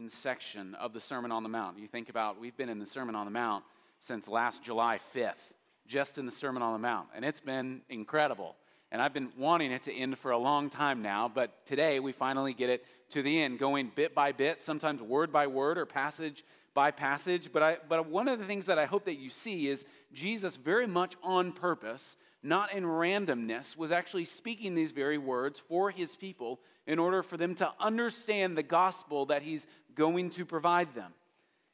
main 0.00 0.08
section 0.08 0.74
of 0.76 0.94
the 0.94 1.00
Sermon 1.00 1.30
on 1.30 1.42
the 1.42 1.48
Mount. 1.48 1.78
You 1.78 1.86
think 1.86 2.08
about, 2.08 2.40
we've 2.40 2.56
been 2.56 2.70
in 2.70 2.78
the 2.78 2.86
Sermon 2.86 3.14
on 3.14 3.26
the 3.26 3.30
Mount 3.30 3.64
since 3.98 4.28
last 4.28 4.62
July 4.62 4.98
5th, 5.14 5.52
just 5.86 6.16
in 6.16 6.24
the 6.24 6.32
Sermon 6.32 6.62
on 6.62 6.72
the 6.72 6.78
Mount, 6.78 7.08
and 7.14 7.22
it's 7.22 7.40
been 7.40 7.82
incredible. 7.90 8.56
And 8.90 9.02
I've 9.02 9.12
been 9.12 9.30
wanting 9.36 9.72
it 9.72 9.82
to 9.82 9.94
end 9.94 10.16
for 10.16 10.30
a 10.30 10.38
long 10.38 10.70
time 10.70 11.02
now, 11.02 11.30
but 11.32 11.66
today 11.66 12.00
we 12.00 12.12
finally 12.12 12.54
get 12.54 12.70
it 12.70 12.82
to 13.10 13.22
the 13.22 13.42
end, 13.42 13.58
going 13.58 13.92
bit 13.94 14.14
by 14.14 14.32
bit, 14.32 14.62
sometimes 14.62 15.02
word 15.02 15.30
by 15.32 15.46
word 15.46 15.76
or 15.76 15.84
passage 15.84 16.44
by 16.72 16.90
passage. 16.90 17.50
But, 17.52 17.62
I, 17.62 17.76
but 17.86 18.08
one 18.08 18.26
of 18.26 18.38
the 18.38 18.46
things 18.46 18.66
that 18.66 18.78
I 18.78 18.86
hope 18.86 19.04
that 19.04 19.18
you 19.18 19.28
see 19.28 19.68
is 19.68 19.84
Jesus, 20.14 20.56
very 20.56 20.86
much 20.86 21.14
on 21.22 21.52
purpose, 21.52 22.16
not 22.42 22.72
in 22.72 22.84
randomness, 22.84 23.76
was 23.76 23.92
actually 23.92 24.24
speaking 24.24 24.74
these 24.74 24.92
very 24.92 25.18
words 25.18 25.58
for 25.68 25.90
his 25.90 26.16
people 26.16 26.60
in 26.86 26.98
order 26.98 27.22
for 27.22 27.36
them 27.36 27.54
to 27.54 27.70
understand 27.78 28.56
the 28.56 28.62
gospel 28.62 29.26
that 29.26 29.42
he's 29.42 29.66
going 29.94 30.30
to 30.30 30.44
provide 30.44 30.94
them. 30.94 31.12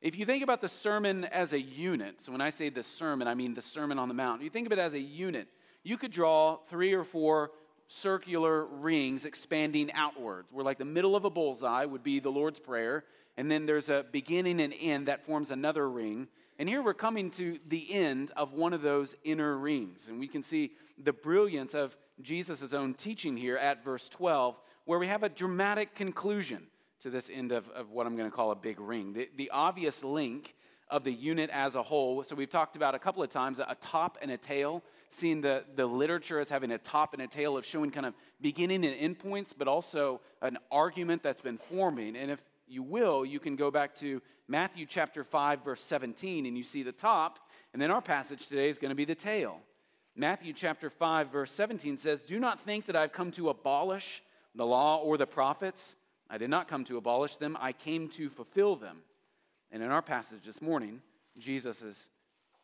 If 0.01 0.17
you 0.17 0.25
think 0.25 0.43
about 0.43 0.61
the 0.61 0.69
sermon 0.69 1.25
as 1.25 1.53
a 1.53 1.61
unit, 1.61 2.21
so 2.21 2.33
when 2.33 2.41
I 2.41 2.51
say 2.51 2.69
the 2.69 2.83
sermon, 2.83 3.27
I 3.27 3.35
mean 3.35 3.55
the 3.55 3.63
Sermon 3.63 3.99
on 3.99 4.09
the 4.09 4.15
Mount, 4.15 4.43
you 4.43 4.51
think 4.51 4.67
of 4.67 4.73
it 4.73 4.79
as 4.79 4.95
a 4.95 5.01
unit 5.01 5.49
you 5.87 5.97
could 5.97 6.11
draw 6.11 6.59
three 6.69 6.95
or 6.95 7.05
four 7.05 7.53
circular 7.87 8.65
rings 8.65 9.25
expanding 9.25 9.93
outwards, 9.93 10.49
where 10.51 10.65
like 10.65 10.79
the 10.79 10.85
middle 10.85 11.15
of 11.15 11.25
a 11.25 11.31
bullseye 11.31 11.85
would 11.85 12.03
be 12.03 12.19
the 12.19 12.29
Lord's 12.29 12.59
Prayer, 12.59 13.05
and 13.37 13.49
then 13.49 13.67
there's 13.67 13.89
a 13.89 14.05
beginning 14.11 14.61
and 14.61 14.75
end 14.81 15.07
that 15.07 15.25
forms 15.25 15.53
another 15.53 15.89
ring. 15.89 16.27
And 16.59 16.69
here 16.69 16.83
we're 16.83 16.93
coming 16.93 17.31
to 17.33 17.61
the 17.69 17.95
end 17.95 18.33
of 18.37 18.53
one 18.53 18.73
of 18.73 18.83
those 18.83 19.15
inner 19.23 19.57
rings. 19.57 20.09
And 20.09 20.19
we 20.19 20.27
can 20.27 20.43
see 20.43 20.73
the 20.99 21.13
brilliance 21.13 21.73
of 21.73 21.97
Jesus' 22.21 22.73
own 22.73 22.95
teaching 22.95 23.37
here 23.37 23.57
at 23.57 23.85
verse 23.85 24.09
12, 24.09 24.61
where 24.87 24.99
we 24.99 25.07
have 25.07 25.23
a 25.23 25.29
dramatic 25.29 25.95
conclusion 25.95 26.67
to 27.01 27.11
this 27.11 27.31
end 27.33 27.53
of, 27.53 27.69
of 27.71 27.91
what 27.91 28.07
I'm 28.07 28.17
going 28.17 28.31
to 28.31 28.35
call 28.35 28.51
a 28.51 28.57
big 28.57 28.81
ring. 28.81 29.13
The, 29.13 29.29
the 29.37 29.51
obvious 29.51 30.03
link 30.03 30.55
of 30.89 31.05
the 31.05 31.13
unit 31.13 31.51
as 31.51 31.75
a 31.75 31.83
whole. 31.83 32.23
So 32.23 32.37
we've 32.37 32.51
talked 32.51 32.77
about 32.77 32.95
a 32.95 32.99
couple 32.99 33.23
of 33.23 33.31
times 33.31 33.59
a 33.59 33.77
top 33.81 34.19
and 34.23 34.31
a 34.31 34.37
tail, 34.37 34.83
seeing 35.09 35.41
the, 35.41 35.65
the 35.75 35.87
literature 35.87 36.39
as 36.39 36.49
having 36.49 36.71
a 36.71 36.79
top 36.79 37.13
and 37.13 37.23
a 37.23 37.27
tail 37.27 37.57
of 37.57 37.67
showing 37.67 37.91
kind 37.91 38.07
of 38.07 38.15
beginning 38.41 38.85
and 38.85 39.17
endpoints, 39.17 39.53
but 39.57 39.69
also 39.69 40.21
an 40.43 40.59
argument 40.71 41.23
that's 41.23 41.41
been 41.41 41.59
forming. 41.59 42.17
And 42.17 42.31
if 42.31 42.41
you 42.69 42.83
will, 42.83 43.25
you 43.25 43.41
can 43.41 43.57
go 43.57 43.71
back 43.71 43.95
to 43.97 44.23
Matthew 44.49 44.87
chapter 44.87 45.25
5, 45.25 45.65
verse 45.65 45.83
17, 45.83 46.47
and 46.47 46.57
you 46.57 46.63
see 46.63 46.83
the 46.83 46.93
top, 46.93 47.41
and 47.73 47.83
then 47.83 47.91
our 47.91 48.01
passage 48.01 48.47
today 48.47 48.69
is 48.69 48.79
going 48.79 48.91
to 48.91 48.97
be 48.97 49.05
the 49.05 49.15
tail. 49.15 49.61
Matthew 50.15 50.53
chapter 50.53 50.89
5, 50.89 51.31
verse 51.31 51.53
17 51.53 51.97
says, 51.99 52.23
Do 52.23 52.39
not 52.39 52.61
think 52.61 52.87
that 52.87 52.97
I've 52.97 53.13
come 53.13 53.33
to 53.33 53.49
abolish 53.49 54.23
the 54.55 54.65
law 54.65 54.99
or 54.99 55.19
the 55.19 55.27
prophets. 55.27 55.97
I 56.29 56.39
did 56.39 56.51
not 56.51 56.69
come 56.69 56.85
to 56.85 56.97
abolish 56.97 57.37
them, 57.37 57.57
I 57.61 57.73
came 57.73 58.09
to 58.11 58.29
fulfill 58.29 58.77
them. 58.77 58.99
And 59.71 59.83
in 59.83 59.91
our 59.91 60.03
passage 60.03 60.45
this 60.45 60.63
morning, 60.63 61.03
Jesus 61.39 61.83
is 61.83 62.09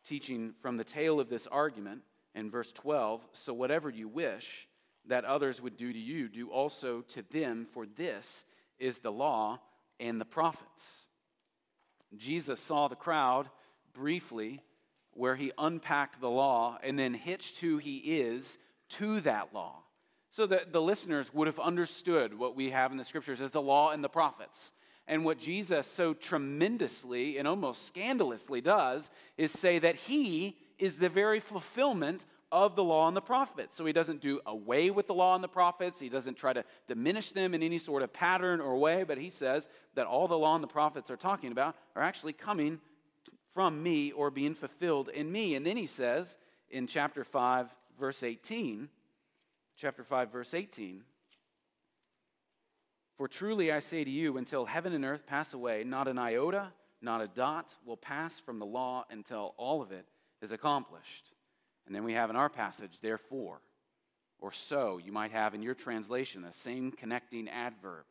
teaching 0.03 0.53
from 0.61 0.77
the 0.77 0.83
tail 0.83 1.19
of 1.19 1.29
this 1.29 1.47
argument 1.47 2.01
in 2.35 2.49
verse 2.49 2.71
12 2.71 3.25
So, 3.33 3.53
whatever 3.53 3.89
you 3.89 4.07
wish 4.07 4.67
that 5.05 5.25
others 5.25 5.61
would 5.61 5.77
do 5.77 5.91
to 5.91 5.99
you, 5.99 6.29
do 6.29 6.49
also 6.49 7.01
to 7.09 7.23
them, 7.31 7.65
for 7.69 7.85
this 7.85 8.45
is 8.79 8.99
the 8.99 9.11
law 9.11 9.59
and 9.99 10.19
the 10.19 10.25
prophets. 10.25 10.83
Jesus 12.15 12.59
saw 12.59 12.87
the 12.87 12.95
crowd 12.95 13.49
briefly 13.93 14.61
where 15.13 15.35
he 15.35 15.51
unpacked 15.57 16.19
the 16.19 16.29
law 16.29 16.77
and 16.83 16.97
then 16.97 17.13
hitched 17.13 17.59
who 17.59 17.77
he 17.77 17.97
is 17.97 18.57
to 18.89 19.19
that 19.21 19.53
law. 19.53 19.83
So 20.33 20.47
that 20.47 20.73
the 20.73 20.81
listeners 20.81 21.31
would 21.31 21.45
have 21.45 21.59
understood 21.59 22.35
what 22.35 22.55
we 22.55 22.71
have 22.71 22.91
in 22.91 22.97
the 22.97 23.05
scriptures 23.05 23.39
as 23.39 23.51
the 23.51 23.61
law 23.61 23.91
and 23.91 24.03
the 24.03 24.09
prophets. 24.09 24.71
And 25.07 25.23
what 25.23 25.37
Jesus 25.37 25.85
so 25.85 26.15
tremendously 26.15 27.37
and 27.37 27.47
almost 27.47 27.85
scandalously 27.85 28.59
does 28.59 29.11
is 29.37 29.51
say 29.51 29.77
that 29.77 29.95
he 29.95 30.57
is 30.79 30.97
the 30.97 31.07
very 31.07 31.39
fulfillment 31.39 32.25
of 32.51 32.75
the 32.75 32.83
law 32.83 33.07
and 33.07 33.15
the 33.15 33.21
prophets. 33.21 33.75
So 33.75 33.85
he 33.85 33.93
doesn't 33.93 34.21
do 34.21 34.41
away 34.47 34.89
with 34.89 35.05
the 35.05 35.13
law 35.13 35.35
and 35.35 35.43
the 35.43 35.47
prophets. 35.47 35.99
He 35.99 36.09
doesn't 36.09 36.35
try 36.35 36.53
to 36.53 36.65
diminish 36.87 37.31
them 37.31 37.53
in 37.53 37.61
any 37.61 37.77
sort 37.77 38.01
of 38.01 38.11
pattern 38.11 38.59
or 38.59 38.75
way, 38.77 39.03
but 39.03 39.19
he 39.19 39.29
says 39.29 39.69
that 39.93 40.07
all 40.07 40.27
the 40.27 40.35
law 40.35 40.55
and 40.55 40.63
the 40.63 40.67
prophets 40.67 41.11
are 41.11 41.15
talking 41.15 41.51
about 41.51 41.75
are 41.95 42.01
actually 42.01 42.33
coming 42.33 42.79
from 43.53 43.83
me 43.83 44.11
or 44.11 44.31
being 44.31 44.55
fulfilled 44.55 45.09
in 45.09 45.31
me. 45.31 45.53
And 45.53 45.63
then 45.63 45.77
he 45.77 45.85
says 45.85 46.37
in 46.71 46.87
chapter 46.87 47.23
5, 47.23 47.67
verse 47.99 48.23
18, 48.23 48.89
chapter 49.77 50.03
5, 50.03 50.31
verse 50.31 50.53
18, 50.53 51.03
for 53.17 53.27
truly 53.27 53.71
I 53.71 53.79
say 53.79 54.03
to 54.03 54.09
you, 54.09 54.37
until 54.37 54.65
heaven 54.65 54.93
and 54.93 55.05
earth 55.05 55.25
pass 55.25 55.53
away, 55.53 55.83
not 55.83 56.07
an 56.07 56.17
iota, 56.17 56.67
not 57.01 57.21
a 57.21 57.27
dot 57.27 57.75
will 57.85 57.97
pass 57.97 58.39
from 58.39 58.59
the 58.59 58.65
law 58.65 59.05
until 59.09 59.53
all 59.57 59.81
of 59.81 59.91
it 59.91 60.05
is 60.41 60.51
accomplished. 60.51 61.31
And 61.85 61.95
then 61.95 62.03
we 62.03 62.13
have 62.13 62.29
in 62.29 62.35
our 62.35 62.49
passage, 62.49 62.99
therefore, 63.01 63.61
or 64.39 64.51
so, 64.51 64.99
you 65.03 65.11
might 65.11 65.31
have 65.31 65.53
in 65.53 65.61
your 65.61 65.75
translation 65.75 66.41
the 66.41 66.51
same 66.51 66.91
connecting 66.91 67.47
adverb, 67.47 68.05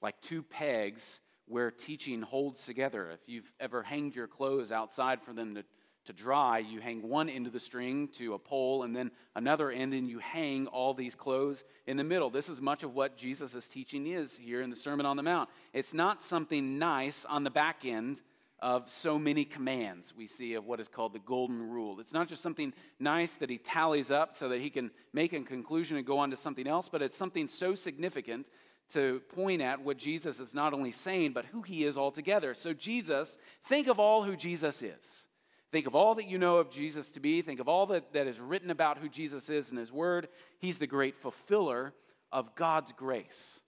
like 0.00 0.20
two 0.20 0.42
pegs 0.42 1.20
where 1.46 1.70
teaching 1.70 2.22
holds 2.22 2.64
together. 2.64 3.10
If 3.10 3.20
you've 3.26 3.52
ever 3.60 3.82
hanged 3.82 4.16
your 4.16 4.26
clothes 4.26 4.72
outside 4.72 5.22
for 5.22 5.32
them 5.32 5.54
to 5.54 5.64
to 6.06 6.12
dry, 6.12 6.58
you 6.58 6.80
hang 6.80 7.08
one 7.08 7.28
end 7.28 7.46
of 7.46 7.52
the 7.52 7.60
string 7.60 8.08
to 8.16 8.34
a 8.34 8.38
pole 8.38 8.82
and 8.82 8.94
then 8.94 9.10
another 9.34 9.70
end, 9.70 9.94
and 9.94 10.08
you 10.08 10.18
hang 10.18 10.66
all 10.68 10.94
these 10.94 11.14
clothes 11.14 11.64
in 11.86 11.96
the 11.96 12.04
middle. 12.04 12.30
This 12.30 12.48
is 12.48 12.60
much 12.60 12.82
of 12.82 12.94
what 12.94 13.16
Jesus' 13.16 13.54
is 13.54 13.66
teaching 13.66 14.06
is 14.06 14.36
here 14.36 14.62
in 14.62 14.70
the 14.70 14.76
Sermon 14.76 15.06
on 15.06 15.16
the 15.16 15.22
Mount. 15.22 15.48
It's 15.72 15.94
not 15.94 16.22
something 16.22 16.78
nice 16.78 17.24
on 17.24 17.44
the 17.44 17.50
back 17.50 17.84
end 17.84 18.22
of 18.60 18.90
so 18.90 19.18
many 19.18 19.44
commands 19.44 20.14
we 20.16 20.26
see 20.26 20.54
of 20.54 20.64
what 20.64 20.80
is 20.80 20.88
called 20.88 21.12
the 21.12 21.18
golden 21.18 21.68
rule. 21.68 22.00
It's 22.00 22.12
not 22.12 22.28
just 22.28 22.42
something 22.42 22.72
nice 22.98 23.36
that 23.36 23.50
he 23.50 23.58
tallies 23.58 24.10
up 24.10 24.36
so 24.36 24.48
that 24.48 24.60
he 24.60 24.70
can 24.70 24.90
make 25.12 25.32
a 25.32 25.40
conclusion 25.40 25.96
and 25.98 26.06
go 26.06 26.18
on 26.18 26.30
to 26.30 26.36
something 26.36 26.66
else, 26.66 26.88
but 26.88 27.02
it's 27.02 27.16
something 27.16 27.48
so 27.48 27.74
significant 27.74 28.48
to 28.90 29.20
point 29.34 29.60
at 29.60 29.80
what 29.82 29.98
Jesus 29.98 30.40
is 30.40 30.54
not 30.54 30.72
only 30.72 30.92
saying, 30.92 31.32
but 31.32 31.44
who 31.46 31.62
he 31.62 31.84
is 31.84 31.98
altogether. 31.98 32.54
So, 32.54 32.72
Jesus, 32.72 33.36
think 33.64 33.88
of 33.88 33.98
all 33.98 34.22
who 34.22 34.36
Jesus 34.36 34.80
is. 34.80 35.26
Think 35.72 35.86
of 35.86 35.94
all 35.94 36.14
that 36.14 36.28
you 36.28 36.38
know 36.38 36.58
of 36.58 36.70
Jesus 36.70 37.10
to 37.12 37.20
be. 37.20 37.42
Think 37.42 37.60
of 37.60 37.68
all 37.68 37.86
that, 37.86 38.12
that 38.12 38.26
is 38.26 38.38
written 38.38 38.70
about 38.70 38.98
who 38.98 39.08
Jesus 39.08 39.48
is 39.48 39.70
in 39.70 39.76
His 39.76 39.92
Word. 39.92 40.28
He's 40.58 40.78
the 40.78 40.86
great 40.86 41.16
fulfiller 41.16 41.92
of 42.32 42.54
God's 42.54 42.92
grace. 42.92 43.60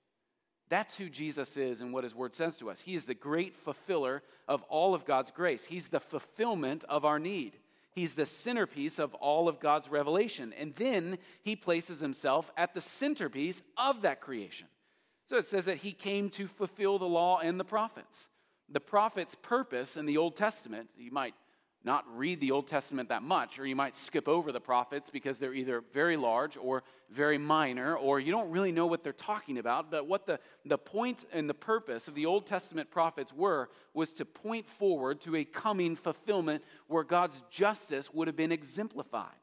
That's 0.69 0.97
who 0.97 1.09
Jesus 1.09 1.57
is 1.57 1.81
and 1.81 1.93
what 1.93 2.05
His 2.05 2.15
Word 2.15 2.35
says 2.35 2.57
to 2.59 2.71
us. 2.71 2.81
He 2.81 2.95
is 2.95 3.05
the 3.05 3.15
great 3.15 3.57
fulfiller 3.57 4.23
of 4.47 4.63
all 4.65 4.95
of 4.95 5.05
God's 5.05 5.31
grace. 5.31 5.65
He's 5.65 5.89
the 5.89 6.01
fulfillment 6.01 6.85
of 6.89 7.05
our 7.05 7.19
need. 7.19 7.57
He's 7.91 8.15
the 8.15 8.27
centerpiece 8.27 8.99
of 8.99 9.15
all 9.15 9.49
of 9.49 9.59
God's 9.59 9.89
revelation. 9.89 10.55
And 10.57 10.75
then 10.75 11.19
He 11.43 11.57
places 11.57 12.01
Himself 12.01 12.51
at 12.57 12.75
the 12.75 12.81
centerpiece 12.81 13.63
of 13.77 14.03
that 14.03 14.21
creation. 14.21 14.69
So 15.29 15.37
it 15.37 15.47
says 15.47 15.65
that 15.65 15.79
He 15.79 15.93
came 15.93 16.31
to 16.31 16.47
fulfill 16.47 16.99
the 16.99 17.07
law 17.07 17.41
and 17.41 17.59
the 17.59 17.65
prophets. 17.65 18.29
The 18.69 18.81
prophet's 18.81 19.35
purpose 19.35 19.97
in 19.97 20.07
the 20.07 20.19
Old 20.19 20.37
Testament, 20.37 20.91
you 20.97 21.11
might 21.11 21.35
not 21.85 22.05
read 22.17 22.41
the 22.41 22.51
Old 22.51 22.67
Testament 22.67 23.09
that 23.09 23.23
much, 23.23 23.59
or 23.59 23.67
you 23.67 23.77
might 23.77 23.97
skip 23.97 24.29
over 24.29 24.53
the 24.53 24.61
prophets 24.61 25.11
because 25.11 25.39
they're 25.39 25.55
either 25.55 25.83
very 25.93 26.17
large 26.17 26.57
or 26.57 26.83
very 27.11 27.39
minor, 27.39 27.97
or 27.97 28.21
you 28.21 28.33
don't 28.33 28.51
really 28.51 28.73
know 28.73 28.87
what 28.87 29.03
they're 29.03 29.13
talking 29.13 29.59
about. 29.59 29.91
But 29.91 30.07
what 30.07 30.27
the, 30.27 30.41
the 30.65 30.79
point 30.79 31.25
and 31.33 31.49
the 31.49 31.55
purpose 31.55 32.09
of 32.09 32.15
the 32.15 32.27
Old 32.27 32.47
Testament 32.47 32.91
prophets 32.91 33.33
were 33.33 33.71
was 33.95 34.13
to 34.15 34.25
point 34.25 34.69
forward 34.69 35.21
to 35.23 35.37
a 35.37 35.45
coming 35.45 35.97
fulfillment 35.97 36.65
where 36.89 37.05
God's 37.05 37.41
justice 37.51 38.13
would 38.13 38.27
have 38.27 38.37
been 38.37 38.53
exemplified 38.53 39.35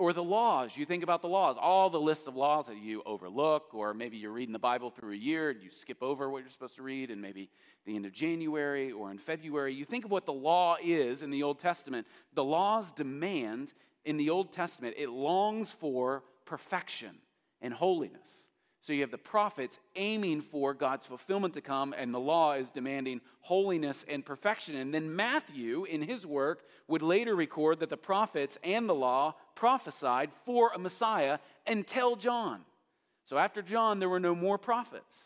or 0.00 0.14
the 0.14 0.22
laws. 0.22 0.76
You 0.76 0.86
think 0.86 1.02
about 1.02 1.20
the 1.20 1.28
laws, 1.28 1.56
all 1.60 1.90
the 1.90 2.00
lists 2.00 2.26
of 2.26 2.34
laws 2.34 2.66
that 2.68 2.78
you 2.78 3.02
overlook, 3.04 3.74
or 3.74 3.92
maybe 3.92 4.16
you're 4.16 4.32
reading 4.32 4.54
the 4.54 4.58
Bible 4.58 4.90
through 4.90 5.12
a 5.12 5.16
year 5.16 5.50
and 5.50 5.62
you 5.62 5.68
skip 5.68 6.02
over 6.02 6.30
what 6.30 6.38
you're 6.38 6.50
supposed 6.50 6.76
to 6.76 6.82
read, 6.82 7.10
and 7.10 7.20
maybe 7.20 7.50
the 7.84 7.94
end 7.94 8.06
of 8.06 8.12
January 8.12 8.90
or 8.92 9.10
in 9.10 9.18
February. 9.18 9.74
You 9.74 9.84
think 9.84 10.06
of 10.06 10.10
what 10.10 10.24
the 10.24 10.32
law 10.32 10.76
is 10.82 11.22
in 11.22 11.30
the 11.30 11.42
Old 11.42 11.58
Testament. 11.58 12.06
The 12.32 12.42
laws 12.42 12.90
demand 12.92 13.74
in 14.06 14.16
the 14.16 14.30
Old 14.30 14.52
Testament, 14.52 14.94
it 14.96 15.10
longs 15.10 15.70
for 15.70 16.24
perfection 16.46 17.18
and 17.60 17.74
holiness. 17.74 18.39
So 18.90 18.94
you 18.94 19.02
have 19.02 19.12
the 19.12 19.18
prophets 19.18 19.78
aiming 19.94 20.40
for 20.40 20.74
God's 20.74 21.06
fulfillment 21.06 21.54
to 21.54 21.60
come, 21.60 21.94
and 21.96 22.12
the 22.12 22.18
law 22.18 22.54
is 22.54 22.70
demanding 22.70 23.20
holiness 23.40 24.04
and 24.08 24.26
perfection. 24.26 24.74
And 24.74 24.92
then 24.92 25.14
Matthew, 25.14 25.84
in 25.84 26.02
his 26.02 26.26
work, 26.26 26.64
would 26.88 27.00
later 27.00 27.36
record 27.36 27.78
that 27.78 27.88
the 27.88 27.96
prophets 27.96 28.58
and 28.64 28.88
the 28.88 28.94
law 28.96 29.36
prophesied 29.54 30.30
for 30.44 30.72
a 30.74 30.78
Messiah 30.80 31.38
until 31.68 32.16
John. 32.16 32.62
So 33.26 33.38
after 33.38 33.62
John, 33.62 34.00
there 34.00 34.08
were 34.08 34.18
no 34.18 34.34
more 34.34 34.58
prophets. 34.58 35.16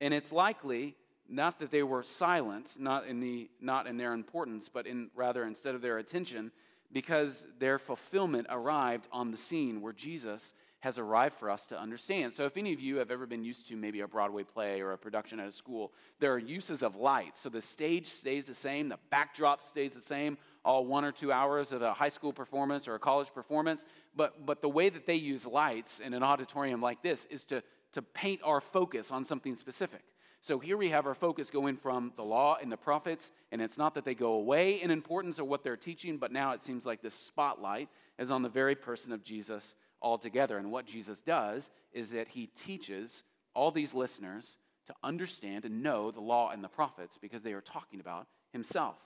And 0.00 0.14
it's 0.14 0.32
likely 0.32 0.96
not 1.28 1.58
that 1.58 1.70
they 1.70 1.82
were 1.82 2.02
silent, 2.02 2.70
not 2.78 3.06
in, 3.06 3.20
the, 3.20 3.50
not 3.60 3.86
in 3.86 3.98
their 3.98 4.14
importance, 4.14 4.70
but 4.72 4.86
in, 4.86 5.10
rather 5.14 5.44
instead 5.44 5.74
of 5.74 5.82
their 5.82 5.98
attention, 5.98 6.52
because 6.90 7.44
their 7.58 7.78
fulfillment 7.78 8.46
arrived 8.48 9.08
on 9.12 9.30
the 9.30 9.36
scene 9.36 9.82
where 9.82 9.92
Jesus 9.92 10.54
has 10.80 10.98
arrived 10.98 11.34
for 11.36 11.50
us 11.50 11.66
to 11.66 11.78
understand. 11.78 12.32
So, 12.32 12.44
if 12.44 12.56
any 12.56 12.72
of 12.72 12.80
you 12.80 12.96
have 12.96 13.10
ever 13.10 13.26
been 13.26 13.42
used 13.42 13.68
to 13.68 13.76
maybe 13.76 14.00
a 14.00 14.08
Broadway 14.08 14.44
play 14.44 14.80
or 14.80 14.92
a 14.92 14.98
production 14.98 15.40
at 15.40 15.48
a 15.48 15.52
school, 15.52 15.92
there 16.20 16.32
are 16.32 16.38
uses 16.38 16.82
of 16.82 16.94
light. 16.94 17.36
So, 17.36 17.48
the 17.48 17.60
stage 17.60 18.06
stays 18.06 18.46
the 18.46 18.54
same, 18.54 18.88
the 18.88 18.98
backdrop 19.10 19.62
stays 19.62 19.94
the 19.94 20.02
same, 20.02 20.38
all 20.64 20.86
one 20.86 21.04
or 21.04 21.12
two 21.12 21.32
hours 21.32 21.72
of 21.72 21.82
a 21.82 21.92
high 21.92 22.08
school 22.08 22.32
performance 22.32 22.86
or 22.86 22.94
a 22.94 22.98
college 22.98 23.32
performance. 23.34 23.84
But, 24.14 24.46
but 24.46 24.62
the 24.62 24.68
way 24.68 24.88
that 24.88 25.06
they 25.06 25.16
use 25.16 25.44
lights 25.46 25.98
in 25.98 26.14
an 26.14 26.22
auditorium 26.22 26.80
like 26.80 27.02
this 27.02 27.26
is 27.26 27.44
to, 27.44 27.62
to 27.92 28.02
paint 28.02 28.40
our 28.44 28.60
focus 28.60 29.10
on 29.10 29.24
something 29.24 29.56
specific. 29.56 30.02
So 30.40 30.58
here 30.60 30.76
we 30.76 30.90
have 30.90 31.06
our 31.06 31.14
focus 31.14 31.50
going 31.50 31.76
from 31.76 32.12
the 32.16 32.22
law 32.22 32.56
and 32.62 32.70
the 32.70 32.76
prophets, 32.76 33.32
and 33.50 33.60
it's 33.60 33.76
not 33.76 33.94
that 33.94 34.04
they 34.04 34.14
go 34.14 34.34
away 34.34 34.80
in 34.80 34.90
importance 34.90 35.38
of 35.38 35.46
what 35.46 35.64
they're 35.64 35.76
teaching, 35.76 36.16
but 36.16 36.30
now 36.30 36.52
it 36.52 36.62
seems 36.62 36.86
like 36.86 37.02
this 37.02 37.14
spotlight 37.14 37.88
is 38.18 38.30
on 38.30 38.42
the 38.42 38.48
very 38.48 38.76
person 38.76 39.12
of 39.12 39.24
Jesus 39.24 39.74
altogether. 40.02 40.58
And 40.58 40.70
what 40.70 40.86
Jesus 40.86 41.20
does 41.20 41.70
is 41.92 42.10
that 42.10 42.28
he 42.28 42.46
teaches 42.46 43.24
all 43.54 43.70
these 43.70 43.94
listeners 43.94 44.56
to 44.86 44.94
understand 45.02 45.64
and 45.64 45.82
know 45.82 46.10
the 46.10 46.20
law 46.20 46.50
and 46.50 46.62
the 46.64 46.68
prophets 46.68 47.18
because 47.20 47.42
they 47.42 47.52
are 47.52 47.60
talking 47.60 48.00
about 48.00 48.26
himself. 48.52 48.96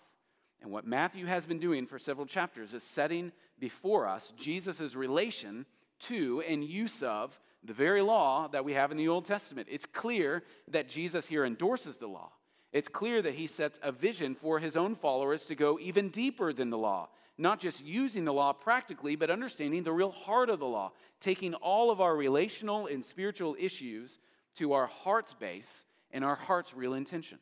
And 0.60 0.70
what 0.70 0.86
Matthew 0.86 1.26
has 1.26 1.44
been 1.44 1.58
doing 1.58 1.86
for 1.86 1.98
several 1.98 2.26
chapters 2.26 2.72
is 2.72 2.84
setting 2.84 3.32
before 3.58 4.06
us 4.06 4.32
Jesus' 4.38 4.94
relation 4.94 5.66
to 6.00 6.42
and 6.46 6.64
use 6.64 7.02
of 7.02 7.38
the 7.64 7.72
very 7.72 8.02
law 8.02 8.48
that 8.48 8.64
we 8.64 8.74
have 8.74 8.90
in 8.90 8.96
the 8.96 9.08
Old 9.08 9.24
Testament. 9.24 9.68
It's 9.70 9.86
clear 9.86 10.42
that 10.68 10.88
Jesus 10.88 11.26
here 11.26 11.44
endorses 11.44 11.96
the 11.96 12.06
law. 12.06 12.32
It's 12.72 12.88
clear 12.88 13.20
that 13.22 13.34
he 13.34 13.46
sets 13.46 13.78
a 13.82 13.92
vision 13.92 14.34
for 14.34 14.58
his 14.58 14.76
own 14.76 14.94
followers 14.94 15.44
to 15.46 15.54
go 15.54 15.78
even 15.80 16.08
deeper 16.08 16.52
than 16.52 16.70
the 16.70 16.78
law, 16.78 17.08
not 17.38 17.60
just 17.60 17.84
using 17.84 18.24
the 18.24 18.32
law 18.32 18.52
practically, 18.52 19.16
but 19.16 19.30
understanding 19.30 19.82
the 19.82 19.92
real 19.92 20.10
heart 20.10 20.50
of 20.50 20.58
the 20.58 20.66
law, 20.66 20.92
taking 21.20 21.54
all 21.54 21.90
of 21.90 22.00
our 22.00 22.14
relational 22.14 22.86
and 22.86 23.04
spiritual 23.04 23.56
issues 23.58 24.18
to 24.56 24.72
our 24.74 24.86
heart's 24.86 25.34
base 25.34 25.86
and 26.10 26.24
our 26.24 26.34
heart's 26.34 26.74
real 26.74 26.94
intention. 26.94 27.38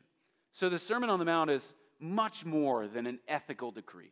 So 0.53 0.69
the 0.69 0.79
Sermon 0.79 1.09
on 1.09 1.19
the 1.19 1.25
Mount 1.25 1.49
is 1.49 1.73
much 1.99 2.45
more 2.45 2.87
than 2.87 3.05
an 3.05 3.19
ethical 3.27 3.71
decree. 3.71 4.11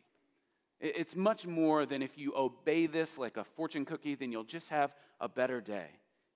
It's 0.79 1.15
much 1.15 1.45
more 1.45 1.85
than 1.85 2.01
if 2.01 2.17
you 2.17 2.33
obey 2.35 2.85
this 2.85 3.17
like 3.17 3.35
a 3.35 3.43
fortune 3.43 3.83
cookie, 3.83 4.15
then 4.15 4.31
you'll 4.31 4.43
just 4.43 4.69
have 4.69 4.93
a 5.19 5.27
better 5.27 5.59
day. 5.59 5.87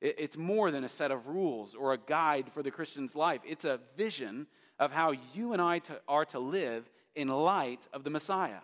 It's 0.01 0.37
more 0.37 0.69
than 0.69 0.83
a 0.83 0.89
set 0.89 1.11
of 1.11 1.27
rules 1.27 1.75
or 1.75 1.93
a 1.93 1.97
guide 1.97 2.51
for 2.53 2.61
the 2.61 2.71
Christian's 2.71 3.15
life. 3.15 3.39
It's 3.45 3.63
a 3.63 3.79
vision 3.95 4.47
of 4.77 4.91
how 4.91 5.13
you 5.33 5.53
and 5.53 5.61
I 5.61 5.79
are 6.09 6.25
to 6.25 6.39
live 6.39 6.89
in 7.15 7.29
light 7.29 7.87
of 7.93 8.03
the 8.03 8.09
Messiah. 8.09 8.59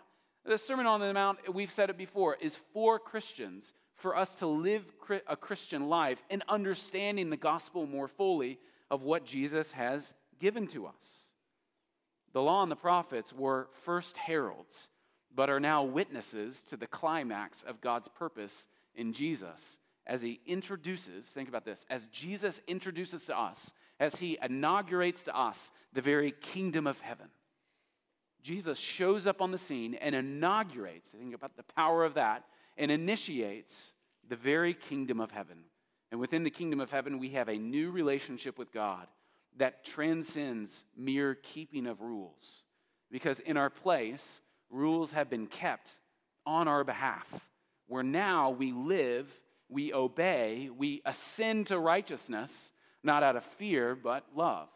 The 0.46 0.58
Sermon 0.58 0.86
on 0.86 1.00
the 1.00 1.14
Mount, 1.14 1.54
we've 1.54 1.72
said 1.72 1.90
it 1.90 1.98
before, 1.98 2.38
is 2.40 2.58
for 2.74 2.98
Christians, 2.98 3.74
for 3.96 4.16
us 4.16 4.36
to 4.36 4.48
live 4.48 4.86
a 5.28 5.36
Christian 5.36 5.90
life 5.90 6.24
in 6.30 6.42
understanding 6.48 7.30
the 7.30 7.38
gospel 7.38 7.86
more 7.86 8.08
fully 8.08 8.60
of 8.90 9.04
what 9.04 9.26
Jesus 9.26 9.74
has 9.74 10.14
given 10.40 10.68
to 10.68 10.88
us. 10.88 11.26
The 12.34 12.42
law 12.42 12.64
and 12.64 12.72
the 12.72 12.76
prophets 12.76 13.34
were 13.34 13.70
first 13.84 14.18
heralds, 14.18 14.88
but 15.34 15.50
are 15.50 15.60
now 15.60 15.84
witnesses 15.84 16.64
to 16.68 16.78
the 16.78 16.88
climax 16.88 17.64
of 17.64 17.82
God's 17.82 18.08
purpose 18.08 18.68
in 18.96 19.14
Jesus 19.14 19.78
as 20.10 20.24
he 20.24 20.42
introduces, 20.48 21.28
think 21.28 21.48
about 21.48 21.66
this, 21.66 21.86
as 21.90 22.08
Jesus 22.08 22.60
introduces 22.68 23.26
to 23.26 23.40
us, 23.40 23.72
as 24.00 24.16
he 24.16 24.40
inaugurates 24.42 25.22
to 25.24 25.38
us 25.38 25.72
the 25.94 26.02
very 26.02 26.32
kingdom 26.32 26.88
of 26.88 27.00
heaven. 27.00 27.28
Jesus 28.42 28.78
shows 28.78 29.28
up 29.28 29.42
on 29.42 29.52
the 29.52 29.58
scene 29.58 29.96
and 29.96 30.16
inaugurates, 30.16 31.10
think 31.10 31.34
about 31.34 31.58
the 31.58 31.64
power 31.76 32.06
of 32.06 32.16
that, 32.16 32.44
and 32.78 32.92
initiates 32.92 33.94
the 34.28 34.36
very 34.36 34.74
kingdom 34.74 35.20
of 35.20 35.32
heaven. 35.32 35.58
And 36.12 36.20
within 36.20 36.44
the 36.44 36.50
kingdom 36.50 36.80
of 36.80 36.92
heaven, 36.92 37.20
we 37.20 37.30
have 37.30 37.50
a 37.50 37.58
new 37.58 37.92
relationship 37.92 38.58
with 38.58 38.72
God 38.72 39.08
that 39.58 39.84
transcends 39.84 40.84
mere 40.96 41.36
keeping 41.36 41.86
of 41.88 42.02
rules. 42.02 42.64
Because 43.12 43.40
in 43.40 43.58
our 43.58 43.70
place, 43.70 44.42
rules 44.70 45.12
have 45.12 45.30
been 45.30 45.48
kept 45.48 46.00
on 46.46 46.68
our 46.68 46.84
behalf, 46.84 47.28
where 47.88 48.04
now 48.04 48.50
we 48.50 48.72
live 48.72 49.28
we 49.70 49.94
obey, 49.94 50.70
we 50.76 51.02
ascend 51.06 51.68
to 51.68 51.78
righteousness, 51.80 52.72
not 53.04 53.24
out 53.24 53.36
of 53.36 53.46
fear, 53.46 53.96
but 53.96 54.26
love. 54.36 54.68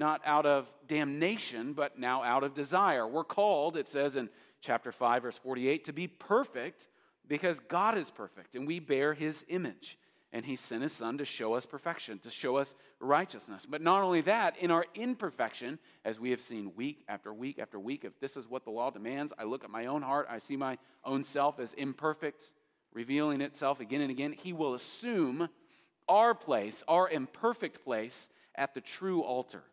Not 0.00 0.22
out 0.24 0.46
of 0.46 0.66
damnation, 0.88 1.74
but 1.74 1.98
now 1.98 2.22
out 2.22 2.42
of 2.42 2.54
desire. 2.54 3.06
We're 3.06 3.22
called, 3.22 3.76
it 3.76 3.86
says 3.86 4.16
in 4.16 4.30
chapter 4.62 4.92
5, 4.92 5.24
verse 5.24 5.36
48, 5.36 5.84
to 5.84 5.92
be 5.92 6.06
perfect 6.06 6.88
because 7.28 7.60
God 7.68 7.98
is 7.98 8.10
perfect 8.10 8.54
and 8.54 8.66
we 8.66 8.78
bear 8.78 9.12
his 9.12 9.44
image. 9.50 9.98
And 10.32 10.46
he 10.46 10.56
sent 10.56 10.84
his 10.84 10.94
son 10.94 11.18
to 11.18 11.26
show 11.26 11.52
us 11.52 11.66
perfection, 11.66 12.18
to 12.20 12.30
show 12.30 12.56
us 12.56 12.74
righteousness. 12.98 13.66
But 13.68 13.82
not 13.82 14.02
only 14.02 14.22
that, 14.22 14.56
in 14.56 14.70
our 14.70 14.86
imperfection, 14.94 15.78
as 16.02 16.18
we 16.18 16.30
have 16.30 16.40
seen 16.40 16.72
week 16.74 17.04
after 17.06 17.34
week 17.34 17.58
after 17.58 17.78
week, 17.78 18.06
if 18.06 18.18
this 18.20 18.38
is 18.38 18.48
what 18.48 18.64
the 18.64 18.70
law 18.70 18.88
demands, 18.88 19.34
I 19.38 19.44
look 19.44 19.64
at 19.64 19.70
my 19.70 19.84
own 19.84 20.00
heart, 20.00 20.28
I 20.30 20.38
see 20.38 20.56
my 20.56 20.78
own 21.04 21.24
self 21.24 21.60
as 21.60 21.74
imperfect, 21.74 22.42
revealing 22.94 23.42
itself 23.42 23.80
again 23.80 24.00
and 24.00 24.10
again, 24.10 24.32
he 24.32 24.54
will 24.54 24.72
assume 24.72 25.50
our 26.08 26.34
place, 26.34 26.82
our 26.88 27.06
imperfect 27.06 27.84
place, 27.84 28.30
at 28.54 28.72
the 28.72 28.80
true 28.80 29.20
altar 29.20 29.64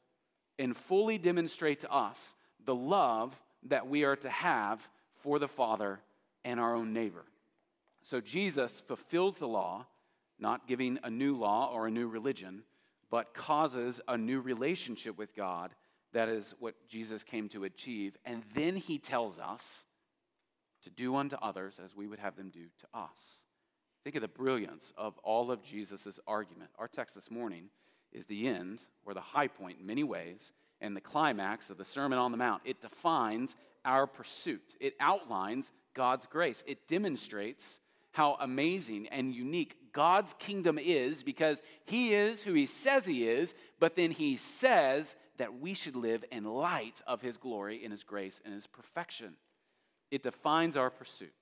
and 0.59 0.75
fully 0.75 1.17
demonstrate 1.17 1.81
to 1.81 1.91
us 1.91 2.33
the 2.65 2.75
love 2.75 3.39
that 3.63 3.87
we 3.87 4.03
are 4.03 4.15
to 4.15 4.29
have 4.29 4.87
for 5.21 5.39
the 5.39 5.47
Father 5.47 5.99
and 6.45 6.59
our 6.59 6.75
own 6.75 6.93
neighbor. 6.93 7.25
So 8.03 8.21
Jesus 8.21 8.81
fulfills 8.87 9.37
the 9.37 9.47
law, 9.47 9.85
not 10.39 10.67
giving 10.67 10.99
a 11.03 11.09
new 11.09 11.35
law 11.35 11.71
or 11.73 11.87
a 11.87 11.91
new 11.91 12.07
religion, 12.07 12.63
but 13.09 13.33
causes 13.33 13.99
a 14.07 14.17
new 14.17 14.39
relationship 14.39 15.17
with 15.17 15.35
God. 15.35 15.71
That 16.13 16.29
is 16.29 16.55
what 16.59 16.75
Jesus 16.87 17.23
came 17.23 17.49
to 17.49 17.65
achieve. 17.65 18.17
And 18.25 18.43
then 18.53 18.75
he 18.75 18.97
tells 18.97 19.39
us 19.39 19.83
to 20.83 20.89
do 20.89 21.15
unto 21.15 21.35
others 21.37 21.79
as 21.83 21.95
we 21.95 22.07
would 22.07 22.19
have 22.19 22.35
them 22.35 22.49
do 22.49 22.65
to 22.79 22.87
us. 22.93 23.17
Think 24.03 24.15
of 24.15 24.21
the 24.21 24.27
brilliance 24.27 24.93
of 24.95 25.17
all 25.19 25.51
of 25.51 25.61
Jesus' 25.63 26.19
argument. 26.25 26.69
Our 26.79 26.87
text 26.87 27.15
this 27.15 27.29
morning 27.29 27.65
is 28.11 28.25
the 28.25 28.47
end, 28.47 28.79
or 29.05 29.13
the 29.13 29.21
high 29.21 29.47
point 29.47 29.77
in 29.79 29.85
many 29.85 30.03
ways, 30.03 30.51
and 30.81 30.95
the 30.95 31.01
climax 31.01 31.69
of 31.69 31.77
the 31.77 31.85
Sermon 31.85 32.19
on 32.19 32.31
the 32.31 32.37
Mount. 32.37 32.61
It 32.65 32.81
defines 32.81 33.55
our 33.85 34.07
pursuit, 34.07 34.75
it 34.79 34.95
outlines 34.99 35.71
God's 35.93 36.25
grace, 36.25 36.63
it 36.67 36.87
demonstrates 36.87 37.79
how 38.11 38.37
amazing 38.41 39.07
and 39.09 39.33
unique 39.33 39.75
God's 39.93 40.33
kingdom 40.39 40.79
is 40.79 41.23
because 41.23 41.61
He 41.85 42.13
is 42.13 42.41
who 42.41 42.53
He 42.53 42.65
says 42.65 43.05
He 43.05 43.27
is, 43.27 43.55
but 43.79 43.95
then 43.95 44.11
He 44.11 44.37
says 44.37 45.15
that 45.37 45.59
we 45.59 45.73
should 45.73 45.95
live 45.95 46.25
in 46.31 46.43
light 46.43 47.01
of 47.05 47.21
His 47.21 47.37
glory, 47.37 47.83
in 47.83 47.91
His 47.91 48.03
grace, 48.03 48.41
and 48.43 48.53
His 48.53 48.67
perfection 48.67 49.35
it 50.11 50.23
defines 50.23 50.75
our 50.75 50.89
pursuit. 50.89 51.33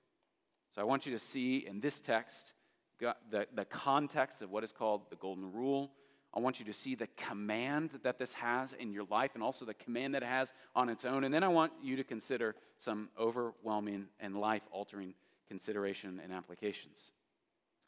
So 0.74 0.80
I 0.80 0.84
want 0.84 1.06
you 1.06 1.12
to 1.12 1.18
see 1.18 1.58
in 1.58 1.80
this 1.80 2.00
text 2.00 2.52
the, 2.98 3.46
the 3.54 3.64
context 3.64 4.42
of 4.42 4.50
what 4.50 4.64
is 4.64 4.72
called 4.72 5.10
the 5.10 5.16
Golden 5.16 5.52
Rule. 5.52 5.92
I 6.36 6.38
want 6.38 6.58
you 6.58 6.66
to 6.66 6.74
see 6.74 6.94
the 6.94 7.08
command 7.16 7.98
that 8.02 8.18
this 8.18 8.34
has 8.34 8.74
in 8.74 8.92
your 8.92 9.04
life 9.10 9.30
and 9.32 9.42
also 9.42 9.64
the 9.64 9.72
command 9.72 10.14
that 10.14 10.22
it 10.22 10.28
has 10.28 10.52
on 10.74 10.90
its 10.90 11.06
own. 11.06 11.24
And 11.24 11.32
then 11.32 11.42
I 11.42 11.48
want 11.48 11.72
you 11.82 11.96
to 11.96 12.04
consider 12.04 12.54
some 12.78 13.08
overwhelming 13.18 14.08
and 14.20 14.36
life 14.38 14.60
altering 14.70 15.14
consideration 15.48 16.20
and 16.22 16.34
applications. 16.34 17.10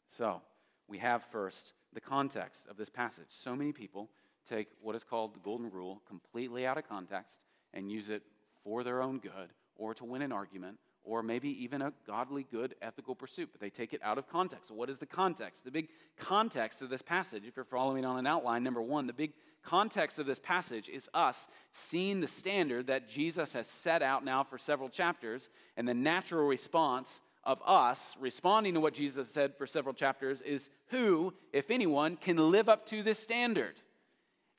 So, 0.09 0.41
we 0.87 0.97
have 0.97 1.23
first 1.25 1.73
the 1.93 2.01
context 2.01 2.65
of 2.67 2.75
this 2.75 2.89
passage. 2.89 3.27
So 3.29 3.55
many 3.55 3.71
people 3.71 4.09
take 4.49 4.69
what 4.81 4.95
is 4.95 5.03
called 5.03 5.35
the 5.35 5.39
Golden 5.39 5.69
Rule 5.69 6.01
completely 6.07 6.65
out 6.65 6.79
of 6.79 6.89
context 6.89 7.37
and 7.75 7.91
use 7.91 8.09
it 8.09 8.23
for 8.63 8.83
their 8.83 9.03
own 9.03 9.19
good 9.19 9.53
or 9.75 9.93
to 9.93 10.05
win 10.05 10.23
an 10.23 10.31
argument 10.31 10.79
or 11.09 11.23
maybe 11.23 11.49
even 11.63 11.81
a 11.81 11.91
godly, 12.05 12.45
good, 12.51 12.75
ethical 12.83 13.15
pursuit, 13.15 13.49
but 13.51 13.59
they 13.59 13.71
take 13.71 13.93
it 13.93 14.01
out 14.03 14.19
of 14.19 14.29
context. 14.29 14.67
So, 14.67 14.75
what 14.75 14.91
is 14.91 14.99
the 14.99 15.07
context? 15.07 15.65
The 15.65 15.71
big 15.71 15.89
context 16.17 16.83
of 16.83 16.89
this 16.89 17.01
passage, 17.01 17.43
if 17.47 17.55
you're 17.55 17.65
following 17.65 18.05
on 18.05 18.19
an 18.19 18.27
outline, 18.27 18.63
number 18.63 18.81
one, 18.81 19.07
the 19.07 19.13
big 19.13 19.33
context 19.63 20.19
of 20.19 20.27
this 20.27 20.37
passage 20.37 20.87
is 20.87 21.09
us 21.15 21.47
seeing 21.73 22.21
the 22.21 22.27
standard 22.27 22.87
that 22.87 23.09
Jesus 23.09 23.53
has 23.53 23.67
set 23.67 24.03
out 24.03 24.23
now 24.23 24.43
for 24.43 24.59
several 24.59 24.87
chapters, 24.87 25.49
and 25.75 25.87
the 25.87 25.95
natural 25.95 26.45
response 26.47 27.21
of 27.43 27.59
us 27.65 28.15
responding 28.19 28.75
to 28.75 28.79
what 28.79 28.93
Jesus 28.93 29.29
said 29.29 29.55
for 29.57 29.65
several 29.65 29.95
chapters 29.95 30.41
is 30.41 30.69
who, 30.89 31.33
if 31.51 31.71
anyone, 31.71 32.17
can 32.17 32.37
live 32.37 32.69
up 32.69 32.85
to 32.87 33.01
this 33.01 33.17
standard? 33.17 33.81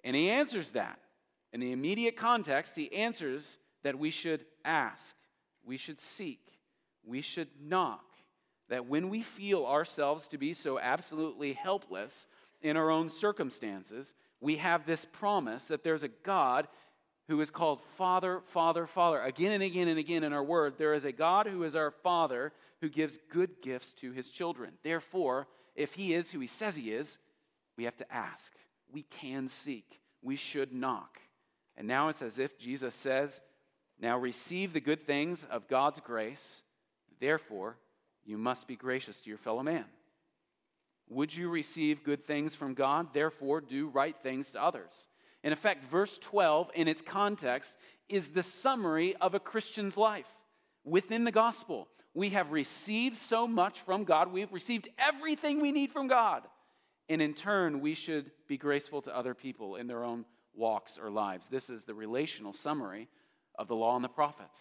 And 0.02 0.16
he 0.16 0.28
answers 0.28 0.72
that. 0.72 0.98
In 1.52 1.60
the 1.60 1.70
immediate 1.72 2.16
context, 2.16 2.74
he 2.76 2.92
answers 2.92 3.58
that 3.82 3.98
we 3.98 4.10
should 4.10 4.44
ask, 4.64 5.14
we 5.64 5.76
should 5.76 6.00
seek, 6.00 6.58
we 7.04 7.22
should 7.22 7.48
knock. 7.60 8.04
That 8.68 8.86
when 8.86 9.08
we 9.08 9.22
feel 9.22 9.66
ourselves 9.66 10.28
to 10.28 10.38
be 10.38 10.52
so 10.54 10.78
absolutely 10.78 11.54
helpless 11.54 12.26
in 12.62 12.76
our 12.76 12.90
own 12.90 13.08
circumstances, 13.08 14.14
we 14.40 14.56
have 14.56 14.86
this 14.86 15.04
promise 15.04 15.64
that 15.64 15.82
there's 15.82 16.04
a 16.04 16.08
God 16.08 16.68
who 17.28 17.40
is 17.40 17.50
called 17.50 17.80
Father, 17.96 18.40
Father, 18.46 18.86
Father. 18.86 19.20
Again 19.22 19.52
and 19.52 19.62
again 19.62 19.88
and 19.88 19.98
again 19.98 20.24
in 20.24 20.32
our 20.32 20.42
word, 20.42 20.74
there 20.78 20.94
is 20.94 21.04
a 21.04 21.12
God 21.12 21.46
who 21.46 21.62
is 21.62 21.76
our 21.76 21.90
Father 21.90 22.52
who 22.80 22.88
gives 22.88 23.18
good 23.30 23.62
gifts 23.62 23.92
to 23.94 24.12
his 24.12 24.30
children. 24.30 24.72
Therefore, 24.82 25.46
if 25.76 25.94
he 25.94 26.14
is 26.14 26.30
who 26.30 26.40
he 26.40 26.46
says 26.46 26.76
he 26.76 26.92
is, 26.92 27.18
we 27.76 27.84
have 27.84 27.96
to 27.98 28.12
ask. 28.12 28.52
We 28.92 29.02
can 29.02 29.48
seek. 29.48 30.00
We 30.22 30.36
should 30.36 30.72
knock. 30.72 31.20
And 31.76 31.86
now 31.86 32.08
it's 32.08 32.22
as 32.22 32.38
if 32.38 32.58
Jesus 32.58 32.94
says, 32.94 33.40
Now 34.00 34.18
receive 34.18 34.72
the 34.72 34.80
good 34.80 35.06
things 35.06 35.46
of 35.50 35.68
God's 35.68 36.00
grace. 36.00 36.62
Therefore, 37.20 37.76
you 38.24 38.38
must 38.38 38.66
be 38.66 38.76
gracious 38.76 39.20
to 39.20 39.28
your 39.28 39.38
fellow 39.38 39.62
man. 39.62 39.84
Would 41.10 41.34
you 41.34 41.50
receive 41.50 42.04
good 42.04 42.24
things 42.26 42.54
from 42.54 42.74
God? 42.74 43.08
Therefore, 43.12 43.60
do 43.60 43.88
right 43.88 44.16
things 44.22 44.52
to 44.52 44.62
others. 44.62 44.92
In 45.42 45.52
effect, 45.52 45.84
verse 45.90 46.18
12, 46.18 46.70
in 46.74 46.88
its 46.88 47.02
context, 47.02 47.76
is 48.08 48.30
the 48.30 48.42
summary 48.42 49.16
of 49.16 49.34
a 49.34 49.40
Christian's 49.40 49.96
life 49.96 50.28
within 50.84 51.24
the 51.24 51.32
gospel. 51.32 51.88
We 52.14 52.30
have 52.30 52.52
received 52.52 53.16
so 53.16 53.46
much 53.46 53.80
from 53.80 54.04
God, 54.04 54.32
we've 54.32 54.52
received 54.52 54.88
everything 54.98 55.60
we 55.60 55.72
need 55.72 55.92
from 55.92 56.08
God. 56.08 56.42
And 57.08 57.20
in 57.20 57.34
turn, 57.34 57.80
we 57.80 57.94
should 57.94 58.30
be 58.46 58.56
graceful 58.56 59.02
to 59.02 59.16
other 59.16 59.34
people 59.34 59.76
in 59.76 59.88
their 59.88 60.04
own 60.04 60.24
walks 60.54 60.96
or 60.96 61.10
lives. 61.10 61.48
This 61.48 61.68
is 61.68 61.84
the 61.84 61.94
relational 61.94 62.52
summary 62.52 63.08
of 63.60 63.68
the 63.68 63.76
law 63.76 63.94
and 63.94 64.02
the 64.02 64.08
prophets. 64.08 64.58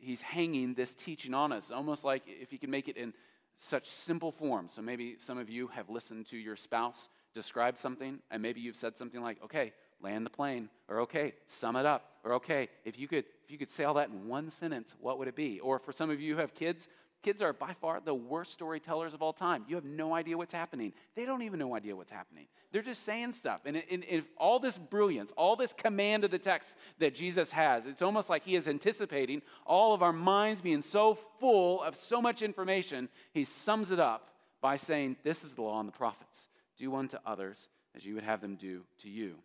He's 0.00 0.20
hanging 0.20 0.74
this 0.74 0.94
teaching 0.94 1.32
on 1.32 1.52
us, 1.52 1.70
almost 1.70 2.04
like 2.04 2.24
if 2.26 2.50
he 2.50 2.58
can 2.58 2.70
make 2.70 2.88
it 2.88 2.96
in 2.96 3.14
such 3.56 3.88
simple 3.88 4.32
form. 4.32 4.68
So 4.68 4.82
maybe 4.82 5.16
some 5.18 5.38
of 5.38 5.48
you 5.48 5.68
have 5.68 5.88
listened 5.88 6.26
to 6.30 6.36
your 6.36 6.56
spouse 6.56 7.08
describe 7.32 7.78
something, 7.78 8.18
and 8.30 8.42
maybe 8.42 8.60
you've 8.60 8.76
said 8.76 8.96
something 8.96 9.22
like, 9.22 9.38
okay, 9.44 9.72
land 10.00 10.26
the 10.26 10.30
plane, 10.30 10.68
or 10.88 11.00
okay, 11.02 11.34
sum 11.46 11.76
it 11.76 11.86
up, 11.86 12.10
or 12.24 12.32
okay, 12.34 12.68
if 12.84 12.98
you 12.98 13.06
could 13.06 13.24
if 13.44 13.50
you 13.52 13.58
could 13.58 13.70
say 13.70 13.84
all 13.84 13.94
that 13.94 14.08
in 14.08 14.26
one 14.26 14.50
sentence, 14.50 14.94
what 14.98 15.18
would 15.18 15.28
it 15.28 15.36
be? 15.36 15.60
Or 15.60 15.78
for 15.78 15.92
some 15.92 16.10
of 16.10 16.20
you 16.20 16.34
who 16.34 16.40
have 16.40 16.54
kids, 16.54 16.88
kids 17.22 17.42
are 17.42 17.52
by 17.52 17.72
far 17.74 18.00
the 18.04 18.14
worst 18.14 18.52
storytellers 18.52 19.14
of 19.14 19.22
all 19.22 19.32
time. 19.32 19.64
You 19.68 19.76
have 19.76 19.84
no 19.84 20.14
idea 20.14 20.36
what's 20.36 20.52
happening. 20.52 20.92
They 21.14 21.24
don't 21.24 21.42
even 21.42 21.58
know 21.58 21.74
idea 21.74 21.96
what's 21.96 22.12
happening. 22.12 22.46
They're 22.72 22.82
just 22.82 23.04
saying 23.04 23.32
stuff. 23.32 23.62
And, 23.64 23.82
and 23.90 24.24
all 24.36 24.58
this 24.58 24.78
brilliance, 24.78 25.32
all 25.36 25.56
this 25.56 25.72
command 25.72 26.24
of 26.24 26.30
the 26.30 26.38
text 26.38 26.76
that 26.98 27.14
Jesus 27.14 27.52
has, 27.52 27.86
it's 27.86 28.02
almost 28.02 28.28
like 28.30 28.44
he 28.44 28.56
is 28.56 28.68
anticipating 28.68 29.42
all 29.64 29.94
of 29.94 30.02
our 30.02 30.12
minds 30.12 30.60
being 30.60 30.82
so 30.82 31.18
full 31.40 31.82
of 31.82 31.96
so 31.96 32.20
much 32.20 32.42
information. 32.42 33.08
He 33.32 33.44
sums 33.44 33.90
it 33.90 34.00
up 34.00 34.30
by 34.60 34.76
saying, 34.76 35.16
This 35.22 35.44
is 35.44 35.54
the 35.54 35.62
law 35.62 35.80
and 35.80 35.88
the 35.88 35.92
prophets. 35.92 36.48
Do 36.78 36.94
unto 36.94 37.16
others 37.24 37.68
as 37.96 38.04
you 38.04 38.14
would 38.14 38.24
have 38.24 38.40
them 38.40 38.56
do 38.56 38.82
to 39.00 39.08
you. 39.08 39.36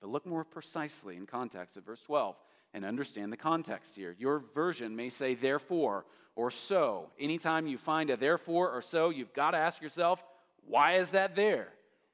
But 0.00 0.10
look 0.10 0.26
more 0.26 0.44
precisely 0.44 1.16
in 1.16 1.26
context 1.26 1.76
of 1.76 1.84
verse 1.84 2.00
12 2.02 2.36
and 2.72 2.84
understand 2.84 3.32
the 3.32 3.36
context 3.36 3.96
here. 3.96 4.14
Your 4.18 4.42
version 4.54 4.96
may 4.96 5.10
say 5.10 5.34
therefore 5.34 6.04
or 6.36 6.50
so. 6.50 7.10
Anytime 7.18 7.66
you 7.66 7.78
find 7.78 8.10
a 8.10 8.16
therefore 8.16 8.70
or 8.70 8.82
so, 8.82 9.10
you've 9.10 9.34
got 9.34 9.52
to 9.52 9.58
ask 9.58 9.80
yourself, 9.80 10.22
why 10.66 10.94
is 10.94 11.10
that 11.10 11.36
there? 11.36 11.68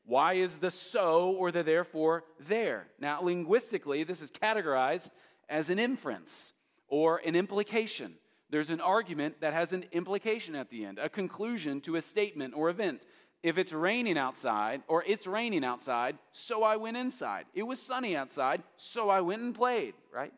Why 0.04 0.35
is 0.35 0.58
the 0.58 0.70
so 0.70 1.32
or 1.32 1.50
the 1.50 1.62
therefore 1.62 2.25
there? 2.40 2.87
Now, 3.00 3.23
linguistically, 3.23 4.04
this 4.04 4.23
is 4.23 4.30
categorized 4.30 5.11
as 5.49 5.68
an 5.68 5.78
inference 5.78 6.52
or 6.88 7.20
an 7.26 7.35
implication. 7.35 8.14
There's 8.49 8.70
an 8.70 8.80
argument 8.80 9.40
that 9.40 9.52
has 9.52 9.73
an 9.73 9.85
implication 9.90 10.54
at 10.54 10.70
the 10.70 10.85
end, 10.85 10.99
a 10.99 11.08
conclusion 11.08 11.80
to 11.82 11.96
a 11.96 12.02
statement 12.02 12.54
or 12.56 12.70
event. 12.70 13.04
If 13.42 13.58
it's 13.58 13.73
raining 13.73 14.16
outside, 14.16 14.82
or 14.88 15.04
it's 15.06 15.26
raining 15.26 15.64
outside, 15.64 16.16
so 16.32 16.62
I 16.62 16.76
went 16.76 16.96
inside. 16.96 17.46
It 17.54 17.64
was 17.64 17.80
sunny 17.80 18.16
outside, 18.16 18.62
so 18.76 19.11
I 19.11 19.20
went 19.20 19.42
and 19.42 19.54
played, 19.54 19.94
right? 20.12 20.32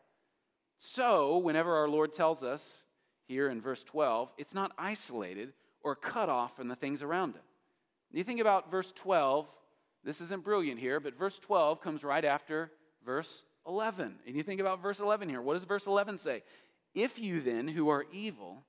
So, 0.79 1.39
whenever 1.39 1.77
our 1.77 1.89
Lord 1.89 2.13
tells 2.13 2.43
us 2.43 2.85
here 3.29 3.49
in 3.49 3.61
verse 3.61 3.85
12, 3.85 4.31
it's 4.39 4.55
not 4.55 4.73
isolated 4.79 5.53
or 5.83 5.95
cut 5.95 6.29
off 6.29 6.57
from 6.57 6.69
the 6.69 6.75
things 6.75 7.03
around 7.03 7.37
it. 7.37 7.43
You 8.11 8.25
think 8.25 8.41
about 8.41 8.71
verse 8.71 8.91
12, 8.97 9.47
this 10.03 10.21
isn't 10.23 10.43
brilliant 10.43 10.81
here, 10.81 10.99
but 10.99 11.19
verse 11.19 11.39
12 11.39 11.81
comes 11.81 12.03
right 12.03 12.25
after 12.25 12.73
verse 13.05 13.45
11. 13.67 14.17
And 14.27 14.35
you 14.35 14.43
think 14.43 14.61
about 14.61 14.83
verse 14.83 15.01
11 15.01 15.29
here. 15.29 15.43
What 15.43 15.55
does 15.55 15.65
verse 15.65 15.87
11 15.87 16.19
say? 16.19 16.43
If 16.95 17.19
you 17.19 17.41
then, 17.41 17.69
who 17.69 17.91
are 17.91 18.07
evil, 18.13 18.65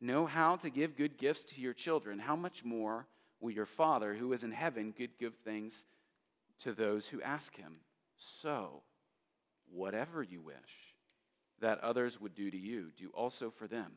know 0.00 0.26
how 0.26 0.56
to 0.56 0.70
give 0.70 0.96
good 0.96 1.18
gifts 1.18 1.44
to 1.44 1.60
your 1.60 1.74
children, 1.74 2.20
how 2.20 2.36
much 2.36 2.64
more 2.64 3.06
will 3.40 3.50
your 3.50 3.66
Father 3.66 4.14
who 4.14 4.32
is 4.32 4.44
in 4.44 4.52
heaven 4.52 4.94
good 4.96 5.18
give 5.18 5.34
things 5.44 5.86
to 6.60 6.72
those 6.72 7.08
who 7.08 7.20
ask 7.20 7.56
him? 7.56 7.76
So, 8.16 8.82
whatever 9.72 10.22
you 10.22 10.40
wish 10.40 10.54
that 11.60 11.80
others 11.80 12.20
would 12.20 12.34
do 12.34 12.50
to 12.50 12.56
you, 12.56 12.90
do 12.96 13.10
also 13.14 13.50
for 13.50 13.66
them. 13.66 13.92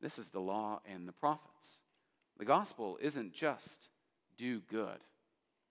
This 0.00 0.18
is 0.18 0.30
the 0.30 0.40
law 0.40 0.80
and 0.90 1.06
the 1.06 1.12
prophets. 1.12 1.78
The 2.38 2.44
gospel 2.44 2.98
isn't 3.00 3.32
just 3.32 3.88
do 4.38 4.60
good. 4.60 4.98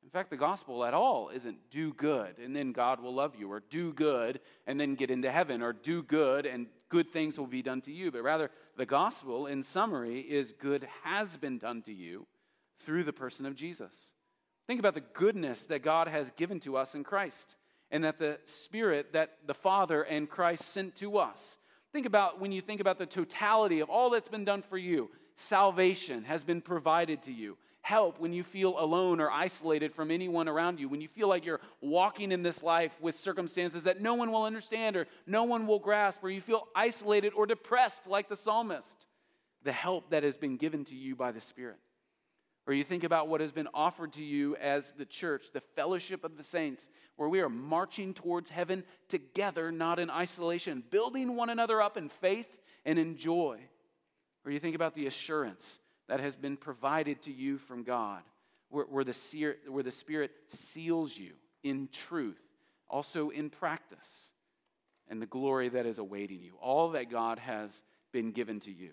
In 0.03 0.09
fact, 0.09 0.29
the 0.29 0.37
gospel 0.37 0.85
at 0.85 0.93
all 0.93 1.29
isn't 1.29 1.57
do 1.71 1.93
good 1.93 2.37
and 2.37 2.55
then 2.55 2.71
God 2.71 3.01
will 3.01 3.13
love 3.13 3.35
you, 3.37 3.51
or 3.51 3.61
do 3.69 3.91
good 3.91 4.39
and 4.65 4.79
then 4.79 4.95
get 4.95 5.11
into 5.11 5.31
heaven, 5.31 5.61
or 5.61 5.73
do 5.73 6.03
good 6.03 6.45
and 6.45 6.67
good 6.89 7.09
things 7.11 7.37
will 7.37 7.47
be 7.47 7.61
done 7.61 7.81
to 7.81 7.91
you. 7.91 8.11
But 8.11 8.23
rather, 8.23 8.49
the 8.77 8.85
gospel, 8.85 9.47
in 9.47 9.63
summary, 9.63 10.21
is 10.21 10.53
good 10.59 10.87
has 11.03 11.37
been 11.37 11.57
done 11.57 11.81
to 11.83 11.93
you 11.93 12.27
through 12.85 13.03
the 13.03 13.13
person 13.13 13.45
of 13.45 13.55
Jesus. 13.55 13.93
Think 14.67 14.79
about 14.79 14.93
the 14.93 15.01
goodness 15.01 15.65
that 15.65 15.83
God 15.83 16.07
has 16.07 16.31
given 16.31 16.59
to 16.61 16.77
us 16.77 16.95
in 16.95 17.03
Christ 17.03 17.55
and 17.91 18.03
that 18.03 18.19
the 18.19 18.39
Spirit 18.45 19.13
that 19.13 19.37
the 19.45 19.53
Father 19.53 20.03
and 20.03 20.29
Christ 20.29 20.65
sent 20.65 20.95
to 20.97 21.17
us. 21.17 21.57
Think 21.91 22.05
about 22.05 22.39
when 22.39 22.51
you 22.51 22.61
think 22.61 22.81
about 22.81 22.99
the 22.99 23.05
totality 23.05 23.79
of 23.79 23.89
all 23.89 24.09
that's 24.09 24.29
been 24.29 24.45
done 24.45 24.61
for 24.61 24.77
you. 24.77 25.09
Salvation 25.35 26.23
has 26.23 26.43
been 26.43 26.61
provided 26.61 27.23
to 27.23 27.31
you. 27.31 27.57
Help 27.81 28.19
when 28.19 28.33
you 28.33 28.43
feel 28.43 28.77
alone 28.77 29.19
or 29.19 29.31
isolated 29.31 29.93
from 29.93 30.11
anyone 30.11 30.47
around 30.47 30.79
you, 30.79 30.89
when 30.89 31.01
you 31.01 31.07
feel 31.07 31.27
like 31.27 31.45
you're 31.45 31.61
walking 31.81 32.31
in 32.31 32.43
this 32.43 32.61
life 32.61 32.91
with 33.01 33.17
circumstances 33.17 33.85
that 33.85 34.01
no 34.01 34.13
one 34.13 34.31
will 34.31 34.43
understand 34.43 34.95
or 34.95 35.07
no 35.25 35.45
one 35.45 35.65
will 35.65 35.79
grasp, 35.79 36.23
or 36.23 36.29
you 36.29 36.41
feel 36.41 36.67
isolated 36.75 37.33
or 37.33 37.45
depressed 37.45 38.05
like 38.05 38.29
the 38.29 38.35
psalmist. 38.35 39.07
The 39.63 39.71
help 39.71 40.11
that 40.11 40.23
has 40.23 40.37
been 40.37 40.57
given 40.57 40.85
to 40.85 40.95
you 40.95 41.15
by 41.15 41.31
the 41.31 41.41
Spirit. 41.41 41.77
Or 42.69 42.73
you 42.73 42.83
think 42.83 43.03
about 43.03 43.27
what 43.27 43.41
has 43.41 43.51
been 43.51 43.67
offered 43.73 44.13
to 44.13 44.23
you 44.23 44.55
as 44.57 44.91
the 44.91 45.03
church, 45.03 45.47
the 45.51 45.63
fellowship 45.75 46.23
of 46.23 46.37
the 46.37 46.43
saints, 46.43 46.87
where 47.15 47.27
we 47.27 47.39
are 47.39 47.49
marching 47.49 48.13
towards 48.13 48.51
heaven 48.51 48.83
together, 49.07 49.71
not 49.71 49.97
in 49.97 50.11
isolation, 50.11 50.83
building 50.91 51.35
one 51.35 51.49
another 51.49 51.81
up 51.81 51.97
in 51.97 52.09
faith 52.09 52.45
and 52.85 52.99
in 52.99 53.17
joy. 53.17 53.57
Or 54.45 54.51
you 54.51 54.59
think 54.59 54.75
about 54.75 54.93
the 54.93 55.07
assurance 55.07 55.79
that 56.09 56.19
has 56.19 56.35
been 56.35 56.57
provided 56.57 57.23
to 57.23 57.31
you 57.31 57.57
from 57.57 57.81
God, 57.81 58.21
where, 58.69 58.85
where, 58.85 59.03
the, 59.03 59.55
where 59.67 59.81
the 59.81 59.89
Spirit 59.89 60.29
seals 60.49 61.17
you 61.17 61.31
in 61.63 61.89
truth, 61.91 62.37
also 62.87 63.31
in 63.31 63.49
practice, 63.49 64.29
and 65.07 65.19
the 65.19 65.25
glory 65.25 65.69
that 65.69 65.87
is 65.87 65.97
awaiting 65.97 66.43
you. 66.43 66.53
All 66.61 66.91
that 66.91 67.09
God 67.09 67.39
has 67.39 67.81
been 68.13 68.29
given 68.31 68.59
to 68.59 68.71
you. 68.71 68.91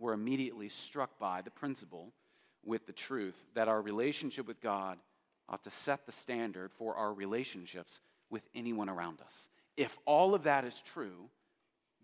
We're 0.00 0.14
immediately 0.14 0.68
struck 0.68 1.20
by 1.20 1.42
the 1.42 1.52
principle 1.52 2.12
with 2.64 2.86
the 2.86 2.92
truth 2.92 3.36
that 3.54 3.68
our 3.68 3.80
relationship 3.80 4.46
with 4.46 4.60
God 4.60 4.98
ought 5.48 5.64
to 5.64 5.70
set 5.70 6.06
the 6.06 6.12
standard 6.12 6.72
for 6.72 6.94
our 6.94 7.12
relationships 7.12 8.00
with 8.30 8.42
anyone 8.54 8.88
around 8.88 9.20
us. 9.20 9.48
If 9.76 9.98
all 10.06 10.34
of 10.34 10.44
that 10.44 10.64
is 10.64 10.82
true, 10.92 11.28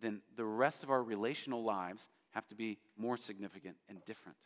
then 0.01 0.21
the 0.37 0.45
rest 0.45 0.83
of 0.83 0.91
our 0.91 1.03
relational 1.03 1.63
lives 1.63 2.09
have 2.31 2.47
to 2.49 2.55
be 2.55 2.79
more 2.97 3.17
significant 3.17 3.77
and 3.89 4.05
different. 4.05 4.39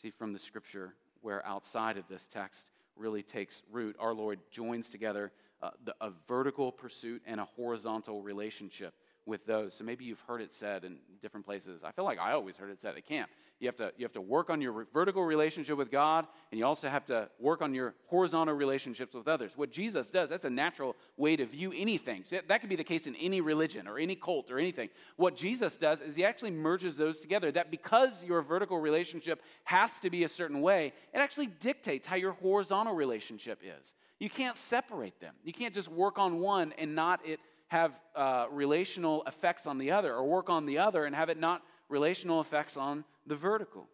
See 0.00 0.10
from 0.10 0.32
the 0.32 0.38
scripture 0.38 0.94
where 1.20 1.44
outside 1.46 1.96
of 1.96 2.06
this 2.08 2.28
text 2.28 2.70
really 2.96 3.22
takes 3.22 3.62
root, 3.70 3.96
our 3.98 4.14
Lord 4.14 4.38
joins 4.50 4.88
together 4.88 5.32
uh, 5.60 5.70
the, 5.84 5.94
a 6.00 6.10
vertical 6.28 6.70
pursuit 6.70 7.22
and 7.26 7.40
a 7.40 7.44
horizontal 7.44 8.22
relationship 8.22 8.94
with 9.28 9.46
those. 9.46 9.74
So 9.74 9.84
maybe 9.84 10.04
you've 10.04 10.20
heard 10.20 10.40
it 10.40 10.52
said 10.52 10.84
in 10.84 10.96
different 11.20 11.46
places. 11.46 11.84
I 11.84 11.92
feel 11.92 12.04
like 12.04 12.18
I 12.18 12.32
always 12.32 12.56
heard 12.56 12.70
it 12.70 12.80
said 12.80 12.96
at 12.96 13.06
camp. 13.06 13.30
You 13.60 13.68
have 13.68 13.76
to, 13.76 13.92
you 13.96 14.04
have 14.04 14.12
to 14.12 14.20
work 14.20 14.50
on 14.50 14.60
your 14.60 14.86
vertical 14.94 15.24
relationship 15.24 15.76
with 15.76 15.90
God, 15.90 16.26
and 16.50 16.58
you 16.58 16.64
also 16.64 16.88
have 16.88 17.04
to 17.06 17.28
work 17.40 17.60
on 17.60 17.74
your 17.74 17.94
horizontal 18.06 18.54
relationships 18.54 19.14
with 19.14 19.26
others. 19.26 19.52
What 19.56 19.72
Jesus 19.72 20.10
does, 20.10 20.30
that's 20.30 20.44
a 20.44 20.50
natural 20.50 20.96
way 21.16 21.36
to 21.36 21.44
view 21.44 21.72
anything. 21.76 22.22
So 22.24 22.38
that 22.46 22.60
could 22.60 22.70
be 22.70 22.76
the 22.76 22.84
case 22.84 23.06
in 23.06 23.16
any 23.16 23.40
religion 23.40 23.86
or 23.88 23.98
any 23.98 24.14
cult 24.14 24.50
or 24.50 24.58
anything. 24.58 24.90
What 25.16 25.36
Jesus 25.36 25.76
does 25.76 26.00
is 26.00 26.14
he 26.16 26.24
actually 26.24 26.52
merges 26.52 26.96
those 26.96 27.18
together. 27.18 27.50
That 27.50 27.70
because 27.70 28.22
your 28.22 28.42
vertical 28.42 28.78
relationship 28.78 29.42
has 29.64 29.98
to 30.00 30.08
be 30.10 30.24
a 30.24 30.28
certain 30.28 30.60
way, 30.60 30.92
it 31.12 31.18
actually 31.18 31.46
dictates 31.46 32.06
how 32.06 32.16
your 32.16 32.32
horizontal 32.32 32.94
relationship 32.94 33.60
is. 33.62 33.94
You 34.20 34.30
can't 34.30 34.56
separate 34.56 35.20
them. 35.20 35.34
You 35.44 35.52
can't 35.52 35.74
just 35.74 35.88
work 35.88 36.18
on 36.18 36.38
one 36.38 36.72
and 36.78 36.94
not 36.94 37.20
it 37.26 37.40
have 37.68 37.92
uh, 38.16 38.46
relational 38.50 39.22
effects 39.26 39.66
on 39.66 39.78
the 39.78 39.90
other, 39.90 40.14
or 40.14 40.24
work 40.24 40.50
on 40.50 40.66
the 40.66 40.78
other 40.78 41.04
and 41.04 41.14
have 41.14 41.28
it 41.28 41.38
not 41.38 41.62
relational 41.88 42.40
effects 42.40 42.76
on 42.76 43.04
the 43.26 43.36
vertical. 43.36 43.88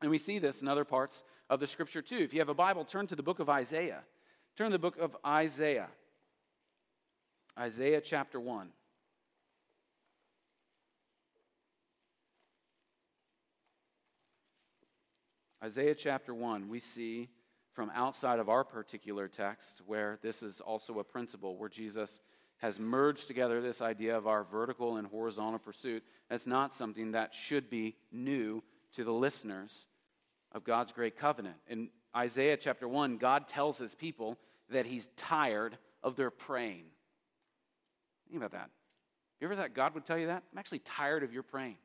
And 0.00 0.10
we 0.10 0.18
see 0.18 0.38
this 0.38 0.62
in 0.62 0.68
other 0.68 0.84
parts 0.84 1.22
of 1.50 1.60
the 1.60 1.66
scripture 1.66 2.02
too. 2.02 2.18
If 2.18 2.32
you 2.32 2.40
have 2.40 2.48
a 2.48 2.54
Bible, 2.54 2.84
turn 2.84 3.06
to 3.08 3.16
the 3.16 3.22
book 3.22 3.38
of 3.38 3.48
Isaiah. 3.48 4.02
Turn 4.56 4.70
to 4.70 4.74
the 4.74 4.78
book 4.78 4.98
of 4.98 5.16
Isaiah. 5.24 5.88
Isaiah 7.58 8.00
chapter 8.00 8.40
1. 8.40 8.68
Isaiah 15.64 15.94
chapter 15.94 16.34
1, 16.34 16.68
we 16.68 16.80
see 16.80 17.28
from 17.72 17.90
outside 17.94 18.40
of 18.40 18.48
our 18.48 18.64
particular 18.64 19.28
text 19.28 19.80
where 19.86 20.18
this 20.20 20.42
is 20.42 20.60
also 20.60 20.98
a 20.98 21.04
principle 21.04 21.56
where 21.56 21.68
Jesus 21.68 22.20
has 22.62 22.78
merged 22.78 23.26
together 23.26 23.60
this 23.60 23.82
idea 23.82 24.16
of 24.16 24.28
our 24.28 24.44
vertical 24.44 24.96
and 24.96 25.08
horizontal 25.08 25.58
pursuit. 25.58 26.04
That's 26.30 26.46
not 26.46 26.72
something 26.72 27.10
that 27.12 27.34
should 27.34 27.68
be 27.68 27.96
new 28.12 28.62
to 28.94 29.02
the 29.02 29.12
listeners 29.12 29.86
of 30.52 30.62
God's 30.62 30.92
great 30.92 31.18
covenant. 31.18 31.56
In 31.68 31.88
Isaiah 32.16 32.56
chapter 32.56 32.86
1, 32.86 33.18
God 33.18 33.48
tells 33.48 33.78
his 33.78 33.96
people 33.96 34.38
that 34.70 34.86
he's 34.86 35.08
tired 35.16 35.76
of 36.04 36.14
their 36.14 36.30
praying. 36.30 36.84
Think 38.30 38.40
about 38.40 38.52
that. 38.52 38.70
You 39.40 39.48
ever 39.48 39.56
thought 39.56 39.74
God 39.74 39.94
would 39.94 40.04
tell 40.04 40.18
you 40.18 40.28
that? 40.28 40.44
I'm 40.52 40.58
actually 40.58 40.78
tired 40.80 41.24
of 41.24 41.32
your 41.32 41.42
praying. 41.42 41.78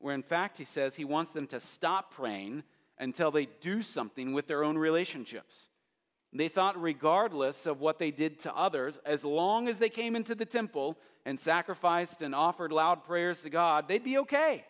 Where 0.00 0.14
in 0.14 0.24
fact, 0.24 0.58
he 0.58 0.64
says 0.64 0.96
he 0.96 1.04
wants 1.04 1.30
them 1.30 1.46
to 1.48 1.60
stop 1.60 2.12
praying 2.12 2.64
until 2.98 3.30
they 3.30 3.46
do 3.60 3.80
something 3.80 4.32
with 4.32 4.48
their 4.48 4.64
own 4.64 4.76
relationships. 4.76 5.68
They 6.34 6.48
thought, 6.48 6.80
regardless 6.80 7.64
of 7.64 7.80
what 7.80 8.00
they 8.00 8.10
did 8.10 8.40
to 8.40 8.54
others, 8.54 8.98
as 9.06 9.24
long 9.24 9.68
as 9.68 9.78
they 9.78 9.88
came 9.88 10.16
into 10.16 10.34
the 10.34 10.44
temple 10.44 10.98
and 11.24 11.38
sacrificed 11.38 12.22
and 12.22 12.34
offered 12.34 12.72
loud 12.72 13.04
prayers 13.04 13.42
to 13.42 13.50
God, 13.50 13.86
they'd 13.86 14.02
be 14.02 14.18
okay. 14.18 14.64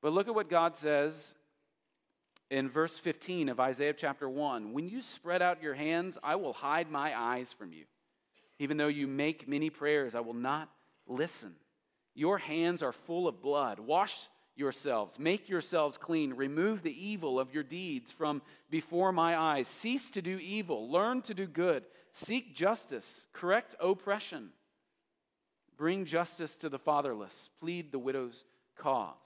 But 0.00 0.12
look 0.12 0.28
at 0.28 0.34
what 0.34 0.48
God 0.48 0.76
says 0.76 1.34
in 2.48 2.68
verse 2.68 2.96
15 2.96 3.48
of 3.48 3.58
Isaiah 3.58 3.92
chapter 3.92 4.28
1 4.28 4.72
When 4.72 4.88
you 4.88 5.02
spread 5.02 5.42
out 5.42 5.62
your 5.62 5.74
hands, 5.74 6.16
I 6.22 6.36
will 6.36 6.52
hide 6.52 6.90
my 6.90 7.18
eyes 7.18 7.52
from 7.52 7.72
you. 7.72 7.84
Even 8.60 8.76
though 8.76 8.86
you 8.86 9.08
make 9.08 9.48
many 9.48 9.68
prayers, 9.68 10.14
I 10.14 10.20
will 10.20 10.34
not 10.34 10.70
listen. 11.08 11.56
Your 12.14 12.38
hands 12.38 12.82
are 12.82 12.92
full 12.92 13.26
of 13.26 13.42
blood. 13.42 13.80
Wash 13.80 14.16
yourselves, 14.54 15.18
make 15.18 15.48
yourselves 15.48 15.96
clean, 15.96 16.34
remove 16.34 16.82
the 16.82 17.06
evil 17.06 17.40
of 17.40 17.54
your 17.54 17.62
deeds 17.62 18.12
from 18.12 18.42
before 18.70 19.12
my 19.12 19.36
eyes. 19.36 19.68
Cease 19.68 20.10
to 20.10 20.22
do 20.22 20.38
evil, 20.38 20.90
learn 20.90 21.22
to 21.22 21.34
do 21.34 21.46
good, 21.46 21.84
seek 22.12 22.54
justice, 22.54 23.26
correct 23.32 23.74
oppression, 23.80 24.50
bring 25.76 26.04
justice 26.04 26.56
to 26.58 26.68
the 26.68 26.78
fatherless, 26.78 27.48
plead 27.60 27.92
the 27.92 27.98
widow's 27.98 28.44
cause. 28.76 29.16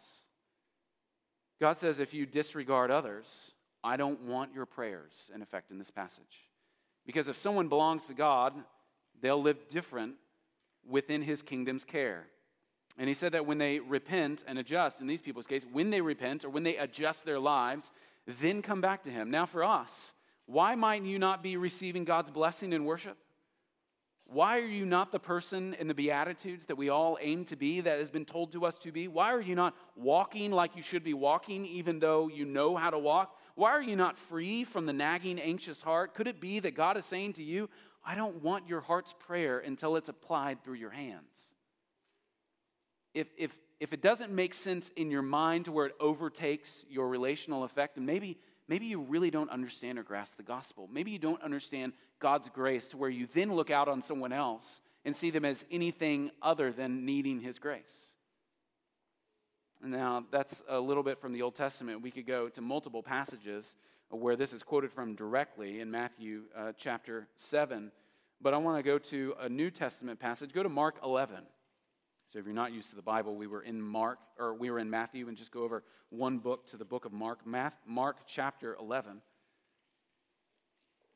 God 1.60 1.78
says, 1.78 2.00
if 2.00 2.12
you 2.12 2.26
disregard 2.26 2.90
others, 2.90 3.26
I 3.82 3.96
don't 3.96 4.22
want 4.22 4.54
your 4.54 4.66
prayers, 4.66 5.30
in 5.34 5.42
effect, 5.42 5.70
in 5.70 5.78
this 5.78 5.90
passage. 5.90 6.50
Because 7.06 7.28
if 7.28 7.36
someone 7.36 7.68
belongs 7.68 8.06
to 8.06 8.14
God, 8.14 8.52
they'll 9.20 9.40
live 9.40 9.68
different 9.68 10.14
within 10.88 11.22
his 11.22 11.40
kingdom's 11.40 11.84
care. 11.84 12.26
And 12.98 13.08
he 13.08 13.14
said 13.14 13.32
that 13.32 13.46
when 13.46 13.58
they 13.58 13.78
repent 13.78 14.42
and 14.46 14.58
adjust, 14.58 15.00
in 15.00 15.06
these 15.06 15.20
people's 15.20 15.46
case, 15.46 15.64
when 15.70 15.90
they 15.90 16.00
repent 16.00 16.44
or 16.44 16.50
when 16.50 16.62
they 16.62 16.76
adjust 16.76 17.24
their 17.24 17.38
lives, 17.38 17.90
then 18.26 18.62
come 18.62 18.80
back 18.80 19.02
to 19.04 19.10
him. 19.10 19.30
Now, 19.30 19.46
for 19.46 19.62
us, 19.62 20.14
why 20.46 20.74
might 20.74 21.02
you 21.02 21.18
not 21.18 21.42
be 21.42 21.56
receiving 21.56 22.04
God's 22.04 22.30
blessing 22.30 22.72
in 22.72 22.84
worship? 22.84 23.18
Why 24.28 24.58
are 24.58 24.66
you 24.66 24.84
not 24.84 25.12
the 25.12 25.20
person 25.20 25.74
in 25.74 25.86
the 25.86 25.94
Beatitudes 25.94 26.66
that 26.66 26.76
we 26.76 26.88
all 26.88 27.16
aim 27.20 27.44
to 27.44 27.56
be, 27.56 27.80
that 27.82 28.00
has 28.00 28.10
been 28.10 28.24
told 28.24 28.52
to 28.52 28.64
us 28.66 28.76
to 28.80 28.90
be? 28.90 29.06
Why 29.06 29.32
are 29.32 29.40
you 29.40 29.54
not 29.54 29.76
walking 29.94 30.50
like 30.50 30.74
you 30.74 30.82
should 30.82 31.04
be 31.04 31.14
walking, 31.14 31.64
even 31.66 32.00
though 32.00 32.28
you 32.28 32.44
know 32.44 32.74
how 32.74 32.90
to 32.90 32.98
walk? 32.98 33.38
Why 33.54 33.70
are 33.70 33.82
you 33.82 33.94
not 33.94 34.18
free 34.18 34.64
from 34.64 34.86
the 34.86 34.92
nagging, 34.92 35.38
anxious 35.38 35.80
heart? 35.80 36.14
Could 36.14 36.26
it 36.26 36.40
be 36.40 36.58
that 36.60 36.74
God 36.74 36.96
is 36.96 37.04
saying 37.04 37.34
to 37.34 37.42
you, 37.42 37.68
I 38.04 38.16
don't 38.16 38.42
want 38.42 38.68
your 38.68 38.80
heart's 38.80 39.14
prayer 39.16 39.60
until 39.60 39.96
it's 39.96 40.08
applied 40.08 40.64
through 40.64 40.74
your 40.74 40.90
hands? 40.90 41.55
If, 43.16 43.28
if, 43.38 43.58
if 43.80 43.94
it 43.94 44.02
doesn't 44.02 44.30
make 44.30 44.52
sense 44.52 44.90
in 44.90 45.10
your 45.10 45.22
mind 45.22 45.64
to 45.64 45.72
where 45.72 45.86
it 45.86 45.94
overtakes 45.98 46.84
your 46.90 47.08
relational 47.08 47.64
effect, 47.64 47.94
then 47.94 48.04
maybe 48.04 48.38
maybe 48.68 48.84
you 48.84 49.00
really 49.00 49.30
don't 49.30 49.48
understand 49.48 49.98
or 49.98 50.02
grasp 50.02 50.36
the 50.36 50.42
gospel. 50.42 50.86
Maybe 50.92 51.12
you 51.12 51.18
don't 51.18 51.40
understand 51.42 51.94
God's 52.18 52.50
grace 52.50 52.88
to 52.88 52.98
where 52.98 53.08
you 53.08 53.26
then 53.32 53.54
look 53.54 53.70
out 53.70 53.88
on 53.88 54.02
someone 54.02 54.34
else 54.34 54.82
and 55.06 55.16
see 55.16 55.30
them 55.30 55.46
as 55.46 55.64
anything 55.70 56.30
other 56.42 56.72
than 56.72 57.06
needing 57.06 57.40
his 57.40 57.58
grace. 57.58 57.94
Now, 59.82 60.24
that's 60.30 60.62
a 60.68 60.78
little 60.78 61.02
bit 61.02 61.18
from 61.18 61.32
the 61.32 61.40
Old 61.40 61.54
Testament. 61.54 62.02
We 62.02 62.10
could 62.10 62.26
go 62.26 62.50
to 62.50 62.60
multiple 62.60 63.02
passages 63.02 63.76
where 64.10 64.36
this 64.36 64.52
is 64.52 64.62
quoted 64.62 64.92
from 64.92 65.14
directly 65.14 65.80
in 65.80 65.90
Matthew 65.90 66.42
uh, 66.54 66.72
chapter 66.76 67.28
7. 67.36 67.92
But 68.42 68.52
I 68.52 68.58
want 68.58 68.78
to 68.78 68.82
go 68.82 68.98
to 68.98 69.34
a 69.40 69.48
New 69.48 69.70
Testament 69.70 70.20
passage. 70.20 70.52
Go 70.52 70.62
to 70.62 70.68
Mark 70.68 70.96
11. 71.02 71.44
So 72.32 72.38
if 72.38 72.44
you're 72.44 72.54
not 72.54 72.72
used 72.72 72.90
to 72.90 72.96
the 72.96 73.02
Bible, 73.02 73.34
we 73.36 73.46
were 73.46 73.62
in 73.62 73.80
Mark, 73.80 74.18
or 74.38 74.54
we 74.54 74.70
were 74.70 74.78
in 74.78 74.90
Matthew, 74.90 75.28
and 75.28 75.36
just 75.36 75.52
go 75.52 75.62
over 75.62 75.84
one 76.10 76.38
book 76.38 76.68
to 76.70 76.76
the 76.76 76.84
book 76.84 77.04
of 77.04 77.12
Mark, 77.12 77.40
Mark 77.46 78.16
chapter 78.26 78.76
11. 78.80 79.22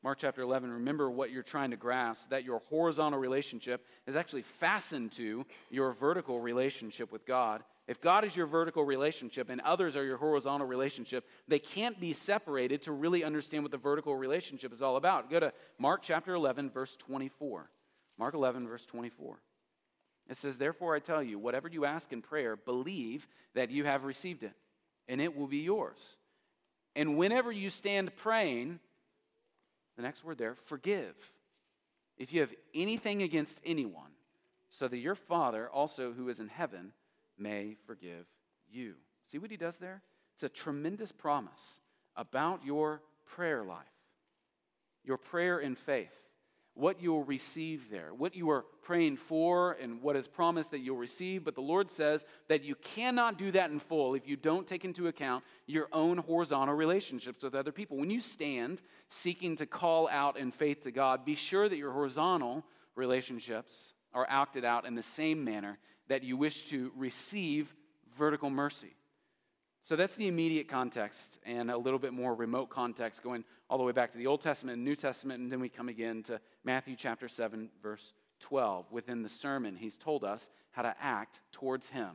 Mark 0.03 0.17
chapter 0.19 0.41
11, 0.41 0.71
remember 0.71 1.11
what 1.11 1.29
you're 1.29 1.43
trying 1.43 1.69
to 1.69 1.77
grasp 1.77 2.29
that 2.29 2.43
your 2.43 2.59
horizontal 2.69 3.19
relationship 3.19 3.85
is 4.07 4.15
actually 4.15 4.41
fastened 4.41 5.11
to 5.11 5.45
your 5.69 5.93
vertical 5.93 6.39
relationship 6.39 7.11
with 7.11 7.23
God. 7.23 7.61
If 7.87 8.01
God 8.01 8.25
is 8.25 8.35
your 8.35 8.47
vertical 8.47 8.83
relationship 8.83 9.49
and 9.49 9.61
others 9.61 9.95
are 9.95 10.03
your 10.03 10.17
horizontal 10.17 10.65
relationship, 10.65 11.27
they 11.47 11.59
can't 11.59 11.99
be 11.99 12.13
separated 12.13 12.81
to 12.83 12.93
really 12.93 13.23
understand 13.23 13.63
what 13.63 13.71
the 13.71 13.77
vertical 13.77 14.15
relationship 14.15 14.73
is 14.73 14.81
all 14.81 14.95
about. 14.95 15.29
Go 15.29 15.39
to 15.39 15.53
Mark 15.77 16.01
chapter 16.01 16.33
11, 16.33 16.71
verse 16.71 16.95
24. 16.97 17.69
Mark 18.17 18.33
11, 18.33 18.67
verse 18.67 18.85
24. 18.85 19.39
It 20.31 20.37
says, 20.37 20.57
Therefore 20.57 20.95
I 20.95 20.99
tell 20.99 21.21
you, 21.21 21.37
whatever 21.37 21.67
you 21.67 21.83
ask 21.83 22.13
in 22.13 22.21
prayer, 22.21 22.55
believe 22.55 23.27
that 23.53 23.69
you 23.69 23.83
have 23.83 24.05
received 24.05 24.43
it, 24.43 24.53
and 25.09 25.19
it 25.19 25.35
will 25.35 25.45
be 25.45 25.57
yours. 25.57 25.99
And 26.95 27.17
whenever 27.17 27.51
you 27.51 27.69
stand 27.69 28.15
praying, 28.15 28.79
the 29.97 30.03
next 30.03 30.23
word 30.23 30.37
there, 30.37 30.55
forgive. 30.55 31.15
If 32.17 32.31
you 32.31 32.39
have 32.39 32.53
anything 32.73 33.21
against 33.23 33.59
anyone, 33.65 34.11
so 34.69 34.87
that 34.87 34.97
your 34.97 35.15
Father 35.15 35.69
also 35.69 36.13
who 36.13 36.29
is 36.29 36.39
in 36.39 36.47
heaven 36.47 36.93
may 37.37 37.75
forgive 37.85 38.25
you. 38.71 38.93
See 39.29 39.37
what 39.37 39.51
he 39.51 39.57
does 39.57 39.75
there? 39.77 40.01
It's 40.35 40.43
a 40.43 40.49
tremendous 40.49 41.11
promise 41.11 41.81
about 42.15 42.63
your 42.63 43.01
prayer 43.25 43.65
life, 43.65 43.83
your 45.03 45.17
prayer 45.17 45.59
in 45.59 45.75
faith 45.75 46.15
what 46.73 47.01
you'll 47.01 47.23
receive 47.23 47.89
there, 47.91 48.13
what 48.13 48.35
you 48.35 48.49
are 48.49 48.65
praying 48.81 49.17
for, 49.17 49.73
and 49.81 50.01
what 50.01 50.15
is 50.15 50.27
promised 50.27 50.71
that 50.71 50.79
you'll 50.79 50.97
receive. 50.97 51.43
But 51.43 51.55
the 51.55 51.61
Lord 51.61 51.91
says 51.91 52.25
that 52.47 52.63
you 52.63 52.75
cannot 52.75 53.37
do 53.37 53.51
that 53.51 53.71
in 53.71 53.79
full 53.79 54.15
if 54.15 54.27
you 54.27 54.37
don't 54.37 54.65
take 54.65 54.85
into 54.85 55.07
account 55.07 55.43
your 55.67 55.87
own 55.91 56.17
horizontal 56.17 56.75
relationships 56.75 57.43
with 57.43 57.55
other 57.55 57.71
people. 57.71 57.97
When 57.97 58.09
you 58.09 58.21
stand 58.21 58.81
seeking 59.09 59.57
to 59.57 59.65
call 59.65 60.07
out 60.09 60.37
in 60.37 60.51
faith 60.51 60.81
to 60.83 60.91
God, 60.91 61.25
be 61.25 61.35
sure 61.35 61.67
that 61.67 61.77
your 61.77 61.91
horizontal 61.91 62.63
relationships 62.95 63.93
are 64.13 64.25
acted 64.29 64.65
out 64.65 64.85
in 64.85 64.95
the 64.95 65.03
same 65.03 65.43
manner 65.43 65.77
that 66.07 66.23
you 66.23 66.37
wish 66.37 66.69
to 66.69 66.91
receive 66.95 67.73
vertical 68.17 68.49
mercy. 68.49 68.95
So 69.83 69.95
that's 69.95 70.15
the 70.15 70.27
immediate 70.27 70.67
context 70.67 71.39
and 71.43 71.71
a 71.71 71.77
little 71.77 71.97
bit 71.97 72.13
more 72.13 72.35
remote 72.35 72.69
context 72.69 73.23
going 73.23 73.43
all 73.67 73.79
the 73.79 73.83
way 73.83 73.91
back 73.91 74.11
to 74.11 74.17
the 74.17 74.27
Old 74.27 74.41
Testament 74.41 74.75
and 74.75 74.85
New 74.85 74.95
Testament, 74.95 75.41
and 75.41 75.51
then 75.51 75.59
we 75.59 75.69
come 75.69 75.89
again 75.89 76.21
to 76.23 76.39
Matthew 76.63 76.95
chapter 76.95 77.27
7, 77.27 77.69
verse 77.81 78.13
12. 78.41 78.91
Within 78.91 79.23
the 79.23 79.29
sermon, 79.29 79.75
he's 79.75 79.97
told 79.97 80.23
us 80.23 80.49
how 80.69 80.83
to 80.83 80.93
act 81.01 81.39
towards 81.51 81.89
him, 81.89 82.11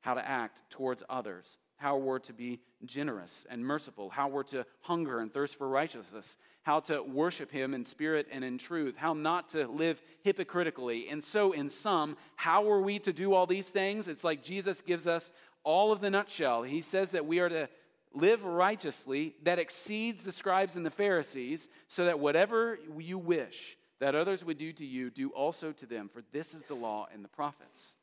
how 0.00 0.14
to 0.14 0.28
act 0.28 0.62
towards 0.68 1.04
others, 1.08 1.58
how 1.76 1.96
we're 1.96 2.18
to 2.18 2.32
be 2.32 2.60
generous 2.84 3.46
and 3.50 3.64
merciful, 3.64 4.10
how 4.10 4.28
we're 4.28 4.42
to 4.42 4.66
hunger 4.80 5.20
and 5.20 5.32
thirst 5.32 5.56
for 5.56 5.68
righteousness, 5.68 6.36
how 6.62 6.80
to 6.80 7.02
worship 7.02 7.50
him 7.52 7.74
in 7.74 7.84
spirit 7.84 8.26
and 8.32 8.42
in 8.42 8.58
truth, 8.58 8.96
how 8.96 9.12
not 9.12 9.50
to 9.50 9.68
live 9.68 10.02
hypocritically. 10.22 11.08
And 11.08 11.22
so, 11.22 11.52
in 11.52 11.70
sum, 11.70 12.16
how 12.34 12.68
are 12.70 12.80
we 12.80 12.98
to 13.00 13.12
do 13.12 13.34
all 13.34 13.46
these 13.46 13.68
things? 13.68 14.08
It's 14.08 14.24
like 14.24 14.42
Jesus 14.42 14.80
gives 14.80 15.06
us 15.06 15.32
all 15.66 15.90
of 15.92 16.00
the 16.00 16.08
nutshell. 16.08 16.62
He 16.62 16.80
says 16.80 17.10
that 17.10 17.26
we 17.26 17.40
are 17.40 17.48
to 17.48 17.68
live 18.14 18.44
righteously 18.44 19.34
that 19.42 19.58
exceeds 19.58 20.22
the 20.22 20.32
scribes 20.32 20.76
and 20.76 20.86
the 20.86 20.90
Pharisees, 20.90 21.68
so 21.88 22.06
that 22.06 22.18
whatever 22.18 22.78
you 22.98 23.18
wish 23.18 23.76
that 23.98 24.14
others 24.14 24.44
would 24.44 24.58
do 24.58 24.72
to 24.72 24.86
you, 24.86 25.10
do 25.10 25.30
also 25.30 25.72
to 25.72 25.84
them, 25.84 26.08
for 26.08 26.22
this 26.32 26.54
is 26.54 26.62
the 26.64 26.74
law 26.74 27.08
and 27.12 27.24
the 27.24 27.28
prophets. 27.28 27.94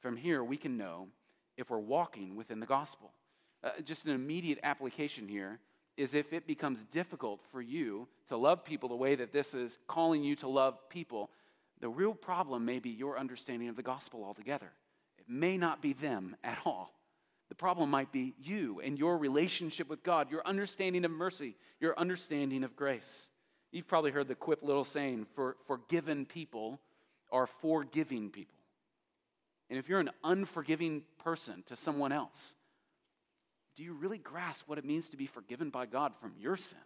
From 0.00 0.16
here, 0.16 0.42
we 0.42 0.56
can 0.56 0.76
know 0.76 1.08
if 1.56 1.70
we're 1.70 1.78
walking 1.78 2.36
within 2.36 2.58
the 2.58 2.66
gospel. 2.66 3.12
Uh, 3.62 3.70
just 3.84 4.06
an 4.06 4.12
immediate 4.12 4.58
application 4.62 5.28
here 5.28 5.60
is 5.96 6.14
if 6.14 6.32
it 6.32 6.46
becomes 6.46 6.82
difficult 6.84 7.40
for 7.52 7.60
you 7.60 8.08
to 8.28 8.36
love 8.36 8.64
people 8.64 8.88
the 8.88 8.94
way 8.96 9.14
that 9.14 9.32
this 9.32 9.52
is 9.52 9.78
calling 9.86 10.24
you 10.24 10.34
to 10.36 10.48
love 10.48 10.88
people, 10.88 11.28
the 11.80 11.88
real 11.88 12.14
problem 12.14 12.64
may 12.64 12.78
be 12.78 12.90
your 12.90 13.18
understanding 13.18 13.68
of 13.68 13.76
the 13.76 13.82
gospel 13.82 14.24
altogether. 14.24 14.72
It 15.18 15.28
may 15.28 15.58
not 15.58 15.82
be 15.82 15.92
them 15.92 16.36
at 16.42 16.58
all. 16.64 16.94
The 17.50 17.56
problem 17.56 17.90
might 17.90 18.12
be 18.12 18.32
you 18.40 18.80
and 18.80 18.98
your 18.98 19.18
relationship 19.18 19.88
with 19.88 20.02
God, 20.02 20.30
your 20.30 20.46
understanding 20.46 21.04
of 21.04 21.10
mercy, 21.10 21.56
your 21.80 21.98
understanding 21.98 22.64
of 22.64 22.76
grace. 22.76 23.26
You've 23.72 23.88
probably 23.88 24.12
heard 24.12 24.28
the 24.28 24.36
quip 24.36 24.62
little 24.62 24.84
saying 24.84 25.26
for 25.34 25.56
forgiven 25.66 26.24
people 26.24 26.80
are 27.30 27.46
forgiving 27.46 28.30
people. 28.30 28.54
And 29.68 29.78
if 29.78 29.88
you're 29.88 30.00
an 30.00 30.10
unforgiving 30.24 31.02
person 31.22 31.62
to 31.66 31.76
someone 31.76 32.12
else, 32.12 32.54
do 33.76 33.82
you 33.82 33.94
really 33.94 34.18
grasp 34.18 34.68
what 34.68 34.78
it 34.78 34.84
means 34.84 35.08
to 35.10 35.16
be 35.16 35.26
forgiven 35.26 35.70
by 35.70 35.86
God 35.86 36.12
from 36.20 36.34
your 36.38 36.56
sins? 36.56 36.80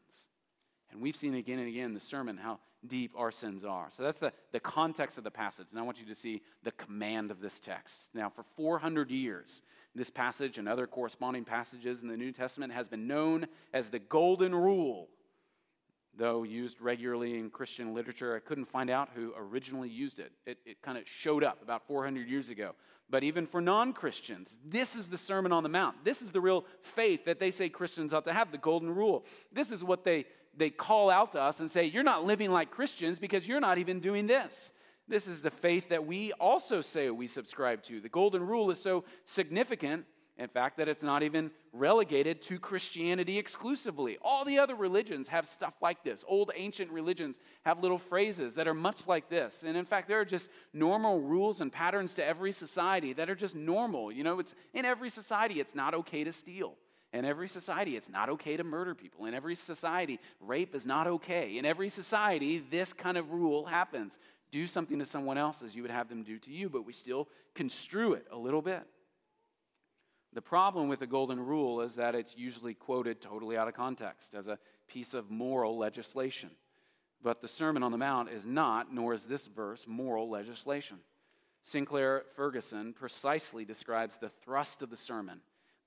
And 0.95 1.03
we've 1.03 1.17
seen 1.17 1.35
again 1.35 1.59
and 1.59 1.69
again 1.69 1.87
in 1.87 1.95
the 1.95 2.01
sermon 2.01 2.37
how 2.37 2.61
deep 2.87 3.13
our 3.17 3.33
sins 3.33 3.65
are. 3.65 3.89
So 3.91 4.03
that's 4.03 4.21
the, 4.21 4.33
the 4.53 4.61
context 4.61 5.19
of 5.19 5.25
the 5.25 5.31
passage. 5.31 5.67
And 5.71 5.79
I 5.79 5.83
want 5.83 5.99
you 5.99 6.07
to 6.07 6.15
see 6.15 6.41
the 6.63 6.71
command 6.73 7.31
of 7.31 7.41
this 7.41 7.59
text. 7.59 8.09
Now, 8.15 8.31
for 8.31 8.45
400 8.57 9.11
years, 9.11 9.61
this 9.95 10.11
passage 10.11 10.57
and 10.57 10.69
other 10.69 10.87
corresponding 10.87 11.45
passages 11.45 12.03
in 12.03 12.09
the 12.09 12.17
New 12.17 12.31
Testament 12.31 12.73
has 12.73 12.89
been 12.89 13.09
known 13.09 13.47
as 13.73 13.89
the 13.89 13.99
Golden 13.99 14.55
Rule. 14.55 15.09
Though 16.17 16.45
used 16.45 16.81
regularly 16.81 17.41
in 17.41 17.51
Christian 17.51 17.93
literature, 17.93 18.37
I 18.37 18.39
couldn't 18.39 18.67
find 18.67 18.89
out 18.89 19.09
who 19.17 19.35
originally 19.37 19.89
used 19.89 20.21
it. 20.21 20.31
It, 20.47 20.59
it 20.65 20.81
kind 20.81 20.97
of 20.97 21.09
showed 21.09 21.43
up 21.43 21.61
about 21.61 21.89
400 21.89 22.29
years 22.29 22.51
ago. 22.51 22.77
But 23.11 23.25
even 23.25 23.47
for 23.47 23.61
non 23.61 23.93
Christians, 23.93 24.57
this 24.65 24.95
is 24.95 25.09
the 25.09 25.19
Sermon 25.19 25.51
on 25.51 25.65
the 25.65 25.69
Mount. 25.69 26.05
This 26.05 26.23
is 26.23 26.31
the 26.31 26.41
real 26.41 26.65
faith 26.83 27.25
that 27.25 27.41
they 27.41 27.51
say 27.51 27.69
Christians 27.69 28.15
ought 28.15 28.25
to 28.27 28.33
have, 28.33 28.53
the 28.53 28.59
Golden 28.59 28.95
Rule. 28.95 29.25
This 29.53 29.73
is 29.73 29.83
what 29.83 30.05
they 30.05 30.27
they 30.57 30.71
call 30.71 31.11
out 31.11 31.33
to 31.33 31.41
us 31.41 31.61
and 31.61 31.71
say, 31.71 31.85
You're 31.85 32.03
not 32.03 32.25
living 32.25 32.51
like 32.51 32.71
Christians 32.71 33.19
because 33.19 33.47
you're 33.47 33.61
not 33.61 33.79
even 33.79 34.01
doing 34.01 34.27
this. 34.27 34.73
This 35.07 35.29
is 35.29 35.43
the 35.43 35.51
faith 35.51 35.91
that 35.91 36.07
we 36.07 36.33
also 36.33 36.81
say 36.81 37.11
we 37.11 37.29
subscribe 37.29 37.83
to. 37.85 38.01
The 38.01 38.09
golden 38.09 38.47
rule 38.47 38.71
is 38.71 38.81
so 38.81 39.05
significant, 39.27 40.07
in 40.39 40.49
fact, 40.49 40.79
that 40.79 40.89
it's 40.89 41.03
not 41.03 41.23
even 41.23 41.51
relegated 41.75 42.41
to 42.43 42.59
Christianity 42.59 43.39
exclusively. 43.39 44.17
All 44.23 44.47
the 44.47 44.59
other 44.59 44.75
religions 44.75 45.29
have 45.29 45.47
stuff 45.47 45.75
like 45.83 46.03
this. 46.05 46.25
Old 46.27 46.53
ancient 46.55 46.91
religions 46.91 47.39
have 47.67 47.83
little 47.83 47.99
phrases 47.99 48.55
that 48.55 48.67
are 48.67 48.75
much 48.75 49.07
like 49.07 49.29
this. 49.29 49.63
And 49.63 49.77
in 49.77 49.85
fact, 49.85 50.09
there 50.09 50.21
are 50.21 50.25
just 50.25 50.49
normal 50.73 51.21
rules 51.21 51.61
and 51.61 51.71
patterns 51.71 52.15
to 52.15 52.25
every 52.25 52.53
society 52.53 53.13
that 53.13 53.29
are 53.29 53.35
just 53.35 53.55
normal. 53.55 54.11
You 54.11 54.25
know, 54.25 54.39
it's 54.39 54.55
in 54.73 54.87
every 54.87 55.11
society, 55.11 55.61
it's 55.61 55.75
not 55.75 55.93
okay 55.93 56.25
to 56.25 56.33
steal. 56.33 56.77
In 57.15 57.25
every 57.25 57.47
society, 57.47 57.97
it's 57.97 58.09
not 58.09 58.29
okay 58.29 58.57
to 58.57 58.65
murder 58.65 58.93
people. 58.93 59.27
In 59.27 59.35
every 59.35 59.55
society, 59.55 60.19
rape 60.41 60.75
is 60.75 60.85
not 60.85 61.07
okay. 61.07 61.59
In 61.59 61.65
every 61.65 61.89
society, 61.89 62.59
this 62.59 62.93
kind 62.93 63.17
of 63.17 63.31
rule 63.31 63.65
happens. 63.65 64.19
Do 64.51 64.67
something 64.67 64.99
to 64.99 65.07
someone 65.07 65.39
else 65.39 65.63
as 65.63 65.77
you 65.77 65.83
would 65.83 65.93
have 65.93 66.09
them 66.09 66.25
do 66.25 66.41
to 66.41 66.51
you, 66.51 66.69
but 66.69 66.85
we 66.85 66.93
still 66.93 67.29
construe 67.55 68.15
it 68.15 68.27
a 68.33 68.37
little 68.37 68.63
bit. 68.63 68.83
The 70.33 70.43
problem 70.43 70.89
with 70.89 70.99
the 70.99 71.07
golden 71.07 71.39
rule 71.39 71.83
is 71.83 71.95
that 71.95 72.17
it's 72.17 72.37
usually 72.37 72.75
quoted 72.75 73.21
totally 73.21 73.57
out 73.57 73.69
of 73.69 73.75
context 73.75 74.35
as 74.35 74.49
a 74.49 74.59
piece 74.89 75.15
of 75.15 75.31
moral 75.31 75.79
legislation. 75.79 76.51
But 77.23 77.41
the 77.41 77.49
Sermon 77.49 77.85
on 77.85 77.93
the 77.93 77.99
Mount 77.99 78.29
is 78.29 78.45
not, 78.45 78.93
nor 78.93 79.15
is 79.15 79.25
this 79.25 79.47
verse, 79.47 79.85
moral 79.87 80.29
legislation. 80.29 80.99
Sinclair 81.63 82.25
Ferguson 82.35 82.93
precisely 82.93 83.65
describes 83.65 84.19
the 84.19 84.31
thrust 84.45 84.83
of 84.83 84.91
the 84.91 84.97
sermon 84.97 85.41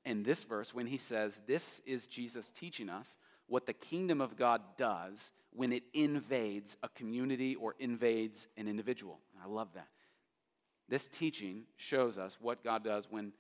in 0.07 0.23
this 0.23 0.43
verse 0.43 0.73
when 0.73 0.87
he 0.87 0.97
says, 0.97 1.39
This 1.45 1.81
is 1.85 2.07
Jesus 2.07 2.49
teaching 2.49 2.89
us 2.89 3.17
what 3.47 3.65
the 3.65 3.73
kingdom 3.73 4.21
of 4.21 4.37
God 4.37 4.61
does 4.77 5.31
when 5.51 5.73
it 5.73 5.83
invades 5.93 6.77
a 6.81 6.89
community 6.89 7.55
or 7.55 7.75
invades 7.79 8.47
an 8.57 8.67
individual. 8.67 9.19
I 9.43 9.47
love 9.47 9.67
that. 9.75 9.87
This 10.89 11.07
teaching 11.07 11.63
shows 11.75 12.17
us 12.17 12.37
what 12.39 12.63
God 12.63 12.83
does 12.83 13.07
when 13.09 13.33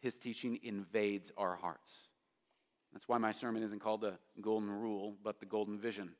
his 0.00 0.14
teaching 0.14 0.60
invades 0.62 1.32
our 1.36 1.56
hearts. 1.56 1.92
That's 2.92 3.08
why 3.08 3.18
my 3.18 3.32
sermon 3.32 3.62
isn't 3.62 3.80
called 3.80 4.02
the 4.02 4.14
golden 4.40 4.70
rule, 4.70 5.16
but 5.24 5.40
the 5.40 5.46
golden 5.46 5.78
vision. 5.78 6.10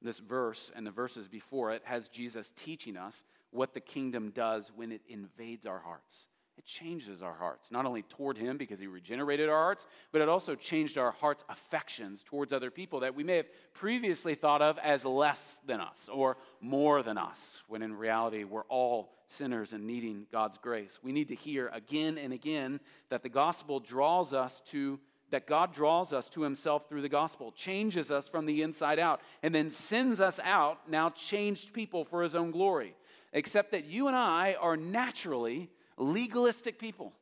This 0.00 0.18
verse 0.18 0.70
and 0.76 0.86
the 0.86 0.92
verses 0.92 1.26
before 1.26 1.72
it 1.72 1.82
has 1.84 2.06
Jesus 2.06 2.52
teaching 2.54 2.96
us 2.96 3.24
what 3.50 3.74
the 3.74 3.80
kingdom 3.80 4.30
does 4.30 4.70
when 4.76 4.92
it 4.92 5.00
invades 5.08 5.66
our 5.66 5.80
hearts 5.80 6.28
it 6.58 6.66
changes 6.66 7.22
our 7.22 7.34
hearts, 7.34 7.70
not 7.70 7.86
only 7.86 8.02
toward 8.02 8.36
Him 8.36 8.56
because 8.56 8.80
He 8.80 8.88
regenerated 8.88 9.48
our 9.48 9.62
hearts, 9.62 9.86
but 10.10 10.20
it 10.20 10.28
also 10.28 10.56
changed 10.56 10.98
our 10.98 11.12
heart's 11.12 11.44
affections 11.48 12.24
towards 12.24 12.52
other 12.52 12.70
people 12.70 13.00
that 13.00 13.14
we 13.14 13.22
may 13.22 13.36
have 13.36 13.46
previously 13.74 14.34
thought 14.34 14.60
of 14.60 14.76
as 14.78 15.04
less 15.04 15.60
than 15.64 15.80
us 15.80 16.08
or 16.12 16.36
more 16.60 17.02
than 17.04 17.16
us, 17.16 17.58
when 17.68 17.80
in 17.80 17.96
reality 17.96 18.42
we're 18.42 18.64
all 18.64 19.14
sinners 19.28 19.72
and 19.72 19.86
needing 19.86 20.26
God's 20.32 20.58
grace. 20.58 20.98
We 21.02 21.12
need 21.12 21.28
to 21.28 21.36
hear 21.36 21.68
again 21.72 22.18
and 22.18 22.32
again 22.32 22.80
that 23.08 23.22
the 23.22 23.28
gospel 23.28 23.78
draws 23.78 24.34
us 24.34 24.60
to 24.70 24.98
that 25.30 25.46
God 25.46 25.74
draws 25.74 26.14
us 26.14 26.30
to 26.30 26.40
himself 26.40 26.88
through 26.88 27.02
the 27.02 27.08
gospel, 27.10 27.52
changes 27.52 28.10
us 28.10 28.26
from 28.26 28.46
the 28.46 28.62
inside 28.62 28.98
out, 28.98 29.20
and 29.42 29.54
then 29.54 29.70
sends 29.70 30.20
us 30.20 30.40
out, 30.42 30.88
now 30.88 31.10
changed 31.10 31.74
people 31.74 32.06
for 32.06 32.22
his 32.22 32.34
own 32.34 32.50
glory. 32.50 32.94
Except 33.34 33.72
that 33.72 33.84
you 33.84 34.06
and 34.08 34.16
I 34.16 34.56
are 34.58 34.74
naturally 34.74 35.68
legalistic 35.98 36.78
people. 36.78 37.12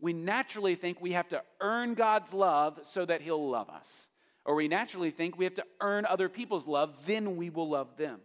We 0.00 0.12
naturally 0.12 0.76
think 0.76 1.00
we 1.00 1.12
have 1.12 1.28
to 1.28 1.42
earn 1.60 1.94
God's 1.94 2.32
love 2.32 2.80
so 2.82 3.04
that 3.04 3.20
He'll 3.20 3.50
love 3.50 3.68
us. 3.68 3.88
Or 4.44 4.54
we 4.54 4.68
naturally 4.68 5.10
think 5.10 5.36
we 5.36 5.44
have 5.44 5.54
to 5.54 5.66
earn 5.80 6.06
other 6.06 6.28
people's 6.28 6.66
love, 6.66 7.06
then 7.06 7.36
we 7.36 7.50
will 7.50 7.68
love 7.68 7.96
them. 7.96 8.20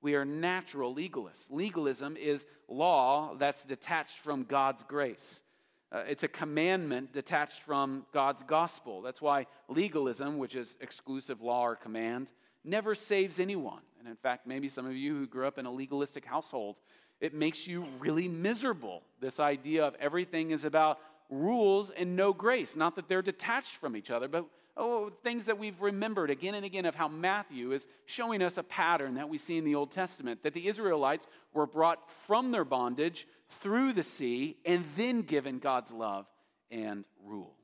We 0.00 0.14
are 0.14 0.24
natural 0.24 0.94
legalists. 0.94 1.50
Legalism 1.50 2.16
is 2.16 2.46
law 2.68 3.34
that's 3.36 3.64
detached 3.64 4.18
from 4.18 4.44
God's 4.44 4.82
grace. 4.82 5.42
Uh, 5.90 6.04
it's 6.06 6.22
a 6.22 6.28
commandment 6.28 7.12
detached 7.12 7.62
from 7.62 8.04
God's 8.12 8.42
gospel. 8.42 9.00
That's 9.00 9.22
why 9.22 9.46
legalism, 9.68 10.38
which 10.38 10.54
is 10.54 10.76
exclusive 10.80 11.40
law 11.40 11.62
or 11.62 11.76
command, 11.76 12.30
never 12.62 12.94
saves 12.94 13.40
anyone. 13.40 13.82
And 13.98 14.06
in 14.06 14.16
fact, 14.16 14.46
maybe 14.46 14.68
some 14.68 14.86
of 14.86 14.94
you 14.94 15.16
who 15.16 15.26
grew 15.26 15.46
up 15.46 15.58
in 15.58 15.66
a 15.66 15.72
legalistic 15.72 16.24
household 16.24 16.76
it 17.20 17.34
makes 17.34 17.66
you 17.66 17.86
really 17.98 18.28
miserable. 18.28 19.02
This 19.20 19.40
idea 19.40 19.84
of 19.84 19.94
everything 19.96 20.50
is 20.50 20.64
about 20.64 20.98
rules 21.30 21.90
and 21.90 22.16
no 22.16 22.32
grace. 22.32 22.76
Not 22.76 22.96
that 22.96 23.08
they're 23.08 23.22
detached 23.22 23.76
from 23.76 23.96
each 23.96 24.10
other, 24.10 24.28
but 24.28 24.46
oh, 24.76 25.10
things 25.22 25.46
that 25.46 25.58
we've 25.58 25.80
remembered 25.82 26.30
again 26.30 26.54
and 26.54 26.64
again 26.64 26.86
of 26.86 26.94
how 26.94 27.08
Matthew 27.08 27.72
is 27.72 27.88
showing 28.06 28.42
us 28.42 28.56
a 28.56 28.62
pattern 28.62 29.14
that 29.14 29.28
we 29.28 29.36
see 29.36 29.58
in 29.58 29.64
the 29.64 29.74
Old 29.74 29.90
Testament 29.90 30.42
that 30.44 30.54
the 30.54 30.68
Israelites 30.68 31.26
were 31.52 31.66
brought 31.66 31.98
from 32.26 32.52
their 32.52 32.64
bondage 32.64 33.26
through 33.60 33.92
the 33.92 34.02
sea 34.02 34.56
and 34.64 34.84
then 34.96 35.22
given 35.22 35.58
God's 35.58 35.92
love 35.92 36.26
and 36.70 37.04
rule. 37.24 37.54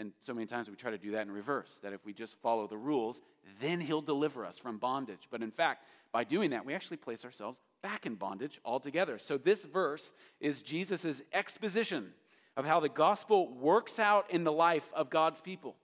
And 0.00 0.12
so 0.18 0.32
many 0.32 0.46
times 0.46 0.70
we 0.70 0.76
try 0.76 0.90
to 0.90 0.96
do 0.96 1.10
that 1.10 1.26
in 1.26 1.30
reverse, 1.30 1.78
that 1.82 1.92
if 1.92 2.06
we 2.06 2.14
just 2.14 2.34
follow 2.40 2.66
the 2.66 2.78
rules, 2.78 3.20
then 3.60 3.80
he'll 3.80 4.00
deliver 4.00 4.46
us 4.46 4.56
from 4.56 4.78
bondage. 4.78 5.28
But 5.30 5.42
in 5.42 5.50
fact, 5.50 5.84
by 6.10 6.24
doing 6.24 6.50
that, 6.50 6.64
we 6.64 6.72
actually 6.72 6.96
place 6.96 7.22
ourselves 7.22 7.60
back 7.82 8.06
in 8.06 8.14
bondage 8.14 8.62
altogether. 8.64 9.18
So, 9.18 9.36
this 9.36 9.62
verse 9.62 10.12
is 10.40 10.62
Jesus' 10.62 11.20
exposition 11.34 12.14
of 12.56 12.64
how 12.64 12.80
the 12.80 12.88
gospel 12.88 13.52
works 13.52 13.98
out 13.98 14.30
in 14.30 14.42
the 14.42 14.50
life 14.52 14.88
of 14.94 15.10
God's 15.10 15.42
people. 15.42 15.76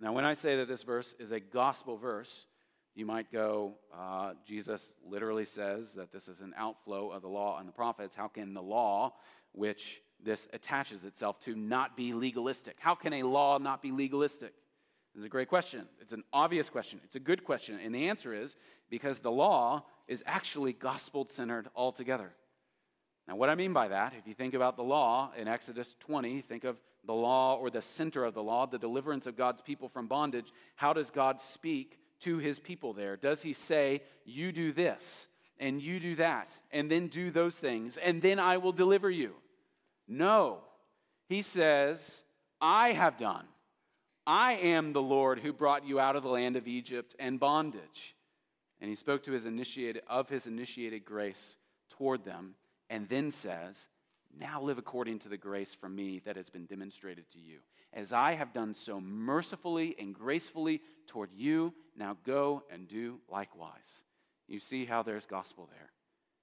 Now, 0.00 0.12
when 0.12 0.24
I 0.24 0.34
say 0.34 0.56
that 0.58 0.68
this 0.68 0.84
verse 0.84 1.16
is 1.18 1.32
a 1.32 1.40
gospel 1.40 1.96
verse, 1.96 2.46
you 2.94 3.04
might 3.04 3.32
go, 3.32 3.74
uh, 3.92 4.34
Jesus 4.46 4.94
literally 5.04 5.44
says 5.44 5.94
that 5.94 6.12
this 6.12 6.28
is 6.28 6.40
an 6.40 6.54
outflow 6.56 7.10
of 7.10 7.22
the 7.22 7.28
law 7.28 7.58
and 7.58 7.66
the 7.66 7.72
prophets. 7.72 8.14
How 8.14 8.28
can 8.28 8.54
the 8.54 8.62
law, 8.62 9.14
which 9.50 10.00
this 10.24 10.48
attaches 10.52 11.04
itself 11.04 11.40
to, 11.40 11.54
not 11.54 11.96
be 11.96 12.12
legalistic? 12.12 12.76
How 12.80 12.94
can 12.94 13.12
a 13.12 13.22
law 13.22 13.58
not 13.58 13.82
be 13.82 13.92
legalistic? 13.92 14.54
It's 15.14 15.24
a 15.24 15.28
great 15.28 15.48
question. 15.48 15.86
It's 16.00 16.12
an 16.12 16.24
obvious 16.32 16.68
question. 16.68 17.00
It's 17.04 17.14
a 17.14 17.20
good 17.20 17.44
question. 17.44 17.78
And 17.82 17.94
the 17.94 18.08
answer 18.08 18.34
is 18.34 18.56
because 18.90 19.20
the 19.20 19.30
law 19.30 19.84
is 20.08 20.24
actually 20.26 20.72
gospel 20.72 21.28
centered 21.30 21.68
altogether. 21.76 22.32
Now, 23.28 23.36
what 23.36 23.48
I 23.48 23.54
mean 23.54 23.72
by 23.72 23.88
that, 23.88 24.12
if 24.18 24.26
you 24.26 24.34
think 24.34 24.54
about 24.54 24.76
the 24.76 24.82
law 24.82 25.30
in 25.36 25.48
Exodus 25.48 25.94
20, 26.00 26.42
think 26.42 26.64
of 26.64 26.76
the 27.06 27.14
law 27.14 27.56
or 27.56 27.70
the 27.70 27.80
center 27.80 28.24
of 28.24 28.34
the 28.34 28.42
law, 28.42 28.66
the 28.66 28.78
deliverance 28.78 29.26
of 29.26 29.36
God's 29.36 29.62
people 29.62 29.88
from 29.88 30.08
bondage. 30.08 30.52
How 30.74 30.92
does 30.92 31.10
God 31.10 31.40
speak 31.40 31.98
to 32.20 32.38
his 32.38 32.58
people 32.58 32.92
there? 32.92 33.16
Does 33.16 33.42
he 33.42 33.52
say, 33.52 34.02
You 34.24 34.52
do 34.52 34.72
this, 34.72 35.28
and 35.58 35.80
you 35.80 36.00
do 36.00 36.16
that, 36.16 36.58
and 36.72 36.90
then 36.90 37.08
do 37.08 37.30
those 37.30 37.56
things, 37.56 37.96
and 37.96 38.20
then 38.20 38.38
I 38.38 38.56
will 38.56 38.72
deliver 38.72 39.10
you? 39.10 39.34
No. 40.06 40.58
He 41.28 41.42
says, 41.42 42.22
I 42.60 42.92
have 42.92 43.18
done. 43.18 43.46
I 44.26 44.54
am 44.54 44.92
the 44.92 45.02
Lord 45.02 45.40
who 45.40 45.52
brought 45.52 45.86
you 45.86 46.00
out 46.00 46.16
of 46.16 46.22
the 46.22 46.28
land 46.28 46.56
of 46.56 46.66
Egypt 46.66 47.14
and 47.18 47.38
bondage. 47.38 48.14
And 48.80 48.88
he 48.88 48.96
spoke 48.96 49.22
to 49.24 49.32
his 49.32 49.44
initiated, 49.44 50.02
of 50.08 50.28
his 50.28 50.46
initiated 50.46 51.04
grace 51.04 51.56
toward 51.90 52.24
them, 52.24 52.54
and 52.90 53.08
then 53.08 53.30
says, 53.30 53.86
Now 54.38 54.60
live 54.60 54.78
according 54.78 55.20
to 55.20 55.28
the 55.28 55.36
grace 55.36 55.74
from 55.74 55.94
me 55.94 56.20
that 56.24 56.36
has 56.36 56.50
been 56.50 56.66
demonstrated 56.66 57.30
to 57.32 57.38
you. 57.38 57.58
As 57.92 58.12
I 58.12 58.34
have 58.34 58.52
done 58.52 58.74
so 58.74 59.00
mercifully 59.00 59.94
and 59.98 60.14
gracefully 60.14 60.80
toward 61.06 61.30
you, 61.32 61.72
now 61.96 62.16
go 62.24 62.64
and 62.70 62.88
do 62.88 63.20
likewise. 63.30 64.02
You 64.48 64.58
see 64.58 64.84
how 64.84 65.02
there's 65.02 65.26
gospel 65.26 65.68
there. 65.70 65.90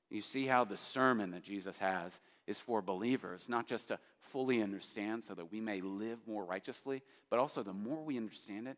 You 0.10 0.22
see 0.22 0.46
how 0.46 0.66
the 0.66 0.78
sermon 0.78 1.32
that 1.32 1.44
Jesus 1.44 1.78
has 1.78 2.20
is 2.52 2.60
for 2.60 2.82
believers, 2.82 3.50
not 3.50 3.66
just 3.66 3.88
to 3.88 3.98
fully 4.32 4.62
understand 4.62 5.24
so 5.24 5.34
that 5.34 5.52
we 5.52 5.60
may 5.60 5.82
live 5.82 6.20
more 6.28 6.46
righteously, 6.46 7.02
but 7.30 7.40
also 7.40 7.64
the 7.64 7.74
more 7.74 8.04
we 8.04 8.18
understand 8.18 8.68
it, 8.68 8.78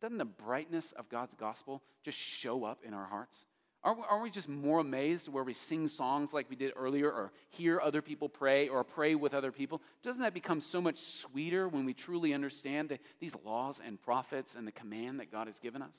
doesn't 0.00 0.18
the 0.18 0.24
brightness 0.24 0.92
of 0.92 1.08
God's 1.08 1.34
gospel 1.34 1.82
just 2.04 2.16
show 2.16 2.64
up 2.64 2.78
in 2.86 2.94
our 2.94 3.06
hearts? 3.06 3.44
Are 3.82 3.94
we, 3.94 4.02
are 4.08 4.20
we 4.20 4.30
just 4.30 4.48
more 4.48 4.80
amazed 4.80 5.28
where 5.28 5.44
we 5.44 5.54
sing 5.54 5.88
songs 5.88 6.32
like 6.32 6.50
we 6.50 6.56
did 6.56 6.72
earlier, 6.76 7.10
or 7.10 7.32
hear 7.50 7.80
other 7.80 8.02
people 8.02 8.28
pray, 8.28 8.68
or 8.68 8.82
pray 8.82 9.14
with 9.14 9.34
other 9.34 9.52
people? 9.52 9.80
Doesn't 10.02 10.22
that 10.22 10.34
become 10.34 10.60
so 10.60 10.80
much 10.80 10.98
sweeter 10.98 11.68
when 11.68 11.84
we 11.84 11.94
truly 11.94 12.32
understand 12.32 12.88
the, 12.88 12.98
these 13.20 13.34
laws 13.44 13.80
and 13.84 14.00
prophets 14.00 14.54
and 14.56 14.66
the 14.66 14.72
command 14.72 15.20
that 15.20 15.30
God 15.30 15.46
has 15.46 15.58
given 15.58 15.82
us? 15.82 15.96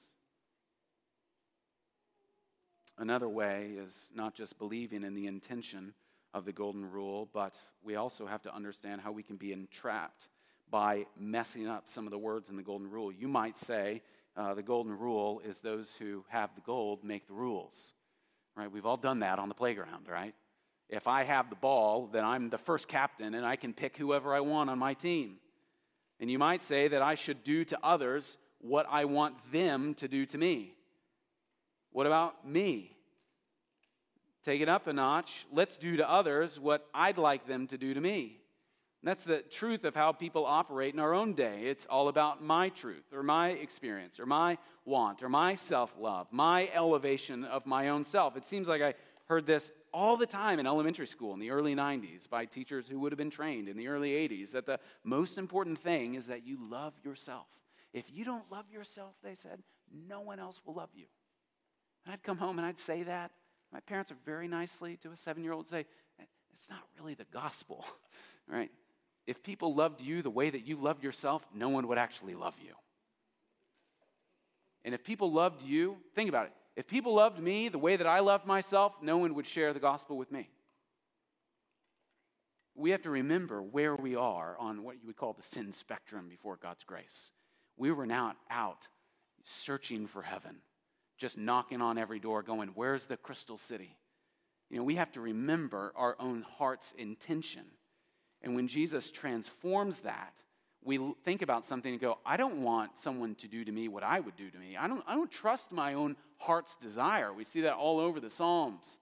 Another 2.97 3.29
way 3.29 3.71
is 3.77 3.97
not 4.13 4.35
just 4.35 4.59
believing 4.59 5.03
in 5.03 5.15
the 5.15 5.27
intention 5.27 5.93
of 6.33 6.45
the 6.45 6.51
golden 6.51 6.89
rule, 6.89 7.27
but 7.33 7.53
we 7.83 7.95
also 7.95 8.25
have 8.25 8.41
to 8.43 8.53
understand 8.53 9.01
how 9.01 9.11
we 9.11 9.23
can 9.23 9.35
be 9.35 9.51
entrapped 9.51 10.27
by 10.69 11.05
messing 11.17 11.67
up 11.67 11.87
some 11.87 12.05
of 12.05 12.11
the 12.11 12.17
words 12.17 12.49
in 12.49 12.55
the 12.55 12.63
golden 12.63 12.89
rule. 12.89 13.11
You 13.11 13.27
might 13.27 13.57
say 13.57 14.01
uh, 14.37 14.53
the 14.53 14.61
golden 14.61 14.97
rule 14.97 15.41
is 15.43 15.59
those 15.59 15.95
who 15.97 16.23
have 16.29 16.53
the 16.55 16.61
gold 16.61 17.03
make 17.03 17.27
the 17.27 17.33
rules, 17.33 17.93
right? 18.55 18.71
We've 18.71 18.85
all 18.85 18.97
done 18.97 19.19
that 19.19 19.39
on 19.39 19.49
the 19.49 19.55
playground, 19.55 20.07
right? 20.07 20.35
If 20.89 21.07
I 21.07 21.23
have 21.23 21.49
the 21.49 21.55
ball, 21.55 22.09
then 22.11 22.23
I'm 22.23 22.49
the 22.49 22.57
first 22.57 22.87
captain 22.87 23.33
and 23.33 23.45
I 23.45 23.55
can 23.55 23.73
pick 23.73 23.97
whoever 23.97 24.33
I 24.33 24.39
want 24.39 24.69
on 24.69 24.79
my 24.79 24.93
team. 24.93 25.37
And 26.19 26.29
you 26.29 26.39
might 26.39 26.61
say 26.61 26.87
that 26.89 27.01
I 27.01 27.15
should 27.15 27.43
do 27.43 27.63
to 27.65 27.79
others 27.83 28.37
what 28.59 28.85
I 28.89 29.05
want 29.05 29.35
them 29.51 29.93
to 29.95 30.07
do 30.07 30.25
to 30.27 30.37
me. 30.37 30.73
What 31.91 32.05
about 32.05 32.47
me? 32.47 32.95
Take 34.43 34.61
it 34.61 34.69
up 34.69 34.87
a 34.87 34.93
notch. 34.93 35.45
Let's 35.51 35.77
do 35.77 35.97
to 35.97 36.09
others 36.09 36.59
what 36.59 36.87
I'd 36.93 37.17
like 37.17 37.47
them 37.47 37.67
to 37.67 37.77
do 37.77 37.93
to 37.93 38.01
me. 38.01 38.39
And 39.01 39.07
that's 39.07 39.23
the 39.23 39.39
truth 39.39 39.85
of 39.85 39.95
how 39.95 40.11
people 40.11 40.45
operate 40.45 40.93
in 40.93 40.99
our 40.99 41.13
own 41.13 41.33
day. 41.33 41.63
It's 41.63 41.85
all 41.85 42.09
about 42.09 42.43
my 42.43 42.69
truth 42.69 43.13
or 43.13 43.23
my 43.23 43.49
experience 43.49 44.19
or 44.19 44.25
my 44.25 44.57
want 44.85 45.23
or 45.23 45.29
my 45.29 45.55
self 45.55 45.93
love, 45.97 46.27
my 46.31 46.69
elevation 46.73 47.45
of 47.45 47.65
my 47.65 47.89
own 47.89 48.03
self. 48.03 48.35
It 48.35 48.45
seems 48.45 48.67
like 48.67 48.81
I 48.81 48.95
heard 49.27 49.45
this 49.45 49.71
all 49.93 50.17
the 50.17 50.25
time 50.25 50.59
in 50.59 50.67
elementary 50.67 51.07
school 51.07 51.33
in 51.33 51.39
the 51.39 51.51
early 51.51 51.75
90s 51.75 52.29
by 52.29 52.45
teachers 52.45 52.87
who 52.87 52.99
would 52.99 53.11
have 53.11 53.17
been 53.17 53.29
trained 53.29 53.69
in 53.69 53.77
the 53.77 53.87
early 53.87 54.11
80s 54.11 54.51
that 54.51 54.65
the 54.65 54.79
most 55.03 55.37
important 55.37 55.81
thing 55.81 56.15
is 56.15 56.27
that 56.27 56.45
you 56.45 56.57
love 56.69 56.93
yourself. 57.03 57.47
If 57.93 58.05
you 58.11 58.25
don't 58.25 58.51
love 58.51 58.65
yourself, 58.71 59.13
they 59.23 59.35
said, 59.35 59.63
no 60.07 60.21
one 60.21 60.39
else 60.39 60.61
will 60.65 60.75
love 60.75 60.89
you. 60.93 61.05
And 62.05 62.13
I'd 62.13 62.23
come 62.23 62.37
home 62.37 62.59
and 62.59 62.67
I'd 62.67 62.79
say 62.79 63.03
that. 63.03 63.31
My 63.71 63.79
parents 63.81 64.11
are 64.11 64.17
very 64.25 64.47
nicely 64.47 64.97
to 64.97 65.11
a 65.11 65.17
seven 65.17 65.43
year 65.43 65.53
old 65.53 65.67
say, 65.67 65.85
It's 66.53 66.69
not 66.69 66.81
really 66.97 67.13
the 67.13 67.25
gospel, 67.31 67.85
right? 68.47 68.71
If 69.27 69.43
people 69.43 69.75
loved 69.75 70.01
you 70.01 70.21
the 70.21 70.29
way 70.29 70.49
that 70.49 70.65
you 70.65 70.75
loved 70.75 71.03
yourself, 71.03 71.45
no 71.53 71.69
one 71.69 71.87
would 71.87 71.99
actually 71.99 72.33
love 72.33 72.55
you. 72.63 72.73
And 74.83 74.95
if 74.95 75.03
people 75.03 75.31
loved 75.31 75.61
you, 75.61 75.97
think 76.15 76.29
about 76.29 76.47
it. 76.47 76.53
If 76.75 76.87
people 76.87 77.13
loved 77.13 77.39
me 77.39 77.69
the 77.69 77.77
way 77.77 77.95
that 77.95 78.07
I 78.07 78.19
loved 78.21 78.45
myself, 78.45 78.93
no 79.01 79.17
one 79.17 79.35
would 79.35 79.45
share 79.45 79.73
the 79.73 79.79
gospel 79.79 80.17
with 80.17 80.31
me. 80.31 80.49
We 82.73 82.91
have 82.91 83.01
to 83.01 83.09
remember 83.09 83.61
where 83.61 83.95
we 83.95 84.15
are 84.15 84.55
on 84.57 84.83
what 84.83 84.95
you 84.95 85.07
would 85.07 85.17
call 85.17 85.33
the 85.33 85.43
sin 85.43 85.73
spectrum 85.73 86.27
before 86.29 86.57
God's 86.61 86.83
grace. 86.83 87.31
We 87.77 87.91
were 87.91 88.05
now 88.05 88.33
out 88.49 88.87
searching 89.43 90.07
for 90.07 90.21
heaven 90.21 90.55
just 91.19 91.37
knocking 91.37 91.81
on 91.81 91.97
every 91.97 92.19
door, 92.19 92.41
going, 92.41 92.69
Where's 92.73 93.05
the 93.05 93.17
crystal 93.17 93.57
city? 93.57 93.95
You 94.69 94.77
know, 94.77 94.83
we 94.83 94.95
have 94.95 95.11
to 95.13 95.21
remember 95.21 95.91
our 95.95 96.15
own 96.19 96.45
heart's 96.57 96.93
intention. 96.97 97.65
And 98.41 98.55
when 98.55 98.67
Jesus 98.67 99.11
transforms 99.11 100.01
that, 100.01 100.33
we 100.83 100.99
think 101.25 101.41
about 101.41 101.65
something 101.65 101.91
and 101.91 101.99
go, 101.99 102.19
I 102.25 102.37
don't 102.37 102.63
want 102.63 102.97
someone 102.97 103.35
to 103.35 103.47
do 103.47 103.65
to 103.65 103.71
me 103.71 103.89
what 103.89 104.03
I 104.03 104.19
would 104.19 104.37
do 104.37 104.49
to 104.49 104.57
me. 104.57 104.77
I 104.77 104.87
don't, 104.87 105.03
I 105.07 105.15
don't 105.15 105.29
trust 105.29 105.71
my 105.71 105.93
own 105.93 106.15
heart's 106.37 106.77
desire. 106.77 107.33
We 107.33 107.43
see 107.43 107.61
that 107.61 107.73
all 107.73 107.99
over 107.99 108.19
the 108.19 108.29
Psalms. 108.29 108.99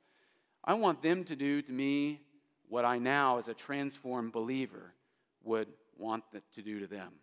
I 0.63 0.73
want 0.73 1.03
them 1.03 1.23
to 1.25 1.35
do 1.35 1.61
to 1.61 1.71
me 1.71 2.21
what 2.67 2.83
I 2.83 2.97
now, 2.97 3.37
as 3.37 3.47
a 3.47 3.53
transformed 3.53 4.31
believer, 4.31 4.93
would 5.43 5.67
want 5.97 6.23
to 6.55 6.61
do 6.61 6.79
to 6.79 6.87
them. 6.87 7.13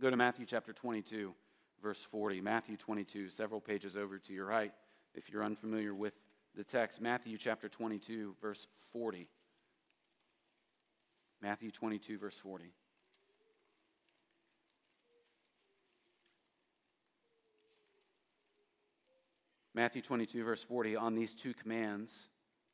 Go 0.00 0.08
to 0.08 0.16
Matthew 0.16 0.46
chapter 0.46 0.72
22 0.72 1.34
verse 1.82 2.06
40. 2.10 2.40
Matthew 2.40 2.76
22, 2.76 3.30
several 3.30 3.60
pages 3.60 3.96
over 3.96 4.18
to 4.18 4.32
your 4.32 4.46
right, 4.46 4.72
if 5.14 5.30
you're 5.30 5.44
unfamiliar 5.44 5.94
with 5.94 6.14
the 6.56 6.64
text. 6.64 7.00
Matthew 7.00 7.38
chapter 7.38 7.68
22, 7.68 8.34
verse 8.40 8.66
40. 8.92 9.28
Matthew 11.42 11.70
22, 11.70 12.18
verse 12.18 12.38
40. 12.38 12.72
Matthew 19.74 20.02
22, 20.02 20.44
verse 20.44 20.62
40 20.62 20.96
On 20.96 21.14
these 21.14 21.34
two 21.34 21.54
commands 21.54 22.12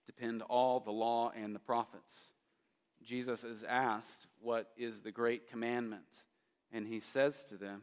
depend 0.07 0.43
all 0.43 0.81
the 0.81 0.91
law 0.91 1.31
and 1.37 1.55
the 1.55 1.61
prophets. 1.61 2.15
Jesus 3.05 3.45
is 3.45 3.63
asked, 3.63 4.27
What 4.41 4.71
is 4.77 5.03
the 5.03 5.13
great 5.13 5.49
commandment? 5.49 6.25
And 6.73 6.87
he 6.87 7.01
says 7.01 7.45
to 7.45 7.57
them, 7.57 7.83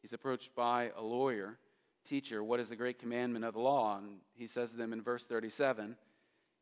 He's 0.00 0.12
approached 0.12 0.54
by 0.54 0.90
a 0.96 1.02
lawyer. 1.02 1.58
Teacher, 2.04 2.42
what 2.42 2.60
is 2.60 2.68
the 2.68 2.76
great 2.76 2.98
commandment 2.98 3.44
of 3.44 3.54
the 3.54 3.60
law? 3.60 3.98
And 3.98 4.18
he 4.34 4.46
says 4.46 4.70
to 4.70 4.76
them 4.76 4.92
in 4.92 5.02
verse 5.02 5.24
37 5.24 5.96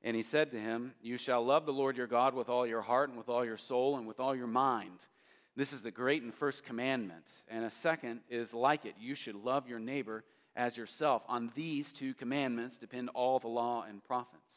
And 0.02 0.16
he 0.16 0.22
said 0.22 0.50
to 0.50 0.58
him, 0.58 0.94
You 1.02 1.18
shall 1.18 1.44
love 1.44 1.66
the 1.66 1.72
Lord 1.72 1.96
your 1.96 2.06
God 2.06 2.34
with 2.34 2.48
all 2.48 2.66
your 2.66 2.82
heart 2.82 3.10
and 3.10 3.18
with 3.18 3.28
all 3.28 3.44
your 3.44 3.58
soul 3.58 3.96
and 3.96 4.06
with 4.06 4.18
all 4.18 4.34
your 4.34 4.46
mind. 4.46 5.06
This 5.54 5.72
is 5.72 5.82
the 5.82 5.90
great 5.90 6.22
and 6.22 6.34
first 6.34 6.64
commandment. 6.64 7.24
And 7.48 7.64
a 7.64 7.70
second 7.70 8.20
is 8.28 8.52
like 8.52 8.84
it 8.84 8.94
you 8.98 9.14
should 9.14 9.36
love 9.36 9.68
your 9.68 9.78
neighbor 9.78 10.24
as 10.54 10.76
yourself. 10.76 11.22
On 11.28 11.50
these 11.54 11.92
two 11.92 12.14
commandments 12.14 12.78
depend 12.78 13.10
all 13.14 13.38
the 13.38 13.48
law 13.48 13.84
and 13.88 14.04
prophets. 14.04 14.52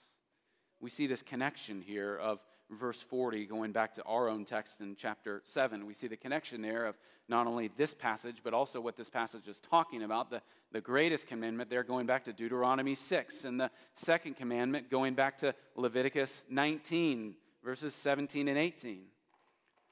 We 0.80 0.89
see 0.89 1.08
this 1.08 1.22
connection 1.22 1.82
here 1.82 2.15
of 2.15 2.39
verse 2.70 3.02
40, 3.02 3.46
going 3.46 3.72
back 3.72 3.94
to 3.96 4.04
our 4.04 4.30
own 4.30 4.46
text 4.46 4.82
in 4.82 4.96
chapter 4.96 5.42
7, 5.46 5.86
we 5.86 5.94
see 5.94 6.08
the 6.08 6.18
connection 6.18 6.62
there 6.62 6.86
of 6.86 6.98
not 7.28 7.48
only 7.48 7.70
this 7.78 7.94
passage, 7.94 8.38
but 8.44 8.54
also 8.54 8.80
what 8.80 8.96
this 8.96 9.10
passage 9.10 9.48
is 9.48 9.60
talking 9.60 10.04
about. 10.04 10.30
The, 10.30 10.42
the 10.72 10.82
greatest 10.82 11.28
commandment 11.28 11.70
there 11.70 11.84
going 11.84 12.06
back 12.06 12.26
to 12.26 12.34
Deuteronomy 12.34 12.96
6, 12.96 13.46
and 13.46 13.60
the 13.60 13.72
second 13.96 14.36
commandment 14.36 14.90
going 14.90 15.16
back 15.16 15.38
to 15.40 15.54
Leviticus 15.76 16.44
19, 16.50 17.36
verses 17.64 17.94
17 17.96 18.48
and 18.48 18.58
18. 18.58 19.02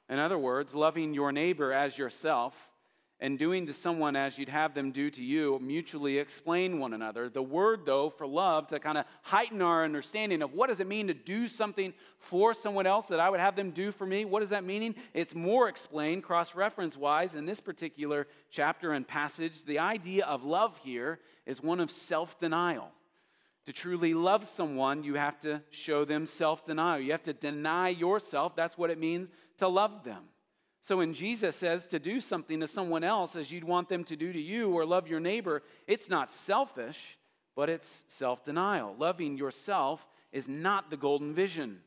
In 0.09 0.19
other 0.19 0.37
words, 0.37 0.73
loving 0.73 1.13
your 1.13 1.31
neighbor 1.31 1.73
as 1.73 1.97
yourself 1.97 2.53
and 3.19 3.39
doing 3.39 3.65
to 3.65 3.73
someone 3.73 4.15
as 4.15 4.37
you'd 4.37 4.49
have 4.49 4.75
them 4.75 4.91
do 4.91 5.09
to 5.09 5.23
you, 5.23 5.59
mutually 5.59 6.19
explain 6.19 6.77
one 6.77 6.93
another. 6.93 7.29
The 7.29 7.41
word, 7.41 7.81
though, 7.85 8.11
for 8.11 8.27
love, 8.27 8.67
to 8.67 8.79
kind 8.79 8.97
of 8.97 9.05
heighten 9.23 9.61
our 9.61 9.83
understanding 9.83 10.43
of 10.43 10.53
what 10.53 10.69
does 10.69 10.79
it 10.79 10.87
mean 10.87 11.07
to 11.07 11.15
do 11.15 11.47
something 11.47 11.93
for 12.19 12.53
someone 12.53 12.85
else 12.85 13.07
that 13.07 13.19
I 13.19 13.29
would 13.29 13.39
have 13.39 13.55
them 13.55 13.71
do 13.71 13.91
for 13.91 14.05
me? 14.05 14.23
What 14.23 14.41
does 14.41 14.49
that 14.49 14.63
mean? 14.63 14.93
It's 15.15 15.33
more 15.33 15.67
explained 15.67 16.23
cross 16.23 16.53
reference 16.53 16.95
wise 16.95 17.33
in 17.33 17.45
this 17.47 17.59
particular 17.59 18.27
chapter 18.51 18.93
and 18.93 19.07
passage. 19.07 19.63
The 19.63 19.79
idea 19.79 20.25
of 20.25 20.43
love 20.43 20.79
here 20.83 21.19
is 21.47 21.61
one 21.61 21.79
of 21.79 21.89
self 21.89 22.37
denial. 22.37 22.91
To 23.65 23.73
truly 23.73 24.13
love 24.13 24.47
someone, 24.47 25.03
you 25.03 25.15
have 25.15 25.39
to 25.41 25.61
show 25.71 26.05
them 26.05 26.27
self 26.27 26.65
denial. 26.67 27.01
You 27.01 27.13
have 27.13 27.23
to 27.23 27.33
deny 27.33 27.89
yourself. 27.89 28.55
That's 28.55 28.77
what 28.77 28.91
it 28.91 28.99
means 28.99 29.29
to 29.57 29.67
love 29.67 30.03
them. 30.03 30.23
So 30.87 30.95
when 30.95 31.13
Jesus 31.13 31.57
says 31.57 31.85
to 31.87 31.99
do 31.99 32.21
something 32.21 32.61
to 32.61 32.67
someone 32.67 33.03
else 33.03 33.35
as 33.35 33.51
you'd 33.51 33.65
want 33.65 33.89
them 33.89 34.05
to 34.05 34.15
do 34.15 34.31
to 34.31 34.39
you 34.39 34.71
or 34.71 34.85
love 34.85 35.09
your 35.09 35.19
neighbor, 35.19 35.61
it's 35.85 36.09
not 36.09 36.31
selfish, 36.31 36.97
but 37.57 37.69
it's 37.69 38.05
self 38.07 38.45
denial. 38.45 38.95
Loving 38.97 39.37
yourself 39.37 40.07
is 40.31 40.47
not 40.47 40.89
the 40.89 40.95
golden 40.95 41.33
vision, 41.33 41.81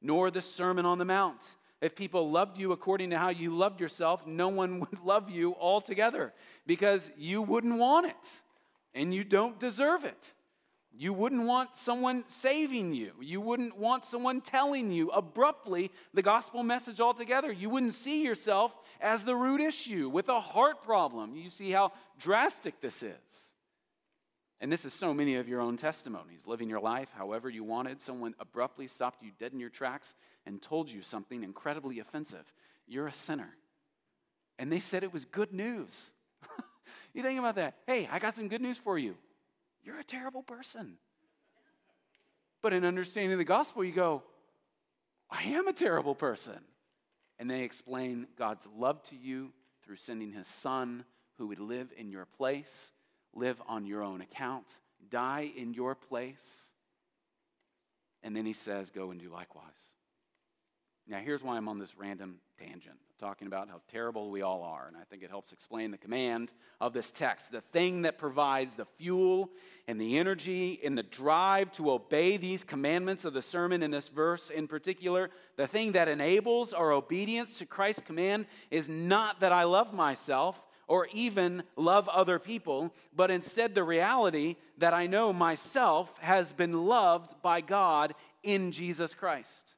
nor 0.00 0.30
the 0.30 0.40
Sermon 0.40 0.86
on 0.86 0.96
the 0.96 1.04
Mount. 1.04 1.42
If 1.82 1.94
people 1.94 2.30
loved 2.30 2.56
you 2.56 2.72
according 2.72 3.10
to 3.10 3.18
how 3.18 3.28
you 3.28 3.54
loved 3.54 3.78
yourself, 3.78 4.26
no 4.26 4.48
one 4.48 4.80
would 4.90 5.04
love 5.04 5.28
you 5.28 5.54
altogether 5.56 6.32
because 6.66 7.12
you 7.18 7.42
wouldn't 7.42 7.76
want 7.76 8.06
it 8.06 8.40
and 8.94 9.12
you 9.12 9.22
don't 9.22 9.60
deserve 9.60 10.02
it. 10.04 10.32
You 10.98 11.12
wouldn't 11.12 11.42
want 11.42 11.76
someone 11.76 12.24
saving 12.26 12.94
you. 12.94 13.12
You 13.20 13.40
wouldn't 13.40 13.76
want 13.76 14.06
someone 14.06 14.40
telling 14.40 14.90
you 14.90 15.10
abruptly 15.10 15.90
the 16.14 16.22
gospel 16.22 16.62
message 16.62 17.00
altogether. 17.00 17.52
You 17.52 17.68
wouldn't 17.68 17.94
see 17.94 18.22
yourself 18.22 18.72
as 19.00 19.22
the 19.22 19.36
root 19.36 19.60
issue 19.60 20.08
with 20.08 20.30
a 20.30 20.40
heart 20.40 20.82
problem. 20.82 21.36
You 21.36 21.50
see 21.50 21.70
how 21.70 21.92
drastic 22.18 22.80
this 22.80 23.02
is. 23.02 23.12
And 24.58 24.72
this 24.72 24.86
is 24.86 24.94
so 24.94 25.12
many 25.12 25.36
of 25.36 25.48
your 25.48 25.60
own 25.60 25.76
testimonies. 25.76 26.46
Living 26.46 26.70
your 26.70 26.80
life 26.80 27.10
however 27.14 27.50
you 27.50 27.62
wanted, 27.62 28.00
someone 28.00 28.34
abruptly 28.40 28.88
stopped 28.88 29.22
you 29.22 29.32
dead 29.38 29.52
in 29.52 29.60
your 29.60 29.68
tracks 29.68 30.14
and 30.46 30.62
told 30.62 30.90
you 30.90 31.02
something 31.02 31.42
incredibly 31.42 31.98
offensive. 31.98 32.50
You're 32.86 33.08
a 33.08 33.12
sinner. 33.12 33.50
And 34.58 34.72
they 34.72 34.80
said 34.80 35.02
it 35.02 35.12
was 35.12 35.26
good 35.26 35.52
news. 35.52 36.10
you 37.12 37.22
think 37.22 37.38
about 37.38 37.56
that. 37.56 37.74
Hey, 37.86 38.08
I 38.10 38.18
got 38.18 38.34
some 38.34 38.48
good 38.48 38.62
news 38.62 38.78
for 38.78 38.98
you. 38.98 39.16
You're 39.86 40.00
a 40.00 40.04
terrible 40.04 40.42
person. 40.42 40.98
But 42.60 42.72
in 42.72 42.84
understanding 42.84 43.38
the 43.38 43.44
gospel, 43.44 43.84
you 43.84 43.92
go, 43.92 44.24
I 45.30 45.44
am 45.44 45.68
a 45.68 45.72
terrible 45.72 46.16
person. 46.16 46.58
And 47.38 47.48
they 47.48 47.62
explain 47.62 48.26
God's 48.36 48.66
love 48.76 49.00
to 49.04 49.16
you 49.16 49.52
through 49.84 49.96
sending 49.96 50.32
his 50.32 50.48
son 50.48 51.04
who 51.38 51.46
would 51.46 51.60
live 51.60 51.92
in 51.96 52.10
your 52.10 52.24
place, 52.24 52.90
live 53.32 53.62
on 53.68 53.86
your 53.86 54.02
own 54.02 54.22
account, 54.22 54.66
die 55.08 55.52
in 55.56 55.72
your 55.72 55.94
place. 55.94 56.62
And 58.24 58.34
then 58.34 58.44
he 58.44 58.54
says, 58.54 58.90
Go 58.90 59.12
and 59.12 59.20
do 59.20 59.30
likewise. 59.30 59.64
Now, 61.06 61.18
here's 61.18 61.44
why 61.44 61.56
I'm 61.56 61.68
on 61.68 61.78
this 61.78 61.96
random 61.96 62.40
tangent, 62.58 62.98
talking 63.16 63.46
about 63.46 63.68
how 63.68 63.80
terrible 63.88 64.30
we 64.30 64.42
all 64.42 64.62
are. 64.62 64.86
And 64.86 64.96
I 64.96 65.04
think 65.04 65.22
it 65.22 65.30
helps 65.30 65.52
explain 65.52 65.90
the 65.90 65.98
command 65.98 66.52
of 66.80 66.92
this 66.92 67.10
text. 67.10 67.50
The 67.50 67.60
thing 67.60 68.02
that 68.02 68.18
provides 68.18 68.74
the 68.74 68.84
fuel 68.84 69.50
and 69.88 70.00
the 70.00 70.18
energy 70.18 70.80
and 70.84 70.96
the 70.96 71.02
drive 71.02 71.72
to 71.72 71.90
obey 71.90 72.36
these 72.36 72.64
commandments 72.64 73.24
of 73.24 73.32
the 73.32 73.42
sermon 73.42 73.82
in 73.82 73.90
this 73.90 74.08
verse 74.08 74.50
in 74.50 74.68
particular, 74.68 75.30
the 75.56 75.66
thing 75.66 75.92
that 75.92 76.08
enables 76.08 76.72
our 76.72 76.92
obedience 76.92 77.58
to 77.58 77.66
Christ's 77.66 78.02
command 78.02 78.46
is 78.70 78.88
not 78.88 79.40
that 79.40 79.52
I 79.52 79.64
love 79.64 79.92
myself 79.92 80.60
or 80.88 81.08
even 81.12 81.62
love 81.74 82.08
other 82.08 82.38
people, 82.38 82.94
but 83.14 83.30
instead 83.30 83.74
the 83.74 83.82
reality 83.82 84.56
that 84.78 84.94
I 84.94 85.06
know 85.06 85.32
myself 85.32 86.12
has 86.20 86.52
been 86.52 86.86
loved 86.86 87.34
by 87.42 87.60
God 87.60 88.14
in 88.42 88.70
Jesus 88.72 89.14
Christ. 89.14 89.74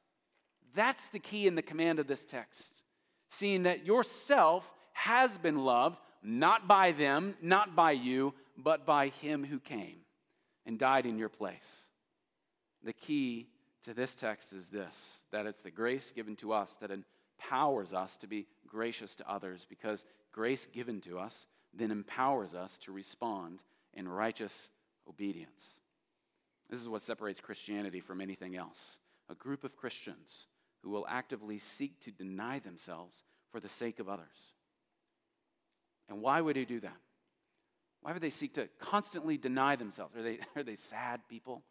That's 0.75 1.09
the 1.09 1.19
key 1.19 1.47
in 1.47 1.55
the 1.55 1.61
command 1.61 1.99
of 1.99 2.07
this 2.07 2.23
text. 2.23 2.83
Seeing 3.29 3.63
that 3.63 3.85
yourself 3.85 4.69
has 4.93 5.37
been 5.37 5.63
loved, 5.63 5.97
not 6.23 6.67
by 6.67 6.91
them, 6.91 7.35
not 7.41 7.75
by 7.75 7.91
you, 7.91 8.33
but 8.57 8.85
by 8.85 9.07
him 9.07 9.45
who 9.45 9.59
came 9.59 9.97
and 10.65 10.77
died 10.77 11.05
in 11.05 11.17
your 11.17 11.29
place. 11.29 11.85
The 12.83 12.93
key 12.93 13.47
to 13.85 13.93
this 13.93 14.15
text 14.15 14.53
is 14.53 14.69
this 14.69 14.95
that 15.31 15.45
it's 15.45 15.61
the 15.61 15.71
grace 15.71 16.11
given 16.11 16.35
to 16.37 16.51
us 16.51 16.75
that 16.81 16.91
empowers 16.91 17.93
us 17.93 18.17
to 18.17 18.27
be 18.27 18.47
gracious 18.67 19.15
to 19.15 19.31
others 19.31 19.65
because 19.69 20.05
grace 20.31 20.67
given 20.73 21.01
to 21.01 21.19
us 21.19 21.45
then 21.73 21.91
empowers 21.91 22.55
us 22.55 22.77
to 22.79 22.91
respond 22.91 23.63
in 23.93 24.07
righteous 24.07 24.69
obedience. 25.07 25.61
This 26.69 26.79
is 26.79 26.89
what 26.89 27.01
separates 27.01 27.39
Christianity 27.39 27.99
from 27.99 28.21
anything 28.21 28.55
else. 28.55 28.79
A 29.29 29.35
group 29.35 29.63
of 29.63 29.75
Christians 29.75 30.47
who 30.83 30.89
will 30.89 31.05
actively 31.09 31.59
seek 31.59 31.99
to 32.01 32.11
deny 32.11 32.59
themselves 32.59 33.23
for 33.51 33.59
the 33.59 33.69
sake 33.69 33.99
of 33.99 34.09
others. 34.09 34.27
And 36.07 36.21
why 36.21 36.41
would 36.41 36.55
they 36.55 36.65
do 36.65 36.79
that? 36.79 36.97
Why 38.01 38.13
would 38.13 38.21
they 38.21 38.29
seek 38.29 38.53
to 38.55 38.69
constantly 38.79 39.37
deny 39.37 39.75
themselves? 39.75 40.15
Are 40.15 40.23
they, 40.23 40.39
are 40.55 40.63
they 40.63 40.75
sad 40.75 41.21
people? 41.29 41.63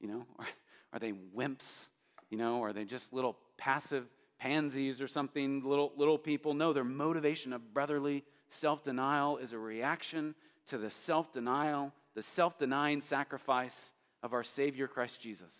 You 0.00 0.08
know? 0.08 0.26
Or 0.38 0.46
are 0.92 0.98
they 0.98 1.12
wimps? 1.12 1.88
You 2.30 2.38
know? 2.38 2.62
Are 2.62 2.72
they 2.72 2.84
just 2.84 3.12
little 3.12 3.36
passive 3.56 4.06
pansies 4.38 5.00
or 5.00 5.08
something, 5.08 5.62
little, 5.64 5.92
little 5.96 6.18
people? 6.18 6.54
No, 6.54 6.72
their 6.72 6.84
motivation 6.84 7.52
of 7.52 7.72
brotherly 7.72 8.24
self 8.50 8.82
denial 8.82 9.38
is 9.38 9.52
a 9.52 9.58
reaction 9.58 10.34
to 10.66 10.78
the 10.78 10.90
self 10.90 11.32
denial, 11.32 11.92
the 12.14 12.22
self 12.22 12.58
denying 12.58 13.00
sacrifice 13.00 13.92
of 14.22 14.32
our 14.32 14.44
Savior 14.44 14.86
Christ 14.86 15.20
Jesus. 15.20 15.54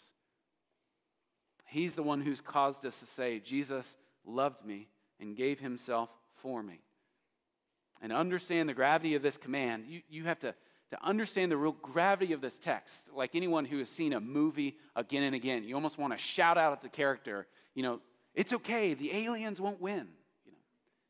He's 1.70 1.94
the 1.94 2.02
one 2.02 2.20
who's 2.20 2.40
caused 2.40 2.84
us 2.84 2.98
to 2.98 3.06
say, 3.06 3.38
Jesus 3.38 3.96
loved 4.26 4.66
me 4.66 4.88
and 5.20 5.36
gave 5.36 5.60
himself 5.60 6.10
for 6.42 6.62
me. 6.64 6.80
And 8.02 8.12
understand 8.12 8.68
the 8.68 8.74
gravity 8.74 9.14
of 9.14 9.22
this 9.22 9.36
command, 9.36 9.84
you, 9.86 10.00
you 10.08 10.24
have 10.24 10.40
to, 10.40 10.52
to 10.90 11.04
understand 11.04 11.52
the 11.52 11.56
real 11.56 11.76
gravity 11.80 12.32
of 12.32 12.40
this 12.40 12.58
text. 12.58 13.10
Like 13.14 13.36
anyone 13.36 13.64
who 13.64 13.78
has 13.78 13.88
seen 13.88 14.14
a 14.14 14.20
movie 14.20 14.78
again 14.96 15.22
and 15.22 15.34
again, 15.34 15.62
you 15.62 15.76
almost 15.76 15.96
want 15.96 16.12
to 16.12 16.18
shout 16.18 16.58
out 16.58 16.72
at 16.72 16.82
the 16.82 16.88
character, 16.88 17.46
you 17.74 17.84
know, 17.84 18.00
it's 18.34 18.52
okay, 18.52 18.94
the 18.94 19.14
aliens 19.14 19.60
won't 19.60 19.80
win. 19.80 20.08
You 20.44 20.52
know, 20.52 20.58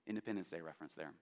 Independence 0.08 0.48
Day 0.48 0.60
reference 0.60 0.92
there. 0.92 1.12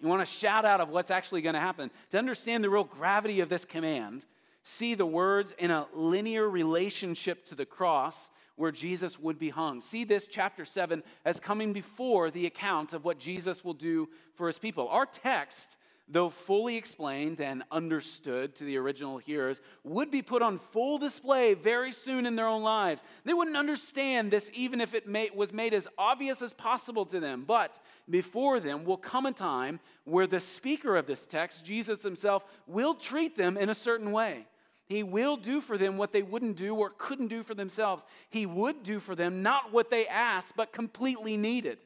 You 0.00 0.08
want 0.08 0.26
to 0.26 0.34
shout 0.34 0.64
out 0.64 0.80
of 0.80 0.88
what's 0.88 1.12
actually 1.12 1.42
going 1.42 1.54
to 1.54 1.60
happen. 1.60 1.92
To 2.10 2.18
understand 2.18 2.64
the 2.64 2.70
real 2.70 2.84
gravity 2.84 3.40
of 3.40 3.48
this 3.48 3.64
command, 3.64 4.26
see 4.64 4.94
the 4.94 5.06
words 5.06 5.54
in 5.56 5.70
a 5.70 5.86
linear 5.92 6.48
relationship 6.48 7.44
to 7.46 7.54
the 7.54 7.64
cross 7.64 8.30
where 8.56 8.72
Jesus 8.72 9.18
would 9.18 9.38
be 9.38 9.50
hung. 9.50 9.80
See 9.80 10.04
this 10.04 10.26
chapter 10.26 10.64
7 10.64 11.02
as 11.24 11.38
coming 11.38 11.72
before 11.72 12.30
the 12.30 12.46
account 12.46 12.92
of 12.92 13.04
what 13.04 13.18
Jesus 13.18 13.64
will 13.64 13.74
do 13.74 14.08
for 14.34 14.46
his 14.46 14.58
people. 14.58 14.88
Our 14.88 15.06
text, 15.06 15.76
though 16.08 16.30
fully 16.30 16.76
explained 16.76 17.40
and 17.40 17.64
understood 17.70 18.54
to 18.56 18.64
the 18.64 18.78
original 18.78 19.18
hearers, 19.18 19.60
would 19.84 20.10
be 20.10 20.22
put 20.22 20.40
on 20.40 20.58
full 20.58 20.98
display 20.98 21.54
very 21.54 21.92
soon 21.92 22.26
in 22.26 22.36
their 22.36 22.46
own 22.46 22.62
lives. 22.62 23.04
They 23.24 23.34
wouldn't 23.34 23.56
understand 23.56 24.30
this 24.30 24.50
even 24.54 24.80
if 24.80 24.94
it 24.94 25.06
may, 25.06 25.30
was 25.34 25.52
made 25.52 25.74
as 25.74 25.88
obvious 25.98 26.40
as 26.42 26.52
possible 26.52 27.04
to 27.06 27.20
them. 27.20 27.44
But 27.46 27.78
before 28.08 28.58
them 28.60 28.84
will 28.84 28.96
come 28.96 29.26
a 29.26 29.32
time 29.32 29.80
where 30.04 30.26
the 30.26 30.40
speaker 30.40 30.96
of 30.96 31.06
this 31.06 31.26
text, 31.26 31.64
Jesus 31.64 32.02
himself, 32.02 32.44
will 32.66 32.94
treat 32.94 33.36
them 33.36 33.56
in 33.56 33.68
a 33.68 33.74
certain 33.74 34.12
way. 34.12 34.46
He 34.86 35.02
will 35.02 35.36
do 35.36 35.60
for 35.60 35.76
them 35.76 35.96
what 35.96 36.12
they 36.12 36.22
wouldn't 36.22 36.56
do 36.56 36.74
or 36.74 36.90
couldn't 36.90 37.28
do 37.28 37.42
for 37.42 37.54
themselves. 37.54 38.04
He 38.30 38.46
would 38.46 38.84
do 38.84 39.00
for 39.00 39.14
them 39.14 39.42
not 39.42 39.72
what 39.72 39.90
they 39.90 40.06
asked, 40.06 40.54
but 40.56 40.72
completely 40.72 41.36
needed. 41.36 41.78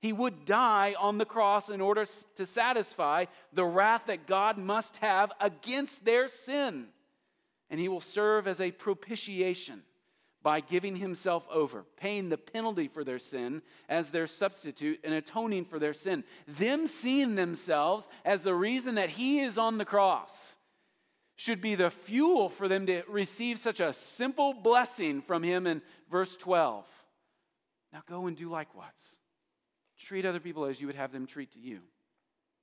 He 0.00 0.12
would 0.12 0.44
die 0.44 0.94
on 0.98 1.16
the 1.16 1.24
cross 1.24 1.70
in 1.70 1.80
order 1.80 2.04
to 2.36 2.44
satisfy 2.44 3.26
the 3.52 3.64
wrath 3.64 4.04
that 4.06 4.26
God 4.26 4.58
must 4.58 4.96
have 4.96 5.32
against 5.40 6.04
their 6.04 6.28
sin. 6.28 6.88
And 7.70 7.80
he 7.80 7.88
will 7.88 8.00
serve 8.00 8.46
as 8.46 8.60
a 8.60 8.70
propitiation 8.70 9.82
by 10.42 10.60
giving 10.60 10.96
himself 10.96 11.46
over, 11.50 11.84
paying 11.96 12.28
the 12.28 12.36
penalty 12.36 12.88
for 12.88 13.04
their 13.04 13.20
sin 13.20 13.62
as 13.88 14.10
their 14.10 14.26
substitute 14.26 15.00
and 15.04 15.14
atoning 15.14 15.64
for 15.64 15.78
their 15.78 15.94
sin. 15.94 16.24
Them 16.46 16.86
seeing 16.88 17.36
themselves 17.36 18.08
as 18.24 18.42
the 18.42 18.54
reason 18.54 18.96
that 18.96 19.10
he 19.10 19.40
is 19.40 19.56
on 19.56 19.78
the 19.78 19.84
cross 19.84 20.56
should 21.42 21.60
be 21.60 21.74
the 21.74 21.90
fuel 21.90 22.48
for 22.48 22.68
them 22.68 22.86
to 22.86 23.02
receive 23.08 23.58
such 23.58 23.80
a 23.80 23.92
simple 23.92 24.54
blessing 24.54 25.20
from 25.20 25.42
him 25.42 25.66
in 25.66 25.82
verse 26.08 26.36
12. 26.36 26.84
Now 27.92 28.02
go 28.08 28.28
and 28.28 28.36
do 28.36 28.48
likewise. 28.48 28.86
Treat 29.98 30.24
other 30.24 30.38
people 30.38 30.66
as 30.66 30.80
you 30.80 30.86
would 30.86 30.94
have 30.94 31.10
them 31.10 31.26
treat 31.26 31.50
to 31.54 31.58
you. 31.58 31.80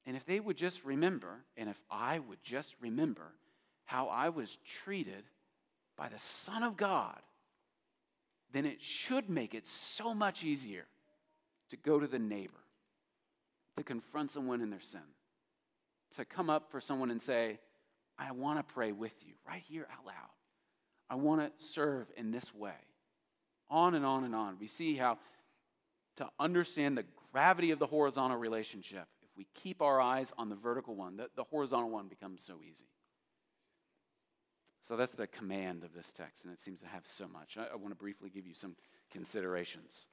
And 0.06 0.16
if 0.16 0.26
they 0.26 0.40
would 0.40 0.56
just 0.56 0.86
remember, 0.86 1.44
and 1.58 1.70
if 1.70 1.78
I 1.92 2.20
would 2.20 2.42
just 2.42 2.74
remember 2.80 3.34
how 3.84 4.08
I 4.08 4.30
was 4.30 4.58
treated 4.66 5.26
by 5.98 6.08
the 6.08 6.20
Son 6.20 6.64
of 6.64 6.78
God, 6.78 7.20
then 8.54 8.66
it 8.66 8.82
should 8.82 9.30
make 9.30 9.54
it 9.54 9.68
so 9.68 10.14
much 10.14 10.46
easier 10.46 10.86
to 11.70 11.76
go 11.76 12.00
to 12.00 12.08
the 12.08 12.18
neighbor, 12.18 12.64
to 13.76 13.84
confront 13.84 14.32
someone 14.32 14.62
in 14.62 14.70
their 14.70 14.80
sin, 14.80 15.02
to 16.16 16.24
come 16.24 16.50
up 16.50 16.72
for 16.72 16.80
someone 16.80 17.12
and 17.12 17.22
say, 17.22 17.60
I 18.20 18.32
want 18.34 18.60
to 18.60 18.74
pray 18.74 18.92
with 18.92 19.14
you 19.26 19.34
right 19.48 19.64
here 19.68 19.88
out 19.92 20.06
loud. 20.06 20.16
I 21.10 21.16
want 21.16 21.42
to 21.42 21.66
serve 21.66 22.08
in 22.18 22.32
this 22.32 22.54
way. 22.54 22.74
On 23.70 23.96
and 23.96 24.06
on 24.06 24.24
and 24.24 24.36
on. 24.36 24.58
We 24.60 24.68
see 24.68 24.96
how 24.96 25.18
to 26.18 26.28
understand 26.40 26.98
the 26.98 27.06
gravity 27.32 27.72
of 27.72 27.80
the 27.80 27.88
horizontal 27.88 28.38
relationship, 28.38 29.08
if 29.22 29.30
we 29.38 29.48
keep 29.54 29.82
our 29.82 30.02
eyes 30.02 30.34
on 30.38 30.50
the 30.50 30.56
vertical 30.56 30.96
one, 30.96 31.18
the, 31.18 31.30
the 31.36 31.46
horizontal 31.46 31.90
one 31.90 32.08
becomes 32.08 32.42
so 32.42 32.56
easy. 32.62 32.90
So 34.86 34.98
that's 34.98 35.14
the 35.14 35.28
command 35.28 35.84
of 35.84 35.94
this 35.94 36.12
text, 36.16 36.46
and 36.46 36.54
it 36.54 36.60
seems 36.60 36.82
to 36.82 36.88
have 36.88 37.06
so 37.06 37.28
much. 37.28 37.58
I, 37.58 37.74
I 37.74 37.76
want 37.76 37.92
to 37.92 37.96
briefly 37.96 38.30
give 38.30 38.46
you 38.46 38.54
some 38.54 38.76
considerations. 39.12 40.08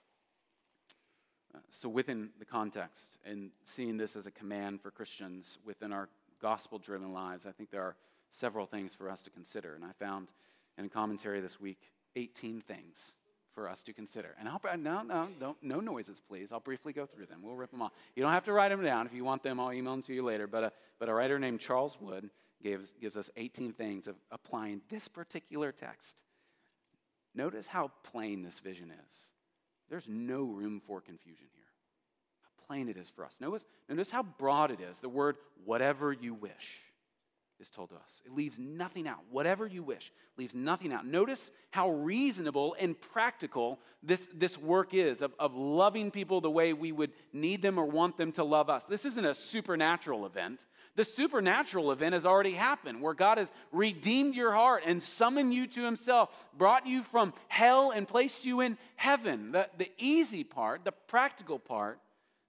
Uh, 1.54 1.58
so, 1.70 1.88
within 1.88 2.30
the 2.38 2.44
context, 2.44 3.18
and 3.24 3.50
seeing 3.64 3.96
this 3.96 4.16
as 4.16 4.26
a 4.26 4.30
command 4.30 4.82
for 4.82 4.90
Christians 4.90 5.58
within 5.64 5.92
our 5.92 6.08
gospel 6.46 6.78
driven 6.78 7.12
lives, 7.12 7.44
I 7.44 7.50
think 7.50 7.72
there 7.72 7.82
are 7.82 7.96
several 8.30 8.66
things 8.66 8.94
for 8.94 9.10
us 9.10 9.20
to 9.22 9.30
consider. 9.30 9.74
And 9.74 9.84
I 9.84 9.90
found 9.98 10.28
in 10.78 10.84
a 10.84 10.88
commentary 10.88 11.40
this 11.40 11.60
week 11.60 11.90
18 12.14 12.60
things 12.60 13.16
for 13.52 13.68
us 13.68 13.82
to 13.82 13.92
consider. 13.92 14.36
And 14.38 14.48
I'll, 14.48 14.60
no, 14.78 15.02
no, 15.02 15.26
don't, 15.40 15.60
no 15.60 15.80
noises, 15.80 16.22
please. 16.28 16.52
I'll 16.52 16.60
briefly 16.60 16.92
go 16.92 17.04
through 17.04 17.26
them. 17.26 17.40
We'll 17.42 17.56
rip 17.56 17.72
them 17.72 17.82
off. 17.82 17.90
You 18.14 18.22
don't 18.22 18.30
have 18.30 18.44
to 18.44 18.52
write 18.52 18.68
them 18.68 18.84
down. 18.84 19.06
If 19.06 19.12
you 19.12 19.24
want 19.24 19.42
them, 19.42 19.58
I'll 19.58 19.72
email 19.72 19.94
them 19.94 20.02
to 20.02 20.14
you 20.14 20.22
later. 20.22 20.46
But 20.46 20.62
a, 20.62 20.72
but 21.00 21.08
a 21.08 21.14
writer 21.14 21.36
named 21.40 21.58
Charles 21.58 21.98
Wood 22.00 22.30
gives, 22.62 22.94
gives 23.00 23.16
us 23.16 23.28
18 23.36 23.72
things 23.72 24.06
of 24.06 24.14
applying 24.30 24.82
this 24.88 25.08
particular 25.08 25.72
text. 25.72 26.22
Notice 27.34 27.66
how 27.66 27.90
plain 28.04 28.44
this 28.44 28.60
vision 28.60 28.92
is. 28.92 29.14
There's 29.90 30.08
no 30.08 30.44
room 30.44 30.80
for 30.86 31.00
confusion 31.00 31.48
here 31.52 31.75
plain 32.66 32.88
it 32.88 32.96
is 32.96 33.10
for 33.10 33.24
us. 33.24 33.36
Notice, 33.40 33.64
notice 33.88 34.10
how 34.10 34.22
broad 34.22 34.70
it 34.70 34.80
is. 34.80 35.00
The 35.00 35.08
word 35.08 35.36
whatever 35.64 36.12
you 36.12 36.34
wish 36.34 36.82
is 37.60 37.70
told 37.70 37.88
to 37.88 37.94
us. 37.94 38.20
It 38.24 38.34
leaves 38.34 38.58
nothing 38.58 39.08
out. 39.08 39.20
Whatever 39.30 39.66
you 39.66 39.82
wish 39.82 40.12
leaves 40.36 40.54
nothing 40.54 40.92
out. 40.92 41.06
Notice 41.06 41.50
how 41.70 41.90
reasonable 41.90 42.76
and 42.78 43.00
practical 43.00 43.78
this, 44.02 44.28
this 44.34 44.58
work 44.58 44.92
is 44.92 45.22
of, 45.22 45.32
of 45.38 45.54
loving 45.54 46.10
people 46.10 46.40
the 46.40 46.50
way 46.50 46.72
we 46.72 46.92
would 46.92 47.12
need 47.32 47.62
them 47.62 47.78
or 47.78 47.86
want 47.86 48.18
them 48.18 48.32
to 48.32 48.44
love 48.44 48.68
us. 48.68 48.84
This 48.84 49.04
isn't 49.06 49.24
a 49.24 49.34
supernatural 49.34 50.26
event. 50.26 50.66
The 50.96 51.04
supernatural 51.04 51.92
event 51.92 52.14
has 52.14 52.26
already 52.26 52.52
happened 52.52 53.00
where 53.00 53.14
God 53.14 53.38
has 53.38 53.50
redeemed 53.72 54.34
your 54.34 54.52
heart 54.52 54.82
and 54.86 55.02
summoned 55.02 55.54
you 55.54 55.66
to 55.68 55.84
Himself, 55.84 56.30
brought 56.56 56.86
you 56.86 57.02
from 57.04 57.32
hell 57.48 57.90
and 57.90 58.08
placed 58.08 58.44
you 58.44 58.60
in 58.60 58.78
heaven. 58.96 59.52
The, 59.52 59.68
the 59.78 59.90
easy 59.98 60.44
part, 60.44 60.84
the 60.84 60.92
practical 60.92 61.58
part, 61.58 62.00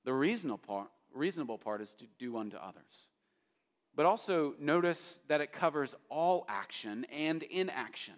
the 0.07 0.13
reasonable 0.13 0.57
part, 0.57 0.87
reasonable 1.13 1.57
part 1.57 1.81
is 1.81 1.93
to 1.95 2.05
do 2.17 2.37
unto 2.37 2.55
others. 2.55 3.07
but 3.93 4.05
also 4.05 4.53
notice 4.59 5.19
that 5.27 5.41
it 5.41 5.51
covers 5.51 5.95
all 6.07 6.45
action 6.47 7.05
and 7.11 7.41
inaction. 7.43 8.13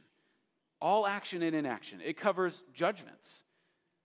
All 0.81 1.07
action 1.07 1.41
and 1.41 1.55
inaction. 1.55 2.01
It 2.03 2.17
covers 2.17 2.61
judgments. 2.73 3.43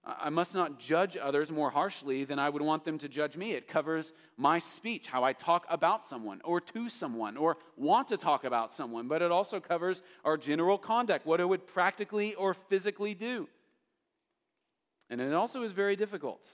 I 0.05 0.31
must 0.31 0.55
not 0.55 0.79
judge 0.79 1.17
others 1.17 1.51
more 1.51 1.71
harshly 1.71 2.25
than 2.25 2.39
I 2.39 2.49
would 2.49 2.63
want 2.63 2.85
them 2.85 2.97
to 2.99 3.09
judge 3.09 3.37
me. 3.37 3.53
It 3.53 3.67
covers 3.67 4.13
my 4.37 4.61
speech, 4.61 5.09
how 5.09 5.25
I 5.25 5.33
talk 5.33 5.67
about 5.69 6.05
someone 6.05 6.41
or 6.45 6.61
to 6.61 6.89
someone 6.89 7.37
or 7.37 7.57
want 7.77 8.09
to 8.09 8.17
talk 8.17 8.45
about 8.45 8.73
someone, 8.73 9.09
but 9.09 9.21
it 9.21 9.33
also 9.33 9.59
covers 9.59 10.03
our 10.25 10.37
general 10.37 10.79
conduct, 10.79 11.27
what 11.27 11.41
it 11.41 11.49
would 11.49 11.67
practically 11.67 12.35
or 12.37 12.55
physically 12.55 13.15
do. 13.15 13.49
And 15.11 15.21
it 15.21 15.33
also 15.33 15.63
is 15.63 15.73
very 15.73 15.97
difficult. 15.97 16.47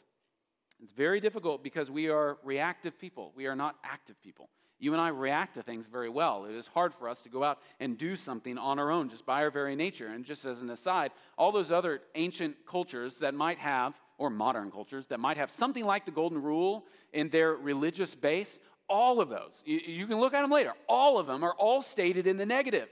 It's 0.83 0.93
very 0.93 1.21
difficult 1.21 1.63
because 1.63 1.91
we 1.91 2.09
are 2.09 2.39
reactive 2.43 2.99
people, 2.99 3.33
we 3.35 3.47
are 3.47 3.57
not 3.57 3.77
active 3.85 4.21
people. 4.23 4.49
You 4.81 4.95
and 4.95 5.01
I 5.01 5.09
react 5.09 5.55
to 5.55 5.63
things 5.63 5.87
very 5.87 6.09
well. 6.09 6.47
It 6.47 6.55
is 6.55 6.67
hard 6.67 6.95
for 6.95 7.07
us 7.07 7.21
to 7.21 7.29
go 7.29 7.45
out 7.45 7.59
and 7.81 7.99
do 7.99 8.17
something 8.17 8.57
on 8.57 8.79
our 8.79 8.91
own 8.91 9.11
just 9.11 9.27
by 9.27 9.43
our 9.43 9.51
very 9.51 9.77
nature. 9.77 10.07
And 10.07 10.25
just 10.25 10.47
as 10.47 10.63
an 10.63 10.71
aside, 10.71 11.11
all 11.37 11.53
those 11.53 11.71
other 11.71 12.01
ancient 12.15 12.57
cultures 12.67 13.19
that 13.19 13.35
might 13.35 13.59
have, 13.59 13.93
or 14.17 14.31
modern 14.31 14.71
cultures, 14.71 15.07
that 15.09 15.21
might 15.21 15.37
have 15.37 15.51
something 15.51 15.85
like 15.85 16.07
the 16.07 16.11
Golden 16.11 16.41
Rule 16.41 16.87
in 17.13 17.29
their 17.29 17.53
religious 17.53 18.15
base, 18.15 18.59
all 18.89 19.21
of 19.21 19.29
those, 19.29 19.63
you, 19.67 19.81
you 19.87 20.07
can 20.07 20.19
look 20.19 20.33
at 20.33 20.41
them 20.41 20.51
later, 20.51 20.73
all 20.89 21.19
of 21.19 21.27
them 21.27 21.45
are 21.45 21.55
all 21.55 21.83
stated 21.83 22.27
in 22.27 22.39
the 22.39 22.47
negative. 22.47 22.89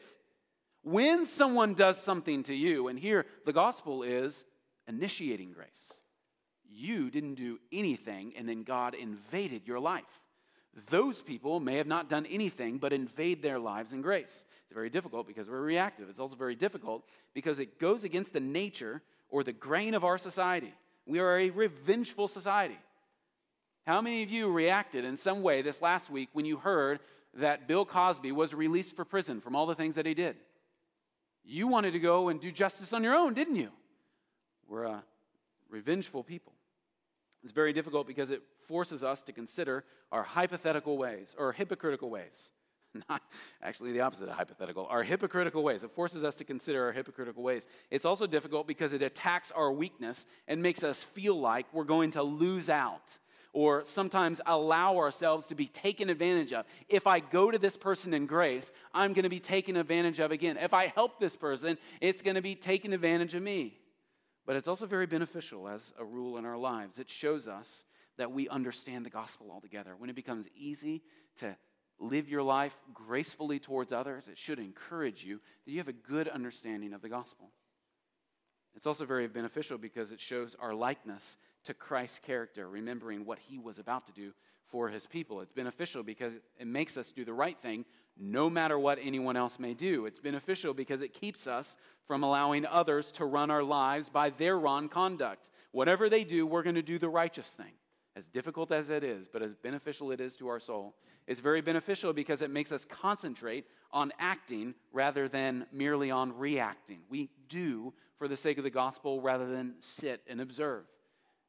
When 0.83 1.27
someone 1.27 1.75
does 1.75 2.01
something 2.01 2.45
to 2.45 2.55
you, 2.55 2.89
and 2.89 2.99
here 2.99 3.27
the 3.47 3.53
gospel 3.53 4.03
is 4.03 4.45
initiating 4.87 5.53
grace. 5.53 5.93
You 6.69 7.11
didn't 7.11 7.35
do 7.35 7.59
anything, 7.73 8.35
and 8.37 8.49
then 8.49 8.63
God 8.63 8.95
invaded 8.95 9.67
your 9.67 9.81
life. 9.81 10.05
Those 10.91 11.21
people 11.21 11.61
may 11.61 11.77
have 11.77 11.87
not 11.87 12.09
done 12.09 12.27
anything 12.27 12.79
but 12.79 12.93
invade 12.93 13.43
their 13.43 13.59
lives 13.59 13.93
in 13.93 14.03
grace. 14.03 14.45
It's 14.65 14.75
very 14.75 14.91
difficult 14.91 15.27
because 15.27 15.49
we're 15.49 15.61
reactive. 15.61 16.09
It's 16.09 16.21
also 16.21 16.37
very 16.37 16.55
difficult 16.55 17.05
because 17.35 17.59
it 17.59 17.79
goes 17.79 18.05
against 18.05 18.33
the 18.33 18.41
nature 18.41 19.03
or 19.29 19.43
the 19.43 19.53
grain 19.53 19.95
of 19.95 20.05
our 20.05 20.19
society. 20.19 20.73
We 21.07 21.19
are 21.21 21.39
a 21.39 21.51
revengeful 21.51 22.29
society. 22.29 22.79
How 23.87 24.03
many 24.03 24.23
of 24.23 24.31
you 24.31 24.53
reacted 24.53 25.05
in 25.07 25.17
some 25.17 25.43
way 25.43 25.63
this 25.63 25.81
last 25.81 26.11
week 26.11 26.29
when 26.35 26.45
you 26.45 26.59
heard 26.59 27.01
that 27.35 27.67
Bill 27.67 27.87
Cosby 27.87 28.33
was 28.33 28.53
released 28.53 28.95
for 28.95 29.05
prison 29.05 29.41
from 29.41 29.57
all 29.57 29.67
the 29.67 29.75
things 29.75 29.95
that 29.95 30.05
he 30.05 30.15
did? 30.15 30.37
You 31.45 31.67
wanted 31.67 31.93
to 31.93 31.99
go 31.99 32.29
and 32.29 32.39
do 32.39 32.53
justice 32.53 32.93
on 32.93 33.03
your 33.03 33.15
own, 33.15 33.33
didn't 33.33 33.57
you? 33.57 33.71
We're 34.69 34.85
a 34.85 35.03
revengeful 35.71 36.25
people. 36.25 36.53
It's 37.45 37.53
very 37.53 37.73
difficult 37.73 38.07
because 38.07 38.31
it 38.31 38.43
forces 38.67 39.03
us 39.03 39.23
to 39.23 39.33
consider 39.33 39.85
our 40.11 40.23
hypothetical 40.23 40.99
ways 40.99 41.35
or 41.39 41.53
hypocritical 41.53 42.11
ways. 42.11 42.51
Not 43.09 43.23
actually 43.63 43.93
the 43.93 44.01
opposite 44.01 44.29
of 44.29 44.35
hypothetical, 44.35 44.87
our 44.91 45.03
hypocritical 45.03 45.63
ways. 45.63 45.83
It 45.83 45.91
forces 45.93 46.25
us 46.25 46.35
to 46.37 46.45
consider 46.45 46.87
our 46.87 46.93
hypocritical 46.93 47.43
ways. 47.43 47.67
It's 47.91 48.05
also 48.05 48.27
difficult 48.27 48.67
because 48.67 48.93
it 48.93 49.03
attacks 49.03 49.53
our 49.53 49.71
weakness 49.71 50.27
and 50.47 50.63
makes 50.63 50.83
us 50.83 51.03
feel 51.03 51.39
like 51.39 51.67
we're 51.73 51.85
going 51.85 52.13
to 52.13 52.23
lose 52.23 52.69
out 52.69 53.19
or 53.53 53.83
sometimes 53.87 54.41
allow 54.47 54.97
ourselves 54.99 55.47
to 55.49 55.55
be 55.55 55.67
taken 55.67 56.11
advantage 56.11 56.53
of. 56.53 56.67
If 56.89 57.07
I 57.07 57.21
go 57.21 57.51
to 57.51 57.59
this 57.59 57.77
person 57.77 58.15
in 58.15 58.27
grace, 58.27 58.71
I'm 58.93 59.15
going 59.15 59.23
to 59.23 59.29
be 59.29 59.41
taken 59.41 59.77
advantage 59.77 60.19
of 60.21 60.33
again. 60.33 60.57
If 60.59 60.75
I 60.75 60.89
help 60.89 61.19
this 61.19 61.35
person, 61.35 61.79
it's 62.01 62.23
going 62.23 62.37
to 62.37 62.43
be 62.43 62.55
taken 62.55 62.93
advantage 62.93 63.35
of 63.35 63.43
me. 63.43 63.79
But 64.49 64.57
it's 64.57 64.67
also 64.67 64.87
very 64.87 65.05
beneficial 65.05 65.69
as 65.69 65.93
a 65.99 66.05
rule 66.07 66.39
in 66.39 66.47
our 66.47 66.57
lives. 66.57 66.99
It 66.99 67.11
shows 67.11 67.47
us 67.47 67.85
that 68.17 68.33
we 68.33 68.49
understand 68.49 69.05
the 69.05 69.11
gospel 69.11 69.51
altogether. 69.53 69.95
When 69.95 70.09
it 70.09 70.17
becomes 70.17 70.47
easy 70.57 71.03
to 71.37 71.55
live 72.01 72.31
your 72.31 72.43
life 72.43 72.75
gracefully 72.95 73.59
towards 73.59 73.93
others, 73.93 74.27
it 74.27 74.39
should 74.39 74.59
encourage 74.59 75.23
you 75.23 75.39
that 75.67 75.71
you 75.71 75.77
have 75.77 75.89
a 75.89 75.93
good 75.93 76.29
understanding 76.29 76.95
of 76.95 77.03
the 77.03 77.11
gospel. 77.11 77.51
It's 78.75 78.87
also 78.87 79.05
very 79.05 79.29
beneficial 79.29 79.77
because 79.77 80.13
it 80.13 80.21
shows 80.21 80.57
our 80.59 80.73
likeness 80.73 81.37
to 81.65 81.75
Christ's 81.75 82.21
character, 82.21 82.71
remembering 82.71 83.27
what 83.27 83.39
he 83.39 83.59
was 83.59 83.79
about 83.79 84.07
to 84.07 84.13
do 84.13 84.33
for 84.71 84.89
his 84.89 85.07
people. 85.07 85.41
It's 85.41 85.53
beneficial 85.53 86.03
because 86.03 86.33
it 86.59 86.67
makes 86.67 86.97
us 86.97 87.13
do 87.13 87.25
the 87.25 87.33
right 87.33 87.59
thing 87.61 87.85
no 88.19 88.51
matter 88.51 88.79
what 88.79 88.99
anyone 89.01 89.37
else 89.37 89.59
may 89.59 89.75
do. 89.75 90.07
It's 90.07 90.19
beneficial 90.19 90.75
because 90.75 91.01
it 91.01 91.15
keeps 91.15 91.47
us 91.47 91.77
from 92.07 92.23
allowing 92.23 92.67
others 92.67 93.13
to 93.13 93.25
run 93.25 93.51
our 93.51 93.63
lives 93.63 94.09
by 94.09 94.31
their 94.31 94.59
wrong 94.59 94.89
conduct. 94.89 95.49
Whatever 95.73 96.09
they 96.09 96.25
do, 96.25 96.47
we're 96.47 96.63
going 96.63 96.75
to 96.75 96.83
do 96.83 96.99
the 96.99 97.09
righteous 97.09 97.49
thing. 97.49 97.73
As 98.17 98.27
difficult 98.27 98.73
as 98.73 98.91
it 98.91 99.05
is, 99.05 99.29
but 99.29 99.43
as 99.43 99.55
beneficial 99.55 100.11
it 100.11 100.21
is 100.21 100.35
to 100.37 100.49
our 100.49 100.59
soul. 100.59 100.97
It's 101.29 101.41
very 101.41 101.61
beneficial 101.61 102.13
because 102.13 102.43
it 102.43 102.51
makes 102.51 102.73
us 102.73 102.85
concentrate 102.85 103.67
on 103.93 104.13
acting 104.19 104.75
rather 104.93 105.29
than 105.29 105.67
merely 105.73 106.11
on 106.11 106.37
reacting. 106.37 107.01
We 107.09 107.31
do 107.49 107.95
for 108.19 108.27
the 108.27 108.37
sake 108.37 108.59
of 108.59 108.65
the 108.65 108.71
gospel 108.71 109.21
rather 109.21 109.47
than 109.47 109.75
sit 109.79 110.23
and 110.27 110.41
observe. 110.41 110.85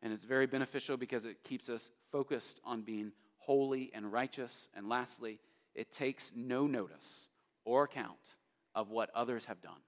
And 0.04 0.14
it's 0.14 0.26
very 0.26 0.46
beneficial 0.46 0.96
because 0.96 1.26
it 1.26 1.44
keeps 1.44 1.70
us 1.70 1.90
focused 2.12 2.60
on 2.64 2.82
being 2.82 3.12
holy 3.38 3.92
and 3.94 4.12
righteous. 4.12 4.70
And 4.76 4.88
lastly, 4.90 5.40
it 5.76 5.92
takes 5.92 6.32
no 6.36 6.68
notice 6.68 7.28
or 7.66 7.84
account 7.84 8.36
of 8.76 8.90
what 8.90 9.10
others 9.14 9.46
have 9.46 9.62
done. 9.62 9.82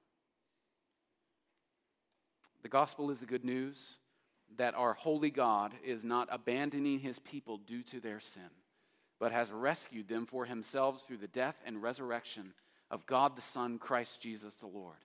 The 2.63 2.69
gospel 2.69 3.09
is 3.09 3.19
the 3.19 3.25
good 3.25 3.45
news 3.45 3.97
that 4.57 4.75
our 4.75 4.93
holy 4.93 5.29
God 5.29 5.73
is 5.83 6.03
not 6.03 6.27
abandoning 6.31 6.99
his 6.99 7.19
people 7.19 7.57
due 7.57 7.83
to 7.83 7.99
their 7.99 8.19
sin, 8.19 8.49
but 9.19 9.31
has 9.31 9.51
rescued 9.51 10.07
them 10.07 10.25
for 10.25 10.45
himself 10.45 11.05
through 11.05 11.17
the 11.17 11.27
death 11.27 11.55
and 11.65 11.81
resurrection 11.81 12.53
of 12.89 13.05
God 13.05 13.35
the 13.35 13.41
Son, 13.41 13.79
Christ 13.79 14.19
Jesus 14.19 14.55
the 14.55 14.67
Lord. 14.67 14.97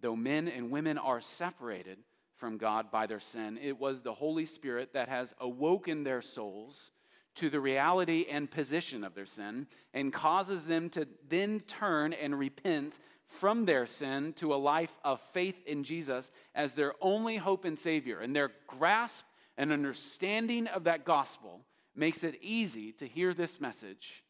Though 0.00 0.16
men 0.16 0.48
and 0.48 0.70
women 0.70 0.98
are 0.98 1.20
separated 1.20 1.98
from 2.36 2.58
God 2.58 2.90
by 2.90 3.06
their 3.06 3.20
sin, 3.20 3.58
it 3.62 3.78
was 3.78 4.00
the 4.00 4.14
Holy 4.14 4.46
Spirit 4.46 4.92
that 4.92 5.08
has 5.08 5.34
awoken 5.40 6.04
their 6.04 6.22
souls 6.22 6.90
to 7.36 7.50
the 7.50 7.60
reality 7.60 8.26
and 8.30 8.50
position 8.50 9.04
of 9.04 9.14
their 9.14 9.26
sin 9.26 9.66
and 9.94 10.12
causes 10.12 10.66
them 10.66 10.88
to 10.90 11.06
then 11.28 11.60
turn 11.60 12.12
and 12.12 12.38
repent 12.38 12.98
from 13.28 13.64
their 13.64 13.86
sin 13.86 14.32
to 14.34 14.54
a 14.54 14.56
life 14.56 14.92
of 15.04 15.20
faith 15.32 15.62
in 15.66 15.84
Jesus 15.84 16.30
as 16.54 16.72
their 16.72 16.94
only 17.00 17.36
hope 17.36 17.64
and 17.64 17.78
Savior. 17.78 18.20
And 18.20 18.34
their 18.34 18.52
grasp 18.66 19.24
and 19.58 19.72
understanding 19.72 20.66
of 20.68 20.84
that 20.84 21.04
gospel 21.04 21.60
makes 21.94 22.24
it 22.24 22.38
easy 22.40 22.92
to 22.92 23.06
hear 23.06 23.34
this 23.34 23.60
message 23.60 24.22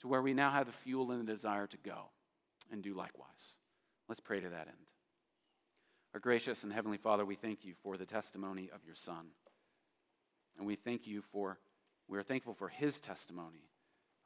to 0.00 0.08
where 0.08 0.22
we 0.22 0.34
now 0.34 0.50
have 0.50 0.66
the 0.66 0.72
fuel 0.72 1.10
and 1.12 1.26
the 1.26 1.32
desire 1.32 1.66
to 1.66 1.76
go 1.78 2.10
and 2.70 2.82
do 2.82 2.94
likewise. 2.94 3.28
Let's 4.08 4.20
pray 4.20 4.40
to 4.40 4.48
that 4.48 4.68
end. 4.68 4.91
Our 6.14 6.20
gracious 6.20 6.62
and 6.62 6.72
heavenly 6.72 6.98
Father, 6.98 7.24
we 7.24 7.36
thank 7.36 7.64
you 7.64 7.72
for 7.82 7.96
the 7.96 8.04
testimony 8.04 8.68
of 8.74 8.84
your 8.84 8.94
Son. 8.94 9.28
And 10.58 10.66
we 10.66 10.76
thank 10.76 11.06
you 11.06 11.22
for 11.32 11.58
we 12.06 12.18
are 12.18 12.22
thankful 12.22 12.52
for 12.52 12.68
his 12.68 12.98
testimony 12.98 13.70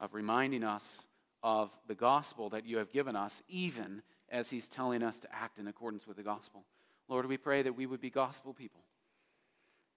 of 0.01 0.13
reminding 0.13 0.65
us 0.65 1.03
of 1.41 1.71
the 1.87 1.95
gospel 1.95 2.49
that 2.49 2.65
you 2.65 2.79
have 2.79 2.91
given 2.91 3.15
us, 3.15 3.41
even 3.47 4.01
as 4.29 4.49
he's 4.49 4.67
telling 4.67 5.01
us 5.01 5.19
to 5.19 5.33
act 5.33 5.59
in 5.59 5.67
accordance 5.67 6.05
with 6.05 6.17
the 6.17 6.23
gospel. 6.23 6.65
Lord, 7.07 7.25
we 7.27 7.37
pray 7.37 7.61
that 7.61 7.77
we 7.77 7.85
would 7.85 8.01
be 8.01 8.09
gospel 8.09 8.53
people, 8.53 8.81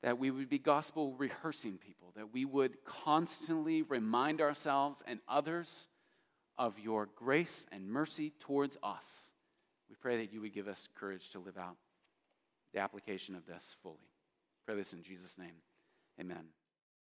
that 0.05 0.19
we 0.19 0.31
would 0.31 0.49
be 0.49 0.61
gospel 0.61 1.15
rehearsing 1.19 1.79
people, 1.79 2.13
that 2.15 2.33
we 2.33 2.45
would 2.45 2.85
constantly 2.85 3.83
remind 3.83 4.41
ourselves 4.41 5.03
and 5.09 5.19
others 5.27 5.89
of 6.57 6.79
your 6.79 7.09
grace 7.17 7.67
and 7.73 7.89
mercy 7.89 8.33
towards 8.39 8.77
us. 8.81 9.30
We 9.91 9.97
pray 10.01 10.19
that 10.19 10.33
you 10.33 10.41
would 10.41 10.55
give 10.55 10.69
us 10.69 10.89
courage 10.99 11.31
to 11.31 11.41
live 11.41 11.59
out 11.59 11.77
the 12.73 12.81
application 12.81 13.35
of 13.35 13.45
this 13.45 13.77
fully. 13.83 13.97
Pray 14.65 14.77
this 14.77 14.93
in 14.93 15.03
Jesus' 15.03 15.37
name. 15.37 15.57
Amen. 16.21 16.45